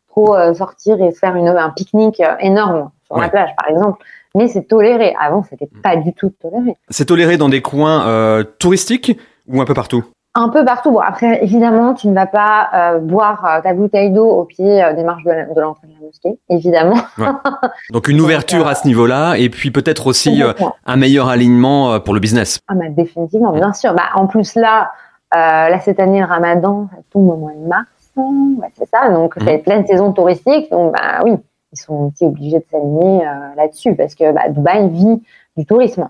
trop 0.08 0.36
sortir 0.54 1.02
et 1.02 1.12
faire 1.12 1.34
une, 1.36 1.48
un 1.48 1.70
pique-nique 1.70 2.22
énorme 2.40 2.90
sur 3.06 3.16
Ouais. 3.16 3.22
la 3.22 3.28
plage, 3.28 3.50
par 3.56 3.68
exemple. 3.70 4.02
Mais 4.34 4.48
c'est 4.48 4.62
toléré. 4.62 5.14
Avant, 5.20 5.42
c'était 5.42 5.68
Mm. 5.72 5.80
pas 5.82 5.96
du 5.96 6.12
tout 6.14 6.30
toléré. 6.40 6.76
C'est 6.88 7.04
toléré 7.06 7.36
dans 7.36 7.48
des 7.50 7.60
coins 7.62 8.06
euh, 8.06 8.42
touristiques 8.58 9.18
ou 9.48 9.60
un 9.60 9.64
peu 9.66 9.74
partout? 9.74 10.04
Un 10.34 10.48
peu 10.48 10.64
partout. 10.64 10.92
Bon, 10.92 11.00
après, 11.00 11.42
évidemment, 11.44 11.92
tu 11.92 12.08
ne 12.08 12.14
vas 12.14 12.26
pas 12.26 12.68
euh, 12.74 12.98
boire 13.00 13.44
euh, 13.44 13.60
ta 13.60 13.74
bouteille 13.74 14.10
d'eau 14.10 14.26
au 14.30 14.44
pied 14.44 14.82
euh, 14.82 14.94
des 14.94 15.04
marches 15.04 15.24
de 15.24 15.60
l'entrée 15.60 15.88
de 15.88 15.92
la 15.92 16.06
mosquée, 16.06 16.38
évidemment. 16.48 16.96
Donc 17.90 18.08
une 18.08 18.18
ouverture 18.20 18.66
à 18.66 18.74
ce 18.74 18.86
niveau-là 18.86 19.34
et 19.36 19.50
puis 19.50 19.70
peut-être 19.70 20.06
aussi 20.06 20.42
euh, 20.42 20.54
un 20.86 20.96
meilleur 20.96 21.28
alignement 21.28 21.92
euh, 21.92 21.98
pour 21.98 22.14
le 22.14 22.20
business. 22.20 22.60
Ah, 22.68 22.74
bah, 22.74 22.86
définitivement, 22.88 23.52
bien 23.52 23.74
sûr. 23.74 23.92
Bah, 23.94 24.04
en 24.14 24.26
plus, 24.26 24.54
là, 24.54 24.92
euh, 25.34 25.68
là, 25.68 25.80
cette 25.80 26.00
année, 26.00 26.20
le 26.20 26.26
ramadan, 26.26 26.88
ça 26.90 27.02
tombe 27.12 27.28
au 27.28 27.36
mois 27.36 27.52
de 27.52 27.68
mars. 27.68 27.84
Ouais, 28.16 28.68
c'est 28.78 28.88
ça. 28.88 29.10
Donc, 29.10 29.36
Mhm. 29.36 29.42
c'est 29.46 29.58
pleine 29.58 29.86
saison 29.86 30.12
touristique. 30.12 30.70
Donc, 30.70 30.92
bah 30.92 31.20
oui, 31.24 31.32
ils 31.72 31.78
sont 31.78 32.10
aussi 32.10 32.24
obligés 32.24 32.58
de 32.58 32.64
s'aligner 32.70 33.26
euh, 33.26 33.54
là-dessus 33.56 33.94
parce 33.96 34.14
que 34.14 34.32
bah, 34.32 34.48
Dubaï 34.48 34.88
vit 34.88 35.22
du 35.58 35.66
tourisme. 35.66 36.08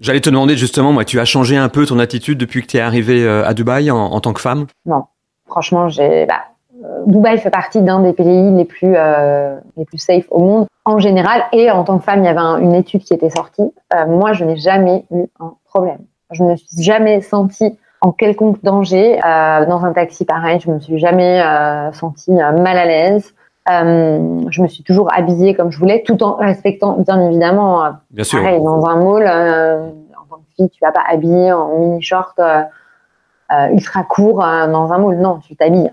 J'allais 0.00 0.20
te 0.20 0.28
demander 0.30 0.56
justement, 0.56 0.92
moi, 0.92 1.04
tu 1.04 1.18
as 1.20 1.24
changé 1.24 1.56
un 1.56 1.68
peu 1.68 1.86
ton 1.86 1.98
attitude 1.98 2.38
depuis 2.38 2.62
que 2.62 2.66
tu 2.66 2.76
es 2.76 2.80
arrivée 2.80 3.24
euh, 3.24 3.46
à 3.46 3.54
Dubaï 3.54 3.90
en, 3.90 4.20
tant 4.20 4.32
que 4.32 4.40
femme? 4.40 4.66
Franchement, 5.46 5.88
j'ai. 5.88 6.26
Bah, 6.26 6.42
euh, 6.84 7.02
Dubaï 7.06 7.38
fait 7.38 7.50
partie 7.50 7.80
d'un 7.80 8.00
des 8.00 8.12
pays 8.12 8.50
les 8.54 8.64
plus 8.66 8.94
euh, 8.96 9.56
les 9.76 9.84
plus 9.86 9.98
safe 9.98 10.24
au 10.30 10.40
monde 10.40 10.66
en 10.84 10.98
général. 10.98 11.44
Et 11.52 11.70
en 11.70 11.84
tant 11.84 11.98
que 11.98 12.04
femme, 12.04 12.20
il 12.22 12.26
y 12.26 12.28
avait 12.28 12.38
un- 12.38 12.58
une 12.58 12.74
étude 12.74 13.02
qui 13.04 13.14
était 13.14 13.30
sortie. 13.30 13.72
Euh, 13.94 14.06
moi, 14.06 14.32
je 14.34 14.44
n'ai 14.44 14.56
jamais 14.56 15.04
eu 15.12 15.24
un 15.40 15.54
problème. 15.64 16.00
Je 16.32 16.42
ne 16.42 16.50
me 16.50 16.56
suis 16.56 16.82
jamais 16.82 17.20
sentie 17.22 17.78
en 18.02 18.12
quelconque 18.12 18.62
danger 18.62 19.18
euh, 19.24 19.64
dans 19.66 19.84
un 19.84 19.92
taxi 19.92 20.24
pareil. 20.26 20.60
Je 20.60 20.70
me 20.70 20.78
suis 20.80 20.98
jamais 20.98 21.42
sentie 21.92 22.32
mal 22.32 22.76
à 22.76 22.84
l'aise. 22.84 23.32
Euh, 23.70 24.42
je 24.50 24.62
me 24.62 24.68
suis 24.68 24.84
toujours 24.84 25.12
habillée 25.12 25.54
comme 25.54 25.72
je 25.72 25.78
voulais, 25.78 26.02
tout 26.06 26.22
en 26.22 26.36
respectant 26.36 26.98
bien 26.98 27.20
évidemment 27.26 27.84
euh, 27.84 27.90
Bien 28.10 28.24
sûr. 28.24 28.40
Pareil, 28.40 28.62
dans 28.62 28.84
un 28.86 28.96
mall, 28.96 29.26
euh, 29.26 29.88
en 30.20 30.24
tant 30.30 30.36
que 30.36 30.54
fille, 30.54 30.70
tu 30.70 30.78
vas 30.82 30.92
pas 30.92 31.02
habiller 31.08 31.52
en 31.52 31.76
mini 31.78 32.00
short 32.00 32.38
euh, 32.38 32.62
ultra 33.72 34.04
court 34.04 34.38
dans 34.38 34.92
un 34.92 34.98
mall. 34.98 35.16
Non, 35.18 35.38
tu 35.38 35.56
t'habilles 35.56 35.92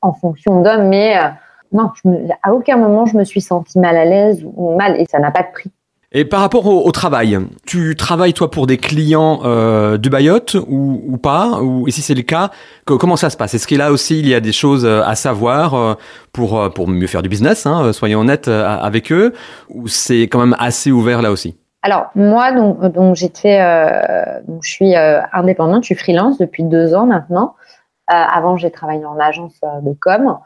en 0.00 0.12
fonction 0.12 0.62
d'homme, 0.62 0.88
mais 0.88 1.16
non, 1.72 1.90
je 2.02 2.08
me- 2.08 2.28
à 2.42 2.52
aucun 2.52 2.76
moment 2.76 3.04
je 3.04 3.16
me 3.16 3.24
suis 3.24 3.40
sentie 3.40 3.78
mal 3.80 3.96
à 3.96 4.04
l'aise 4.04 4.46
ou 4.56 4.76
mal, 4.76 5.00
et 5.00 5.06
ça 5.10 5.18
n'a 5.18 5.30
pas 5.32 5.42
de 5.42 5.48
prix. 5.52 5.72
Et 6.10 6.24
par 6.24 6.40
rapport 6.40 6.66
au, 6.66 6.86
au 6.86 6.90
travail, 6.90 7.38
tu 7.66 7.94
travailles 7.94 8.32
toi 8.32 8.50
pour 8.50 8.66
des 8.66 8.78
clients 8.78 9.40
euh, 9.44 9.98
Dubaïote 9.98 10.54
ou, 10.66 11.02
ou 11.06 11.18
pas 11.18 11.60
ou, 11.60 11.86
Et 11.86 11.90
si 11.90 12.00
c'est 12.00 12.14
le 12.14 12.22
cas, 12.22 12.50
que- 12.86 12.94
comment 12.94 13.16
ça 13.16 13.28
se 13.28 13.36
passe? 13.36 13.52
Est-ce 13.52 13.66
a 13.66 13.76
là 13.76 13.92
aussi 13.92 14.18
il 14.18 14.26
y 14.26 14.34
a 14.34 14.40
des 14.40 14.52
choses 14.52 14.86
euh, 14.86 15.02
à 15.04 15.14
savoir 15.14 15.74
euh, 15.74 15.94
pour 16.32 16.58
euh, 16.58 16.70
pour 16.70 16.88
mieux 16.88 17.06
faire 17.08 17.20
du 17.20 17.28
business 17.28 17.66
hein, 17.66 17.92
Soyons 17.92 18.20
honnêtes 18.20 18.48
avec 18.48 19.12
eux. 19.12 19.34
Ou 19.68 19.86
c'est 19.86 20.22
quand 20.22 20.38
même 20.38 20.56
assez 20.58 20.90
ouvert 20.90 21.20
là 21.20 21.30
aussi? 21.30 21.58
Alors 21.82 22.06
moi, 22.14 22.52
donc, 22.52 22.80
donc 22.86 23.14
j'étais, 23.14 23.60
euh, 23.60 24.40
je 24.62 24.70
suis 24.70 24.96
euh, 24.96 25.20
indépendante, 25.34 25.82
je 25.82 25.88
suis 25.88 25.94
freelance 25.94 26.38
depuis 26.38 26.64
deux 26.64 26.94
ans 26.94 27.04
maintenant. 27.04 27.54
Avant, 28.06 28.56
j'ai 28.56 28.70
travaillé 28.70 29.04
en 29.04 29.18
agence 29.20 29.60
de 29.82 29.92
com. 30.00 30.38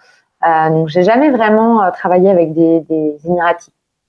Donc 0.45 0.89
j'ai 0.89 1.05
jamais 1.05 1.31
vraiment 1.31 1.89
travaillé 1.93 2.29
avec 2.29 2.53
des, 2.53 2.81
des. 2.81 3.17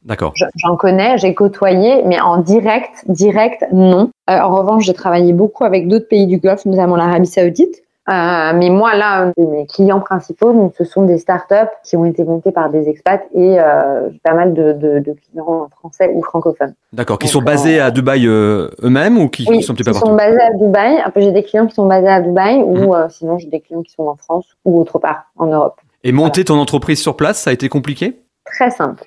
D'accord. 0.06 0.32
Je- 0.36 0.46
J'en 0.58 0.76
connais, 0.76 1.18
j'ai 1.18 1.34
côtoyé, 1.34 2.04
mais 2.06 2.20
en 2.20 2.38
direct, 2.38 3.04
direct, 3.08 3.66
non. 3.72 4.10
Euh, 4.30 4.40
en 4.40 4.56
revanche, 4.56 4.84
j'ai 4.86 4.94
travaillé 4.94 5.34
beaucoup 5.34 5.64
avec 5.64 5.88
d'autres 5.88 6.08
pays 6.08 6.28
du 6.28 6.38
Golfe, 6.38 6.66
notamment 6.66 6.96
l'Arabie 6.96 7.28
Saoudite. 7.28 7.82
Euh, 8.10 8.52
mais 8.54 8.70
moi, 8.70 8.96
là, 8.96 9.32
mes 9.38 9.66
clients 9.66 10.02
principaux, 10.02 10.52
donc, 10.52 10.74
ce 10.78 10.84
sont 10.84 11.04
des 11.04 11.18
startups 11.18 11.72
qui 11.86 11.96
ont 11.96 12.04
été 12.04 12.26
montées 12.26 12.52
par 12.52 12.70
des 12.70 12.90
expats 12.90 13.24
et 13.34 13.58
euh, 13.62 14.10
pas 14.26 14.34
mal 14.34 14.54
de, 14.54 14.74
de, 14.74 15.00
de 15.00 15.14
clients 15.14 15.70
français 15.80 16.12
ou 16.14 16.22
francophones. 16.22 16.74
D'accord. 16.92 17.18
Qui 17.18 17.30
sont 17.30 17.42
basés 17.42 17.80
à 17.80 17.92
Dubaï 17.92 18.28
euh, 18.28 18.68
eux-mêmes 18.84 19.18
ou 19.18 19.30
qui, 19.30 19.46
qui 19.46 19.52
Oui, 19.52 19.64
sont 19.64 19.72
un 19.72 19.76
petit 19.78 19.90
qui 19.90 19.98
sont 19.98 20.16
basés 20.18 20.42
à 20.42 20.52
Dubaï. 20.54 20.98
Peu, 21.14 21.22
j'ai 21.22 21.32
des 21.32 21.44
clients 21.44 21.66
qui 21.66 21.76
sont 21.76 21.86
basés 21.86 22.10
à 22.10 22.20
Dubaï 22.20 22.58
ou 22.62 22.76
Mhm. 22.76 22.94
euh, 22.94 23.08
sinon 23.10 23.38
j'ai 23.38 23.48
des 23.48 23.62
clients 23.62 23.84
qui 23.84 23.94
sont 23.94 24.04
en 24.08 24.18
France 24.18 24.48
ou 24.66 24.82
autre 24.82 25.00
part 25.00 25.28
en 25.38 25.46
Europe. 25.46 25.80
Et 26.04 26.12
monter 26.12 26.44
ton 26.44 26.60
entreprise 26.60 27.02
sur 27.02 27.16
place, 27.16 27.40
ça 27.40 27.52
a 27.52 27.54
été 27.54 27.70
compliqué? 27.70 28.20
Très 28.46 28.70
simple. 28.70 29.06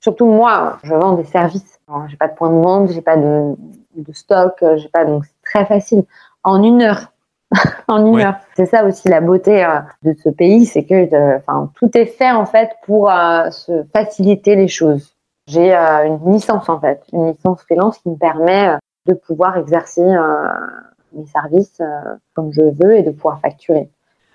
Surtout 0.00 0.26
moi, 0.26 0.78
je 0.82 0.94
vends 0.94 1.12
des 1.12 1.24
services. 1.24 1.78
J'ai 2.08 2.16
pas 2.16 2.28
de 2.28 2.34
point 2.34 2.50
de 2.50 2.60
vente, 2.62 2.90
j'ai 2.90 3.02
pas 3.02 3.16
de, 3.16 3.54
de 3.96 4.12
stock, 4.12 4.54
euh, 4.62 4.76
j'ai 4.76 4.88
pas 4.88 5.04
donc 5.04 5.24
c'est 5.24 5.42
très 5.50 5.66
facile. 5.66 6.04
En 6.44 6.62
une 6.62 6.82
heure, 6.82 7.12
en 7.88 8.06
une 8.06 8.14
Ouais. 8.14 8.24
heure. 8.24 8.36
C'est 8.56 8.66
ça 8.66 8.84
aussi 8.84 9.08
la 9.08 9.20
beauté 9.20 9.64
euh, 9.64 9.80
de 10.02 10.14
ce 10.22 10.28
pays, 10.28 10.66
c'est 10.66 10.84
que, 10.84 11.12
euh, 11.12 11.36
enfin, 11.38 11.70
tout 11.74 11.90
est 11.98 12.06
fait 12.06 12.30
en 12.30 12.46
fait 12.46 12.70
pour 12.86 13.10
euh, 13.10 13.50
se 13.50 13.84
faciliter 13.92 14.54
les 14.54 14.68
choses. 14.68 15.14
J'ai 15.48 15.74
euh, 15.74 16.04
une 16.06 16.32
licence 16.32 16.68
en 16.68 16.78
fait, 16.80 17.02
une 17.12 17.32
licence 17.32 17.60
freelance 17.62 17.98
qui 17.98 18.08
me 18.08 18.16
permet 18.16 18.76
de 19.06 19.14
pouvoir 19.14 19.56
exercer 19.56 20.04
mes 21.12 21.26
services 21.26 21.80
comme 22.34 22.52
je 22.52 22.60
veux 22.62 22.96
et 22.96 23.02
de 23.02 23.10
pouvoir 23.10 23.40
facturer. 23.40 23.90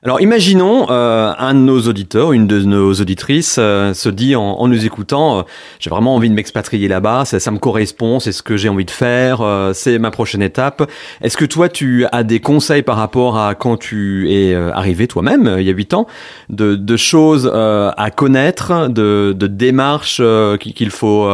Alors 0.05 0.21
imaginons 0.21 0.85
euh, 0.91 1.33
un 1.35 1.55
de 1.55 1.59
nos 1.61 1.81
auditeurs, 1.81 2.31
une 2.31 2.45
de 2.45 2.61
nos 2.61 2.93
auditrices 2.93 3.55
euh, 3.57 3.91
se 3.95 4.07
dit 4.07 4.35
en, 4.35 4.43
en 4.43 4.67
nous 4.67 4.85
écoutant, 4.85 5.39
euh, 5.39 5.41
j'ai 5.79 5.89
vraiment 5.89 6.13
envie 6.13 6.29
de 6.29 6.35
m'expatrier 6.35 6.87
là-bas, 6.87 7.25
ça, 7.25 7.39
ça 7.39 7.49
me 7.49 7.57
correspond, 7.57 8.19
c'est 8.19 8.31
ce 8.31 8.43
que 8.43 8.55
j'ai 8.55 8.69
envie 8.69 8.85
de 8.85 8.91
faire, 8.91 9.41
euh, 9.41 9.73
c'est 9.73 9.97
ma 9.97 10.11
prochaine 10.11 10.43
étape. 10.43 10.87
Est-ce 11.23 11.37
que 11.37 11.45
toi 11.45 11.69
tu 11.69 12.05
as 12.11 12.21
des 12.21 12.39
conseils 12.39 12.83
par 12.83 12.97
rapport 12.97 13.39
à 13.39 13.55
quand 13.55 13.77
tu 13.77 14.31
es 14.31 14.53
euh, 14.53 14.71
arrivé 14.73 15.07
toi-même, 15.07 15.47
euh, 15.47 15.59
il 15.59 15.65
y 15.65 15.71
a 15.71 15.73
huit 15.73 15.95
ans, 15.95 16.05
de, 16.49 16.75
de 16.75 16.97
choses 16.97 17.51
à 17.51 18.11
connaître, 18.11 18.89
de, 18.89 19.33
de 19.35 19.47
démarches 19.47 20.21
qu'il 20.59 20.91
faut 20.91 21.27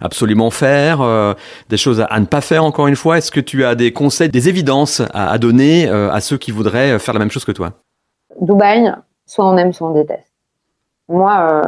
absolument 0.00 0.50
faire, 0.50 1.34
des 1.68 1.76
choses 1.76 2.00
à, 2.00 2.20
ne 2.20 2.24
pas 2.24 2.40
faire 2.40 2.64
encore 2.64 2.86
une 2.86 2.96
fois? 2.96 3.18
Est-ce 3.18 3.30
que 3.30 3.40
tu 3.40 3.66
as 3.66 3.74
des 3.74 3.92
conseils, 3.92 4.30
des 4.30 4.48
évidences 4.48 5.02
à, 5.12 5.30
à 5.30 5.36
donner 5.36 5.88
à 5.88 6.20
ceux 6.22 6.38
qui 6.38 6.52
voudraient 6.52 6.98
faire 6.98 7.12
la 7.12 7.20
même 7.20 7.30
chose 7.30 7.44
que 7.44 7.52
toi? 7.52 7.74
Dubaï, 8.40 8.92
soit 9.26 9.46
on 9.46 9.56
aime, 9.56 9.72
soit 9.72 9.88
on 9.88 9.92
déteste. 9.92 10.32
Moi, 11.08 11.32
euh, 11.32 11.62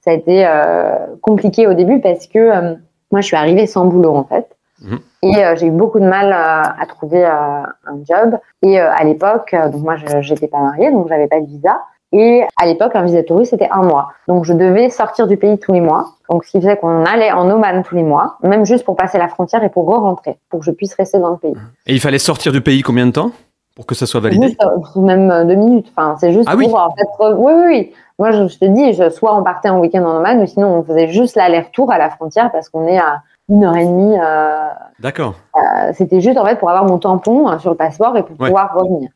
ça 0.00 0.10
a 0.10 0.14
été 0.14 0.46
euh, 0.46 1.06
compliqué 1.20 1.66
au 1.66 1.74
début 1.74 2.00
parce 2.00 2.26
que 2.26 2.38
euh, 2.38 2.74
moi, 3.10 3.20
je 3.20 3.26
suis 3.26 3.36
arrivée 3.36 3.66
sans 3.66 3.86
boulot 3.86 4.14
en 4.14 4.24
fait. 4.24 4.48
Mhm. 4.82 4.98
Et 5.22 5.56
j'ai 5.56 5.66
eu 5.66 5.70
beaucoup 5.70 6.00
de 6.00 6.06
mal 6.06 6.32
à 6.32 6.84
trouver 6.88 7.24
un 7.24 7.64
job. 8.04 8.36
Et 8.62 8.80
à 8.80 9.04
l'époque, 9.04 9.54
donc 9.70 9.82
moi, 9.82 9.94
je 9.94 10.20
j'étais 10.20 10.48
pas 10.48 10.58
mariée, 10.58 10.90
donc 10.90 11.08
j'avais 11.08 11.28
pas 11.28 11.38
de 11.38 11.46
visa. 11.46 11.80
Et 12.12 12.44
à 12.60 12.66
l'époque, 12.66 12.94
un 12.94 13.04
visa 13.04 13.22
touriste, 13.22 13.50
c'était 13.50 13.70
un 13.70 13.82
mois. 13.82 14.12
Donc, 14.28 14.44
je 14.44 14.52
devais 14.52 14.90
sortir 14.90 15.26
du 15.26 15.38
pays 15.38 15.58
tous 15.58 15.72
les 15.72 15.80
mois. 15.80 16.16
Donc, 16.28 16.44
ce 16.44 16.50
qui 16.50 16.60
faisait 16.60 16.76
qu'on 16.76 17.04
allait 17.06 17.32
en 17.32 17.50
Oman 17.50 17.82
tous 17.82 17.94
les 17.94 18.02
mois, 18.02 18.36
même 18.42 18.66
juste 18.66 18.84
pour 18.84 18.96
passer 18.96 19.16
la 19.16 19.28
frontière 19.28 19.64
et 19.64 19.70
pour 19.70 19.86
re-rentrer, 19.86 20.36
pour 20.50 20.60
que 20.60 20.66
je 20.66 20.72
puisse 20.72 20.94
rester 20.94 21.18
dans 21.18 21.30
le 21.30 21.38
pays. 21.38 21.54
Et 21.86 21.94
il 21.94 22.00
fallait 22.00 22.18
sortir 22.18 22.52
du 22.52 22.60
pays 22.60 22.82
combien 22.82 23.06
de 23.06 23.12
temps? 23.12 23.30
Pour 23.74 23.86
que 23.86 23.94
ça 23.94 24.06
soit 24.06 24.20
validé 24.20 24.48
Juste, 24.48 24.62
euh, 24.62 25.00
même 25.00 25.30
euh, 25.30 25.44
deux 25.44 25.54
minutes. 25.54 25.86
Enfin, 25.96 26.16
c'est 26.18 26.32
juste 26.32 26.48
Ah 26.50 26.56
oui. 26.56 26.68
pour 26.68 26.78
en 26.78 26.94
fait, 26.94 27.06
re- 27.18 27.34
oui, 27.36 27.52
oui, 27.54 27.64
oui. 27.66 27.92
Moi, 28.18 28.30
je, 28.32 28.46
je 28.46 28.58
te 28.58 28.64
dis, 28.66 28.92
je- 28.92 29.08
soit 29.10 29.34
on 29.36 29.42
partait 29.42 29.68
en 29.70 29.80
week-end 29.80 30.04
en 30.04 30.18
Oman, 30.18 30.40
ou 30.40 30.46
sinon 30.46 30.68
on 30.68 30.82
faisait 30.82 31.08
juste 31.08 31.36
l'aller-retour 31.36 31.90
à 31.90 31.98
la 31.98 32.10
frontière 32.10 32.50
parce 32.52 32.68
qu'on 32.68 32.86
est 32.86 32.98
à 32.98 33.22
une 33.48 33.64
heure 33.64 33.76
et 33.76 33.84
demie. 33.86 34.16
euh, 34.20 34.68
D'accord. 35.00 35.34
euh, 35.56 35.92
C'était 35.94 36.20
juste 36.20 36.38
en 36.38 36.44
fait 36.44 36.56
pour 36.56 36.68
avoir 36.70 36.84
mon 36.84 36.98
tampon 36.98 37.48
euh, 37.48 37.58
sur 37.58 37.70
le 37.70 37.76
passeport 37.76 38.16
et 38.16 38.22
pour 38.22 38.38
Ouais. 38.40 38.48
pouvoir 38.48 38.74
revenir. 38.74 39.08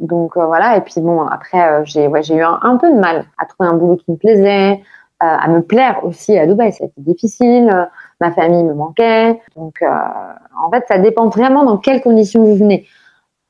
Donc 0.00 0.36
euh, 0.36 0.46
voilà. 0.46 0.76
Et 0.76 0.80
puis 0.82 1.00
bon, 1.00 1.22
après, 1.26 1.84
j'ai 1.84 2.06
ouais, 2.06 2.22
j'ai 2.22 2.34
eu 2.36 2.42
un, 2.42 2.58
un 2.62 2.76
peu 2.76 2.92
de 2.92 2.98
mal 2.98 3.24
à 3.38 3.46
trouver 3.46 3.68
un 3.70 3.74
boulot 3.74 3.96
qui 3.96 4.10
me 4.10 4.16
plaisait, 4.16 4.82
à 5.20 5.46
me 5.48 5.60
plaire 5.62 6.00
aussi 6.04 6.36
à 6.38 6.46
Dubaï. 6.46 6.72
C'était 6.72 6.90
difficile. 6.96 7.88
ma 8.20 8.32
famille 8.32 8.64
me 8.64 8.74
manquait. 8.74 9.40
Donc 9.56 9.82
en 9.82 10.70
fait, 10.70 10.84
ça 10.88 10.98
dépend 10.98 11.28
vraiment 11.28 11.64
dans 11.64 11.76
quelles 11.76 12.00
conditions 12.02 12.42
vous 12.42 12.56
venez. 12.56 12.86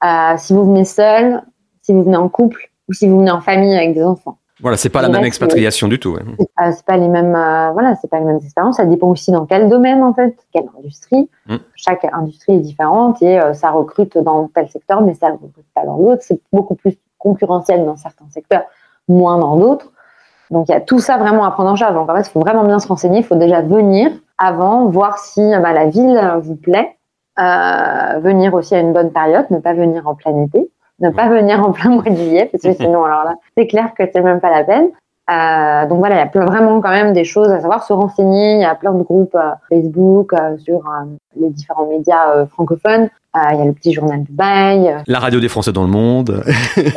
Euh, 0.04 0.34
si 0.36 0.52
vous 0.52 0.64
venez 0.64 0.84
seul, 0.84 1.42
si 1.82 1.92
vous 1.92 2.02
venez 2.02 2.16
en 2.16 2.28
couple 2.28 2.70
ou 2.88 2.92
si 2.92 3.08
vous 3.08 3.18
venez 3.18 3.30
en 3.30 3.40
famille 3.40 3.76
avec 3.76 3.94
des 3.94 4.04
enfants. 4.04 4.38
Voilà, 4.62 4.76
c'est 4.76 4.90
pas 4.90 5.02
la 5.02 5.08
même 5.08 5.24
expatriation 5.24 5.88
du 5.88 5.98
tout. 5.98 6.10
ouais. 6.10 6.22
Euh, 6.38 6.70
c'est 6.72 6.84
pas 6.84 6.96
les 6.96 7.08
mêmes, 7.08 7.34
euh, 7.34 7.72
voilà, 7.72 7.96
c'est 7.96 8.08
pas 8.08 8.20
les 8.20 8.24
mêmes 8.24 8.38
expériences. 8.38 8.76
Ça 8.76 8.84
dépend 8.84 9.08
aussi 9.08 9.32
dans 9.32 9.44
quel 9.44 9.68
domaine 9.68 10.04
en 10.04 10.14
fait, 10.14 10.36
quelle 10.52 10.68
industrie. 10.78 11.28
Mm. 11.46 11.56
Chaque 11.74 12.06
industrie 12.12 12.54
est 12.54 12.60
différente 12.60 13.20
et 13.22 13.40
euh, 13.40 13.54
ça 13.54 13.70
recrute 13.70 14.16
dans 14.18 14.48
tel 14.54 14.68
secteur, 14.68 15.00
mais 15.02 15.14
ça 15.14 15.30
recrute 15.30 15.66
pas 15.74 15.84
dans 15.84 15.96
l'autre. 15.96 16.22
C'est 16.24 16.40
beaucoup 16.52 16.76
plus 16.76 16.96
concurrentiel 17.18 17.84
dans 17.84 17.96
certains 17.96 18.28
secteurs, 18.30 18.62
moins 19.08 19.36
dans 19.38 19.56
d'autres. 19.56 19.90
Donc 20.50 20.68
il 20.68 20.72
y 20.72 20.76
a 20.76 20.80
tout 20.80 21.00
ça 21.00 21.16
vraiment 21.16 21.44
à 21.44 21.50
prendre 21.50 21.70
en 21.70 21.76
charge. 21.76 21.94
Donc 21.94 22.08
en 22.08 22.14
fait, 22.14 22.28
il 22.28 22.30
faut 22.30 22.40
vraiment 22.40 22.64
bien 22.64 22.78
se 22.78 22.86
renseigner. 22.86 23.18
Il 23.18 23.24
faut 23.24 23.34
déjà 23.34 23.62
venir 23.62 24.12
avant, 24.38 24.86
voir 24.86 25.18
si 25.18 25.40
bah, 25.40 25.72
la 25.72 25.86
ville 25.86 26.38
vous 26.40 26.56
plaît. 26.56 26.96
Euh, 27.38 28.18
venir 28.20 28.52
aussi 28.54 28.74
à 28.74 28.80
une 28.80 28.92
bonne 28.92 29.10
période, 29.10 29.46
ne 29.50 29.58
pas 29.58 29.72
venir 29.72 30.06
en 30.06 30.14
plein 30.14 30.44
été, 30.44 30.70
ne 31.00 31.08
pas 31.10 31.28
venir 31.28 31.66
en 31.66 31.72
plein 31.72 31.90
mois 31.90 32.02
de 32.04 32.14
juillet, 32.16 32.48
parce 32.52 32.62
que 32.62 32.72
sinon, 32.82 33.04
alors 33.04 33.24
là, 33.24 33.34
c'est 33.56 33.66
clair 33.66 33.90
que 33.98 34.04
c'est 34.12 34.20
même 34.20 34.40
pas 34.40 34.50
la 34.50 34.64
peine. 34.64 34.88
Euh, 35.30 35.86
donc 35.88 36.00
voilà, 36.00 36.16
il 36.16 36.18
y 36.18 36.22
a 36.22 36.26
plein- 36.26 36.44
vraiment 36.44 36.80
quand 36.80 36.90
même 36.90 37.12
des 37.14 37.24
choses 37.24 37.48
à 37.50 37.60
savoir, 37.60 37.84
se 37.84 37.92
renseigner. 37.92 38.54
Il 38.56 38.60
y 38.60 38.64
a 38.64 38.74
plein 38.74 38.92
de 38.92 39.02
groupes 39.02 39.34
euh, 39.36 39.52
Facebook 39.70 40.34
euh, 40.34 40.58
sur 40.58 40.78
euh, 40.80 41.04
les 41.40 41.48
différents 41.48 41.86
médias 41.86 42.44
francophones. 42.46 43.08
Il 43.34 43.58
y 43.58 43.62
a 43.62 43.64
le 43.64 43.72
petit 43.72 43.94
journal 43.94 44.22
Dubaï. 44.24 44.88
euh, 44.88 44.98
La 45.06 45.18
radio 45.18 45.40
des 45.40 45.48
Français 45.48 45.72
dans 45.72 45.84
le 45.84 45.88
monde. 45.88 46.44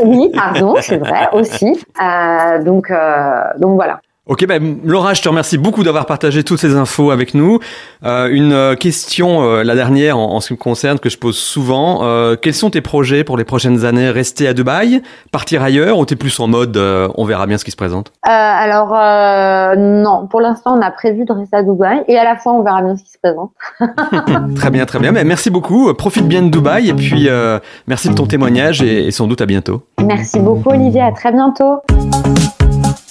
oui, 0.04 0.32
pardon, 0.36 0.76
c'est 0.82 0.98
vrai 0.98 1.30
aussi. 1.32 1.82
Euh, 2.04 2.62
donc 2.62 2.92
euh, 2.92 3.42
donc 3.58 3.76
voilà. 3.76 4.02
Ok, 4.28 4.44
ben 4.48 4.80
Laura, 4.84 5.14
je 5.14 5.22
te 5.22 5.30
remercie 5.30 5.60
beaucoup 5.60 5.84
d'avoir 5.84 6.08
partagé 6.08 6.44
toutes 6.44 6.58
ces 6.60 6.76
infos 6.76 7.12
avec 7.12 7.36
nous. 7.36 7.60
Euh, 8.04 8.28
une 8.32 8.54
euh, 8.54 8.74
question, 8.74 9.44
euh, 9.44 9.64
la 9.64 9.76
dernière 9.76 10.18
en, 10.18 10.34
en 10.34 10.40
ce 10.40 10.48
qui 10.48 10.54
me 10.54 10.58
concerne, 10.58 10.98
que 10.98 11.10
je 11.10 11.20
pose 11.20 11.38
souvent. 11.38 12.00
Euh, 12.02 12.36
quels 12.36 12.56
sont 12.56 12.72
tes 12.72 12.82
projets 12.82 13.24
pour 13.24 13.38
les 13.38 13.44
prochaines 13.44 13.86
années? 13.86 14.10
Rester 14.10 14.48
à 14.48 14.56
Dubaï? 14.56 15.04
Partir 15.32 15.62
ailleurs? 15.62 16.00
Ou 16.00 16.06
t'es 16.06 16.16
plus 16.16 16.40
en 16.40 16.48
mode 16.48 16.76
euh, 16.76 17.08
on 17.14 17.26
verra 17.26 17.46
bien 17.46 17.60
ce 17.60 17.66
qui 17.66 17.70
se 17.70 17.76
présente? 17.76 18.12
Euh, 18.26 18.32
alors 18.32 18.96
euh, 18.96 19.76
non, 19.78 20.26
pour 20.26 20.42
l'instant 20.42 20.76
on 20.76 20.82
a 20.82 20.90
prévu 20.90 21.24
de 21.24 21.32
rester 21.32 21.58
à 21.58 21.62
Dubaï 21.62 22.04
et 22.08 22.18
à 22.18 22.24
la 22.24 22.36
fois 22.36 22.54
on 22.54 22.64
verra 22.64 22.82
bien 22.82 22.96
ce 22.98 23.04
qui 23.04 23.12
se 23.12 23.20
présente. 23.20 23.52
Très 24.56 24.72
bien, 24.72 24.88
très 24.88 24.98
bien. 24.98 25.12
Mais 25.12 25.24
merci 25.24 25.52
beaucoup. 25.52 25.94
Profite 25.94 26.28
bien 26.28 26.42
de 26.42 26.50
Dubaï 26.50 26.90
et 26.90 26.96
puis 26.96 27.30
euh, 27.30 27.60
merci 27.86 28.10
de 28.10 28.16
ton 28.16 28.26
témoignage 28.26 28.82
et, 28.82 29.06
et 29.06 29.12
sans 29.12 29.28
doute 29.28 29.42
à 29.42 29.46
bientôt. 29.46 29.84
Merci 30.04 30.40
beaucoup 30.40 30.72
Olivier, 30.72 31.02
à 31.04 31.12
très 31.12 31.32
bientôt. 31.32 31.82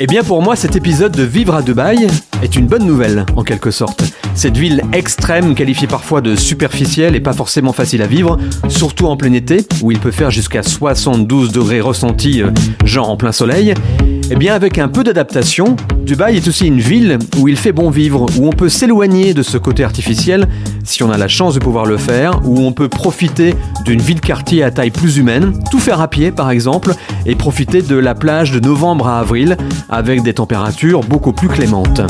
Eh 0.01 0.07
bien 0.07 0.22
pour 0.22 0.43
moi 0.43 0.57
cet 0.57 0.77
épisode 0.77 1.12
de 1.12 1.22
Vivre 1.22 1.55
à 1.55 1.62
Dubaï 1.62 2.07
est 2.43 2.57
une 2.57 2.66
bonne 2.66 2.87
nouvelle 2.87 3.26
en 3.37 3.43
quelque 3.43 3.70
sorte. 3.70 4.05
Cette 4.35 4.57
ville 4.57 4.82
extrême 4.93 5.55
qualifiée 5.55 5.87
parfois 5.87 6.20
de 6.20 6.35
superficielle 6.35 7.14
et 7.14 7.20
pas 7.20 7.32
forcément 7.32 7.72
facile 7.72 8.03
à 8.03 8.07
vivre, 8.07 8.39
surtout 8.68 9.07
en 9.07 9.16
plein 9.16 9.32
été 9.32 9.66
où 9.82 9.93
il 9.93 9.99
peut 9.99 10.11
faire 10.11 10.30
jusqu'à 10.30 10.62
72 10.62 11.53
degrés 11.53 11.80
ressentis 11.80 12.43
euh, 12.43 12.51
genre 12.85 13.11
en 13.11 13.16
plein 13.16 13.32
soleil. 13.32 13.74
Eh 14.30 14.37
bien 14.37 14.55
avec 14.55 14.78
un 14.78 14.89
peu 14.89 15.05
d'adaptation, 15.05 15.76
Dubaï 16.03 16.37
est 16.37 16.49
aussi 16.49 16.66
une 16.66 16.80
ville 16.80 17.18
où 17.39 17.47
il 17.47 17.57
fait 17.57 17.72
bon 17.72 17.91
vivre, 17.91 18.26
où 18.39 18.49
on 18.49 18.53
peut 18.53 18.70
s'éloigner 18.70 19.35
de 19.35 19.43
ce 19.43 19.59
côté 19.59 19.85
artificiel 19.85 20.49
si 20.82 21.03
on 21.03 21.11
a 21.11 21.18
la 21.18 21.28
chance 21.28 21.55
de 21.55 21.61
pouvoir 21.61 21.85
le 21.85 21.99
faire, 21.99 22.41
où 22.45 22.59
on 22.61 22.72
peut 22.72 22.89
profiter 22.89 23.55
d'une 23.85 24.01
ville-quartier 24.01 24.62
à 24.62 24.70
taille 24.70 24.91
plus 24.91 25.18
humaine, 25.18 25.53
tout 25.70 25.78
faire 25.78 26.01
à 26.01 26.09
pied 26.09 26.32
par 26.32 26.51
exemple, 26.51 26.95
et 27.26 27.35
profiter 27.35 27.82
de 27.82 27.97
la 27.97 28.14
plage 28.14 28.51
de 28.51 28.61
novembre 28.61 29.09
à 29.09 29.20
avril 29.20 29.57
avec 29.91 30.22
des 30.22 30.35
températures 30.35 31.03
beaucoup 31.03 31.32
plus 31.32 31.49
clémentes. 31.49 32.01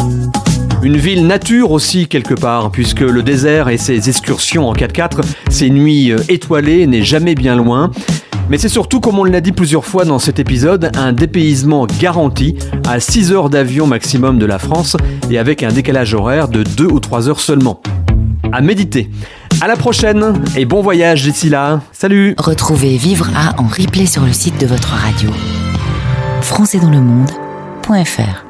Une 0.82 0.98
ville 0.98 1.26
nature 1.26 1.70
aussi 1.70 2.08
quelque 2.08 2.34
part, 2.34 2.70
puisque 2.70 3.00
le 3.00 3.22
désert 3.22 3.70
et 3.70 3.78
ses 3.78 4.10
excursions 4.10 4.68
en 4.68 4.74
4x4, 4.74 5.22
ses 5.48 5.70
nuits 5.70 6.12
euh, 6.12 6.18
étoilées 6.28 6.86
n'est 6.86 7.02
jamais 7.02 7.34
bien 7.34 7.56
loin. 7.56 7.90
Mais 8.50 8.58
c'est 8.58 8.68
surtout, 8.68 9.00
comme 9.00 9.18
on 9.18 9.24
l'a 9.24 9.40
dit 9.40 9.52
plusieurs 9.52 9.86
fois 9.86 10.04
dans 10.04 10.18
cet 10.18 10.38
épisode, 10.38 10.92
un 10.96 11.14
dépaysement 11.14 11.86
garanti 11.98 12.56
à 12.86 13.00
6 13.00 13.32
heures 13.32 13.48
d'avion 13.48 13.86
maximum 13.86 14.38
de 14.38 14.44
la 14.44 14.58
France 14.58 14.98
et 15.30 15.38
avec 15.38 15.62
un 15.62 15.72
décalage 15.72 16.12
horaire 16.12 16.48
de 16.48 16.62
2 16.62 16.84
ou 16.84 17.00
3 17.00 17.30
heures 17.30 17.40
seulement. 17.40 17.80
À 18.52 18.60
méditer. 18.60 19.08
À 19.62 19.68
la 19.68 19.76
prochaine 19.76 20.34
et 20.54 20.66
bon 20.66 20.82
voyage 20.82 21.22
d'ici 21.22 21.48
là. 21.48 21.80
Salut 21.92 22.34
Retrouvez 22.36 22.98
Vivre 22.98 23.30
à 23.34 23.58
en 23.58 23.66
replay 23.66 24.04
sur 24.04 24.22
le 24.22 24.34
site 24.34 24.60
de 24.60 24.66
votre 24.66 24.90
radio. 24.90 25.30
françaisdanslemonde.fr 26.42 28.43